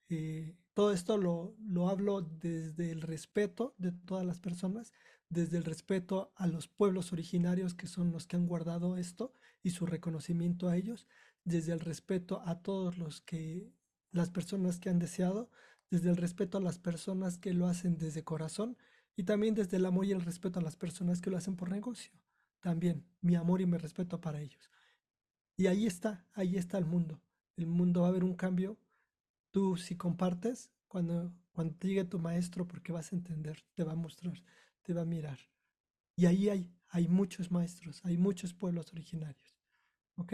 eh, 0.10 0.56
todo 0.74 0.92
esto 0.92 1.18
lo, 1.18 1.56
lo 1.60 1.90
hablo 1.90 2.22
desde 2.22 2.92
el 2.92 3.02
respeto 3.02 3.76
de 3.78 3.92
todas 3.92 4.26
las 4.26 4.40
personas, 4.40 4.94
desde 5.30 5.58
el 5.58 5.64
respeto 5.64 6.32
a 6.36 6.48
los 6.48 6.68
pueblos 6.68 7.12
originarios 7.12 7.74
que 7.74 7.88
son 7.88 8.12
los 8.12 8.28
que 8.28 8.36
han 8.36 8.48
guardado 8.48 8.98
esto 8.98 9.34
y 9.64 9.72
su 9.72 9.86
reconocimiento 9.86 10.70
a 10.70 10.78
ellos, 10.78 11.08
desde 11.44 11.74
el 11.74 11.80
respeto 11.80 12.42
a 12.46 12.62
todos 12.62 12.98
los 12.98 13.22
que, 13.22 13.72
las 14.12 14.30
personas 14.30 14.80
que 14.80 14.90
han 14.90 15.00
deseado, 15.00 15.50
desde 15.90 16.10
el 16.10 16.18
respeto 16.18 16.58
a 16.58 16.62
las 16.62 16.80
personas 16.80 17.38
que 17.38 17.54
lo 17.54 17.68
hacen 17.68 17.98
desde 17.98 18.24
corazón 18.24 18.78
y 19.16 19.24
también 19.24 19.56
desde 19.56 19.78
el 19.78 19.86
amor 19.86 20.06
y 20.06 20.12
el 20.12 20.22
respeto 20.22 20.60
a 20.60 20.64
las 20.64 20.76
personas 20.76 21.22
que 21.22 21.30
lo 21.30 21.38
hacen 21.38 21.56
por 21.56 21.72
negocio. 21.72 22.12
También 22.60 23.06
mi 23.22 23.36
amor 23.36 23.62
y 23.62 23.66
mi 23.66 23.78
respeto 23.78 24.20
para 24.20 24.42
ellos. 24.42 24.70
Y 25.56 25.68
ahí 25.68 25.88
está, 25.88 26.26
ahí 26.34 26.56
está 26.56 26.78
el 26.78 26.86
mundo. 26.86 27.22
El 27.56 27.68
mundo 27.68 28.02
va 28.02 28.08
a 28.08 28.10
haber 28.10 28.24
un 28.24 28.36
cambio. 28.36 28.78
Tú 29.52 29.78
si 29.78 29.96
compartes, 29.96 30.72
cuando, 30.88 31.34
cuando 31.52 31.76
te 31.76 31.88
llegue 31.88 32.04
tu 32.06 32.20
maestro, 32.20 32.68
porque 32.68 32.92
vas 32.92 33.12
a 33.12 33.16
entender, 33.16 33.64
te 33.74 33.84
va 33.84 33.94
a 33.94 33.96
mostrar 33.96 34.34
te 34.88 34.94
va 34.94 35.02
a 35.02 35.06
mirar. 35.06 35.38
Y 36.16 36.28
ahí 36.28 36.48
hay, 36.50 36.72
hay 36.88 37.10
muchos 37.10 37.52
maestros, 37.52 38.04
hay 38.06 38.18
muchos 38.18 38.54
pueblos 38.54 38.94
originarios. 38.94 39.60
¿Ok? 40.16 40.34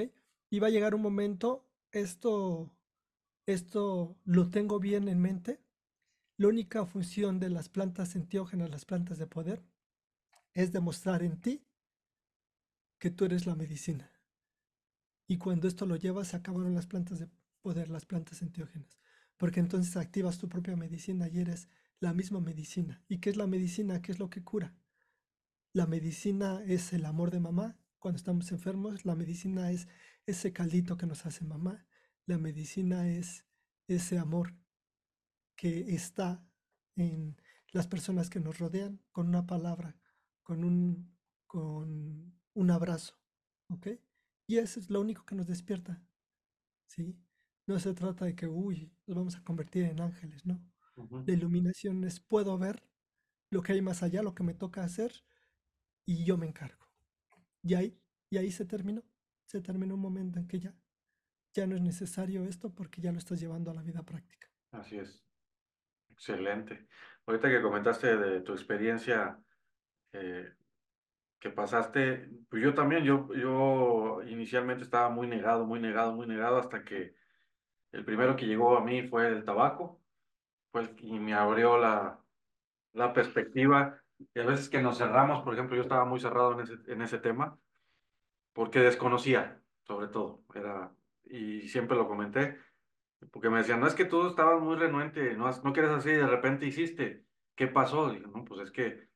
Y 0.51 0.59
va 0.59 0.67
a 0.67 0.69
llegar 0.69 0.93
un 0.93 1.01
momento, 1.01 1.67
esto, 1.91 2.71
esto 3.47 4.15
lo 4.25 4.51
tengo 4.51 4.79
bien 4.79 5.07
en 5.07 5.19
mente. 5.19 5.59
La 6.37 6.49
única 6.49 6.85
función 6.85 7.39
de 7.39 7.49
las 7.49 7.67
plantas 7.67 8.15
entiógenas, 8.15 8.69
las 8.69 8.85
plantas 8.85 9.17
de 9.17 9.25
poder, 9.25 9.63
es 10.53 10.71
demostrar 10.71 11.23
en 11.23 11.41
ti 11.41 11.65
que 12.99 13.09
tú 13.09 13.25
eres 13.25 13.47
la 13.47 13.55
medicina. 13.55 14.11
Y 15.27 15.37
cuando 15.37 15.67
esto 15.67 15.87
lo 15.87 15.95
llevas, 15.95 16.35
acabaron 16.35 16.75
las 16.75 16.85
plantas 16.85 17.19
de 17.19 17.27
poder, 17.61 17.89
las 17.89 18.05
plantas 18.05 18.41
entiógenas. 18.43 18.99
Porque 19.37 19.59
entonces 19.59 19.97
activas 19.97 20.37
tu 20.37 20.47
propia 20.47 20.75
medicina 20.75 21.27
y 21.27 21.39
eres 21.39 21.69
la 21.99 22.13
misma 22.13 22.39
medicina. 22.39 23.03
¿Y 23.07 23.19
qué 23.19 23.29
es 23.29 23.37
la 23.37 23.47
medicina? 23.47 24.01
¿Qué 24.01 24.11
es 24.11 24.19
lo 24.19 24.29
que 24.29 24.43
cura? 24.43 24.75
La 25.73 25.87
medicina 25.87 26.61
es 26.65 26.93
el 26.93 27.05
amor 27.05 27.31
de 27.31 27.39
mamá 27.39 27.79
cuando 27.99 28.17
estamos 28.17 28.51
enfermos. 28.51 29.05
La 29.05 29.15
medicina 29.15 29.71
es 29.71 29.87
ese 30.25 30.53
caldito 30.53 30.97
que 30.97 31.07
nos 31.07 31.25
hace 31.25 31.45
mamá. 31.45 31.85
La 32.25 32.37
medicina 32.37 33.09
es 33.09 33.45
ese 33.87 34.19
amor 34.19 34.55
que 35.55 35.95
está 35.95 36.45
en 36.95 37.37
las 37.71 37.87
personas 37.87 38.29
que 38.29 38.39
nos 38.39 38.59
rodean 38.59 39.01
con 39.11 39.27
una 39.27 39.47
palabra, 39.47 39.97
con 40.43 40.63
un, 40.63 41.11
con 41.47 42.33
un 42.53 42.71
abrazo. 42.71 43.17
¿Ok? 43.69 43.87
Y 44.45 44.57
eso 44.57 44.79
es 44.79 44.89
lo 44.89 45.01
único 45.01 45.25
que 45.25 45.35
nos 45.35 45.47
despierta. 45.47 46.03
¿Sí? 46.85 47.17
No 47.65 47.79
se 47.79 47.93
trata 47.93 48.25
de 48.25 48.35
que, 48.35 48.47
uy, 48.47 48.91
nos 49.07 49.17
vamos 49.17 49.35
a 49.35 49.43
convertir 49.43 49.85
en 49.85 50.01
ángeles, 50.01 50.45
no 50.45 50.61
de 50.95 51.33
iluminación 51.33 52.03
es 52.03 52.19
puedo 52.19 52.57
ver 52.57 52.83
lo 53.49 53.61
que 53.61 53.73
hay 53.73 53.81
más 53.81 54.03
allá, 54.03 54.21
lo 54.21 54.35
que 54.35 54.43
me 54.43 54.53
toca 54.53 54.83
hacer 54.83 55.11
y 56.05 56.25
yo 56.25 56.37
me 56.37 56.47
encargo. 56.47 56.87
Y 57.61 57.75
ahí, 57.75 57.99
y 58.29 58.37
ahí 58.37 58.51
se 58.51 58.65
terminó. 58.65 59.03
Se 59.45 59.61
terminó 59.61 59.95
un 59.95 60.01
momento 60.01 60.39
en 60.39 60.47
que 60.47 60.59
ya, 60.59 60.75
ya 61.53 61.67
no 61.67 61.75
es 61.75 61.81
necesario 61.81 62.43
esto 62.45 62.73
porque 62.73 63.01
ya 63.01 63.11
lo 63.11 63.19
estás 63.19 63.39
llevando 63.39 63.71
a 63.71 63.73
la 63.73 63.83
vida 63.83 64.03
práctica. 64.03 64.51
Así 64.71 64.97
es. 64.97 65.23
Excelente. 66.09 66.87
Ahorita 67.25 67.49
que 67.49 67.61
comentaste 67.61 68.17
de 68.17 68.41
tu 68.41 68.53
experiencia 68.53 69.39
eh, 70.13 70.51
que 71.39 71.49
pasaste, 71.49 72.29
pues 72.49 72.63
yo 72.63 72.73
también, 72.73 73.03
yo, 73.03 73.33
yo 73.35 74.21
inicialmente 74.23 74.83
estaba 74.83 75.09
muy 75.09 75.27
negado, 75.27 75.65
muy 75.65 75.79
negado, 75.79 76.13
muy 76.13 76.27
negado 76.27 76.57
hasta 76.57 76.83
que 76.83 77.15
el 77.93 78.03
primero 78.03 78.35
que 78.35 78.47
llegó 78.47 78.75
a 78.75 78.83
mí 78.83 79.07
fue 79.07 79.27
el 79.27 79.45
tabaco 79.45 80.01
y 80.97 81.19
me 81.19 81.33
abrió 81.33 81.77
la, 81.77 82.19
la 82.93 83.13
perspectiva. 83.13 84.01
Y 84.33 84.39
a 84.39 84.45
veces 84.45 84.67
que 84.67 84.81
nos 84.81 84.97
cerramos, 84.97 85.43
por 85.43 85.53
ejemplo, 85.53 85.75
yo 85.75 85.83
estaba 85.83 86.03
muy 86.03 86.19
cerrado 86.19 86.53
en 86.53 86.61
ese, 86.61 86.73
en 86.87 87.01
ese 87.01 87.19
tema, 87.19 87.57
porque 88.53 88.79
desconocía, 88.79 89.61
sobre 89.83 90.07
todo. 90.07 90.43
Era, 90.55 90.91
y 91.25 91.67
siempre 91.67 91.95
lo 91.95 92.07
comenté, 92.07 92.57
porque 93.31 93.49
me 93.49 93.59
decían, 93.59 93.79
no 93.79 93.87
es 93.87 93.93
que 93.93 94.05
tú 94.05 94.27
estabas 94.27 94.61
muy 94.61 94.75
renuente, 94.75 95.35
no, 95.35 95.49
no 95.49 95.73
quieres 95.73 95.91
así, 95.91 96.09
de 96.09 96.27
repente 96.27 96.65
hiciste. 96.65 97.25
¿Qué 97.55 97.67
pasó? 97.67 98.11
No, 98.11 98.43
pues 98.43 98.61
es 98.61 98.71
que 98.71 99.07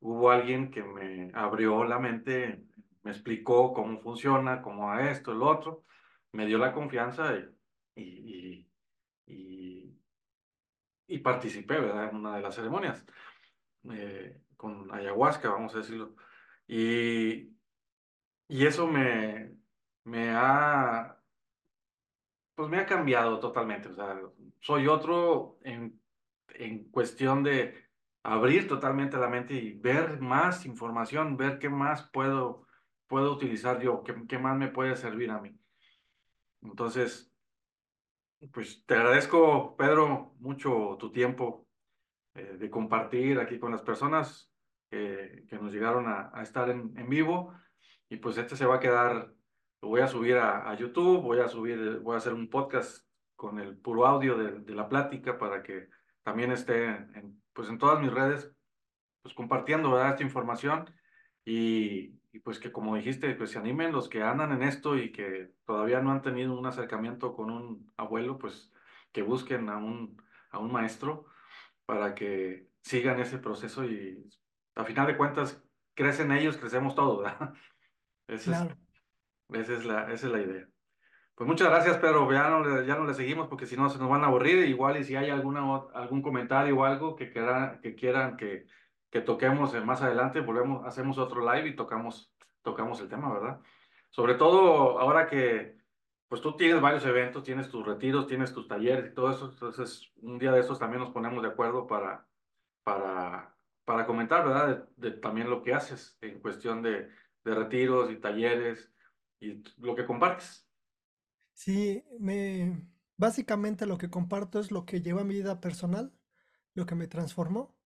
hubo 0.00 0.30
alguien 0.30 0.70
que 0.70 0.82
me 0.82 1.30
abrió 1.32 1.84
la 1.84 1.98
mente, 1.98 2.62
me 3.02 3.10
explicó 3.10 3.72
cómo 3.72 4.00
funciona, 4.00 4.60
cómo 4.60 4.92
a 4.92 5.10
esto, 5.10 5.32
el 5.32 5.42
otro, 5.42 5.84
me 6.32 6.44
dio 6.44 6.58
la 6.58 6.74
confianza 6.74 7.34
y, 7.34 7.57
y, 7.98 8.70
y, 9.26 9.98
y 11.06 11.18
participé, 11.18 11.80
¿verdad? 11.80 12.10
En 12.10 12.16
una 12.16 12.36
de 12.36 12.42
las 12.42 12.54
ceremonias, 12.54 13.04
eh, 13.90 14.42
con 14.56 14.92
ayahuasca, 14.92 15.50
vamos 15.50 15.74
a 15.74 15.78
decirlo. 15.78 16.14
Y, 16.66 17.56
y 18.48 18.66
eso 18.66 18.86
me, 18.86 19.56
me 20.04 20.30
ha, 20.30 21.18
pues 22.54 22.68
me 22.68 22.78
ha 22.78 22.86
cambiado 22.86 23.38
totalmente. 23.40 23.88
O 23.88 23.94
sea, 23.94 24.20
soy 24.60 24.86
otro 24.86 25.58
en, 25.62 26.00
en 26.48 26.90
cuestión 26.90 27.42
de 27.42 27.88
abrir 28.22 28.68
totalmente 28.68 29.16
la 29.16 29.28
mente 29.28 29.54
y 29.54 29.72
ver 29.78 30.20
más 30.20 30.66
información, 30.66 31.36
ver 31.36 31.58
qué 31.58 31.68
más 31.68 32.08
puedo, 32.10 32.66
puedo 33.06 33.32
utilizar 33.32 33.80
yo, 33.80 34.02
qué, 34.02 34.14
qué 34.28 34.38
más 34.38 34.56
me 34.56 34.68
puede 34.68 34.96
servir 34.96 35.30
a 35.30 35.40
mí. 35.40 35.58
Entonces, 36.62 37.27
pues 38.52 38.84
te 38.86 38.94
agradezco, 38.94 39.76
Pedro, 39.76 40.34
mucho 40.38 40.96
tu 40.98 41.10
tiempo 41.10 41.66
eh, 42.34 42.56
de 42.58 42.70
compartir 42.70 43.40
aquí 43.40 43.58
con 43.58 43.72
las 43.72 43.82
personas 43.82 44.50
que 44.90 45.58
nos 45.60 45.70
llegaron 45.70 46.06
a, 46.08 46.42
estar 46.42 46.70
en, 46.70 46.94
vivo. 47.08 47.52
Y 48.08 48.16
pues 48.16 48.38
este 48.38 48.56
se 48.56 48.64
va 48.64 48.76
a 48.76 48.80
quedar, 48.80 49.34
lo 49.82 49.88
voy 49.88 50.00
a 50.00 50.08
subir 50.08 50.38
a, 50.38 50.74
YouTube, 50.74 51.20
voy 51.20 51.40
a 51.40 51.48
subir, 51.48 51.98
voy 51.98 52.14
a 52.14 52.18
hacer 52.18 52.32
un 52.32 52.48
podcast 52.48 53.06
con 53.36 53.58
el 53.58 53.76
puro 53.76 54.06
audio 54.06 54.36
de, 54.36 54.74
la 54.74 54.88
plática 54.88 55.38
para 55.38 55.62
que 55.62 55.88
también 56.22 56.52
esté 56.52 56.86
en, 56.86 57.42
pues 57.52 57.68
en 57.68 57.78
todas 57.78 58.00
mis 58.00 58.12
redes, 58.12 58.50
pues 59.22 59.34
compartiendo 59.34 60.02
esta 60.02 60.22
información 60.22 60.90
y, 61.44 62.17
y, 62.32 62.40
pues 62.40 62.58
que 62.58 62.72
como 62.72 62.96
dijiste, 62.96 63.34
pues 63.34 63.50
se 63.50 63.58
animen 63.58 63.92
los 63.92 64.08
que 64.08 64.22
andan 64.22 64.52
en 64.52 64.62
esto 64.62 64.96
y 64.96 65.12
que 65.12 65.52
todavía 65.64 66.00
no 66.00 66.12
han 66.12 66.22
tenido 66.22 66.58
un 66.58 66.66
acercamiento 66.66 67.34
con 67.34 67.50
un 67.50 67.92
abuelo, 67.96 68.38
pues 68.38 68.72
que 69.12 69.22
busquen 69.22 69.68
a 69.68 69.78
un, 69.78 70.22
a 70.50 70.58
un 70.58 70.72
maestro 70.72 71.26
para 71.86 72.14
que 72.14 72.68
sigan 72.82 73.20
ese 73.20 73.38
proceso 73.38 73.84
y 73.84 74.30
a 74.74 74.84
final 74.84 75.06
de 75.06 75.16
cuentas 75.16 75.62
crecen 75.94 76.32
ellos, 76.32 76.56
crecemos 76.56 76.94
todos, 76.94 77.24
¿verdad? 77.24 77.54
Esa, 78.28 78.50
claro. 78.50 78.76
es, 79.54 79.60
esa, 79.60 79.72
es 79.72 79.84
la, 79.86 80.12
esa 80.12 80.26
es 80.26 80.32
la 80.32 80.40
idea. 80.40 80.68
Pues 81.38 81.46
muchas 81.46 81.68
gracias, 81.68 81.96
Pedro. 81.98 82.30
Ya 82.32 82.50
no, 82.50 82.64
le, 82.64 82.84
ya 82.84 82.96
no 82.96 83.04
le 83.04 83.14
seguimos 83.14 83.46
porque 83.46 83.64
si 83.64 83.76
no 83.76 83.88
se 83.88 83.98
nos 83.98 84.10
van 84.10 84.24
a 84.24 84.26
aburrir. 84.26 84.68
Igual 84.68 84.96
y 84.98 85.04
si 85.04 85.14
hay 85.16 85.30
alguna, 85.30 85.60
algún 85.94 86.20
comentario 86.20 86.76
o 86.76 86.84
algo 86.84 87.14
que, 87.16 87.30
quieran 87.30 87.80
que, 87.80 87.94
quieran 87.94 88.36
que, 88.36 88.66
que 89.10 89.20
toquemos 89.20 89.74
más 89.84 90.02
adelante, 90.02 90.40
volvemos, 90.40 90.86
hacemos 90.86 91.18
otro 91.18 91.40
live 91.40 91.68
y 91.68 91.76
tocamos, 91.76 92.32
tocamos 92.62 93.00
el 93.00 93.08
tema, 93.08 93.32
¿verdad? 93.32 93.60
Sobre 94.10 94.34
todo 94.34 94.98
ahora 94.98 95.28
que 95.28 95.78
pues 96.28 96.42
tú 96.42 96.56
tienes 96.56 96.80
varios 96.82 97.06
eventos, 97.06 97.42
tienes 97.42 97.70
tus 97.70 97.86
retiros, 97.86 98.26
tienes 98.26 98.52
tus 98.52 98.68
talleres 98.68 99.10
y 99.10 99.14
todo 99.14 99.30
eso. 99.30 99.50
Entonces, 99.50 100.12
un 100.16 100.38
día 100.38 100.52
de 100.52 100.60
estos 100.60 100.78
también 100.78 101.00
nos 101.00 101.10
ponemos 101.10 101.42
de 101.42 101.48
acuerdo 101.48 101.86
para, 101.86 102.28
para, 102.82 103.56
para 103.84 104.06
comentar, 104.06 104.46
¿verdad? 104.46 104.90
De, 104.96 105.10
de 105.10 105.16
también 105.16 105.48
lo 105.48 105.62
que 105.62 105.72
haces 105.72 106.18
en 106.20 106.40
cuestión 106.40 106.82
de, 106.82 107.08
de 107.44 107.54
retiros 107.54 108.10
y 108.10 108.16
talleres 108.16 108.92
y 109.40 109.62
lo 109.78 109.94
que 109.94 110.04
compartes. 110.04 110.68
Sí, 111.54 112.04
me 112.20 112.86
básicamente 113.16 113.86
lo 113.86 113.98
que 113.98 114.10
comparto 114.10 114.60
es 114.60 114.70
lo 114.70 114.84
que 114.84 115.00
lleva 115.00 115.22
a 115.22 115.24
mi 115.24 115.34
vida 115.34 115.60
personal, 115.60 116.12
lo 116.74 116.84
que 116.86 116.94
me 116.94 117.08
transformó. 117.08 117.77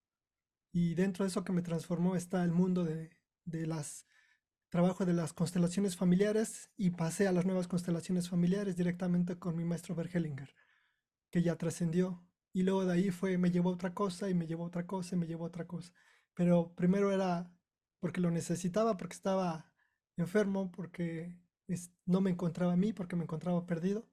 Y 0.73 0.95
dentro 0.95 1.25
de 1.25 1.29
eso 1.29 1.45
que 1.45 1.53
me 1.53 1.63
transformó 1.63 2.17
está 2.17 2.43
el 2.45 2.53
mundo 2.53 2.85
de, 2.85 3.11
de 3.45 3.67
las 3.67 4.07
trabajo 4.73 5.05
de 5.05 5.13
las 5.13 5.35
constelaciones 5.35 5.97
familiares 5.97 6.71
y 6.79 6.93
pasé 6.93 7.29
a 7.29 7.33
las 7.33 7.45
nuevas 7.45 7.69
constelaciones 7.69 8.31
familiares 8.31 8.75
directamente 8.75 9.39
con 9.39 9.55
mi 9.55 9.67
maestro 9.67 9.95
Bergelinger, 9.95 10.55
que 11.31 11.43
ya 11.43 11.57
trascendió. 11.57 12.25
Y 12.55 12.63
luego 12.63 12.87
de 12.87 12.95
ahí 12.95 13.11
fue, 13.11 13.37
me 13.37 13.51
llevó 13.51 13.69
otra 13.69 13.93
cosa 13.93 14.31
y 14.31 14.35
me 14.35 14.47
llevó 14.47 14.65
otra 14.65 14.87
cosa 14.87 15.15
y 15.15 15.19
me 15.19 15.27
llevó 15.27 15.45
otra 15.45 15.67
cosa. 15.67 15.93
Pero 16.33 16.75
primero 16.75 17.13
era 17.13 17.53
porque 18.01 18.23
lo 18.23 18.31
necesitaba, 18.31 18.97
porque 18.97 19.15
estaba 19.15 19.71
enfermo, 20.17 20.73
porque 20.73 21.37
no 22.07 22.23
me 22.23 22.31
encontraba 22.31 22.73
a 22.73 22.77
mí 22.77 22.95
porque 22.95 23.15
me 23.15 23.25
encontraba 23.25 23.67
perdido. 23.67 24.09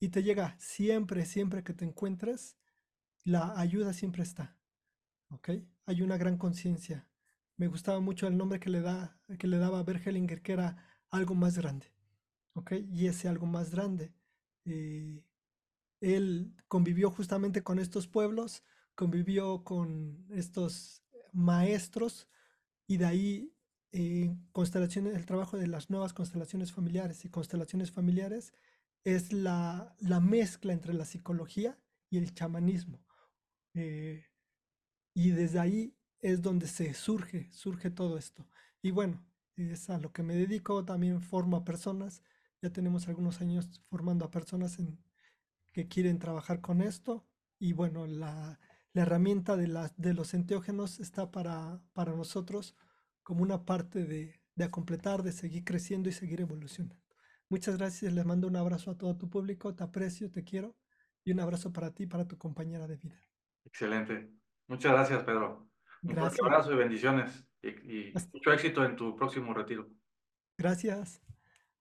Y 0.00 0.08
te 0.08 0.22
llega 0.22 0.56
siempre, 0.58 1.26
siempre 1.26 1.62
que 1.62 1.74
te 1.74 1.84
encuentres, 1.84 2.56
la 3.24 3.60
ayuda 3.60 3.92
siempre 3.92 4.22
está. 4.22 4.56
¿Ok? 5.32 5.50
Hay 5.86 6.02
una 6.02 6.16
gran 6.16 6.36
conciencia. 6.36 7.08
Me 7.56 7.66
gustaba 7.66 8.00
mucho 8.00 8.26
el 8.26 8.36
nombre 8.36 8.60
que 8.60 8.70
le, 8.70 8.80
da, 8.80 9.18
que 9.38 9.46
le 9.46 9.58
daba 9.58 9.82
Bergelinger, 9.82 10.42
que 10.42 10.52
era 10.52 10.76
algo 11.10 11.34
más 11.34 11.56
grande. 11.58 11.92
¿Ok? 12.54 12.72
Y 12.90 13.06
ese 13.06 13.28
algo 13.28 13.46
más 13.46 13.70
grande. 13.70 14.12
Eh, 14.64 15.24
él 16.00 16.54
convivió 16.68 17.10
justamente 17.10 17.62
con 17.62 17.78
estos 17.78 18.08
pueblos, 18.08 18.62
convivió 18.94 19.64
con 19.64 20.26
estos 20.30 21.02
maestros 21.32 22.28
y 22.86 22.98
de 22.98 23.06
ahí 23.06 23.54
eh, 23.92 24.36
constelaciones, 24.52 25.14
el 25.14 25.26
trabajo 25.26 25.56
de 25.56 25.66
las 25.66 25.90
nuevas 25.90 26.12
constelaciones 26.12 26.72
familiares 26.72 27.24
y 27.24 27.30
constelaciones 27.30 27.90
familiares 27.90 28.52
es 29.04 29.32
la, 29.32 29.94
la 29.98 30.20
mezcla 30.20 30.72
entre 30.72 30.94
la 30.94 31.04
psicología 31.04 31.78
y 32.10 32.18
el 32.18 32.34
chamanismo. 32.34 33.04
Eh, 33.74 34.24
y 35.14 35.30
desde 35.30 35.58
ahí 35.60 35.96
es 36.20 36.42
donde 36.42 36.66
se 36.68 36.94
surge, 36.94 37.50
surge 37.52 37.90
todo 37.90 38.18
esto. 38.18 38.46
Y 38.82 38.90
bueno, 38.90 39.24
es 39.56 39.90
a 39.90 39.98
lo 39.98 40.12
que 40.12 40.22
me 40.22 40.34
dedico, 40.34 40.84
también 40.84 41.20
formo 41.22 41.56
a 41.58 41.64
personas, 41.64 42.22
ya 42.62 42.70
tenemos 42.70 43.08
algunos 43.08 43.40
años 43.40 43.82
formando 43.90 44.24
a 44.24 44.30
personas 44.30 44.78
que 45.72 45.88
quieren 45.88 46.18
trabajar 46.18 46.60
con 46.60 46.80
esto. 46.82 47.26
Y 47.58 47.72
bueno, 47.72 48.06
la, 48.06 48.58
la 48.92 49.02
herramienta 49.02 49.56
de, 49.56 49.68
la, 49.68 49.92
de 49.96 50.14
los 50.14 50.34
enteógenos 50.34 51.00
está 51.00 51.30
para, 51.30 51.82
para 51.92 52.14
nosotros 52.14 52.76
como 53.22 53.42
una 53.42 53.64
parte 53.64 54.04
de, 54.04 54.40
de 54.54 54.70
completar, 54.70 55.22
de 55.22 55.32
seguir 55.32 55.64
creciendo 55.64 56.08
y 56.08 56.12
seguir 56.12 56.40
evolucionando. 56.40 56.96
Muchas 57.48 57.76
gracias, 57.76 58.12
les 58.12 58.24
mando 58.24 58.48
un 58.48 58.56
abrazo 58.56 58.90
a 58.90 58.98
todo 58.98 59.16
tu 59.16 59.28
público, 59.28 59.74
te 59.74 59.84
aprecio, 59.84 60.30
te 60.30 60.42
quiero 60.44 60.76
y 61.24 61.32
un 61.32 61.40
abrazo 61.40 61.72
para 61.72 61.92
ti, 61.94 62.06
para 62.06 62.26
tu 62.26 62.38
compañera 62.38 62.86
de 62.86 62.96
vida. 62.96 63.22
Excelente. 63.64 64.41
Muchas 64.72 64.92
gracias, 64.92 65.22
Pedro. 65.24 65.68
Un 66.02 66.14
gracias. 66.14 66.36
fuerte 66.38 66.54
abrazo 66.54 66.72
y 66.72 66.76
bendiciones 66.76 67.46
y, 67.60 67.68
y 68.08 68.14
mucho 68.32 68.52
éxito 68.54 68.82
en 68.86 68.96
tu 68.96 69.14
próximo 69.14 69.52
retiro. 69.52 69.86
Gracias. 70.56 71.20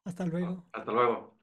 Hasta 0.04 0.26
luego. 0.26 0.68
Hasta 0.74 0.92
luego. 0.92 1.41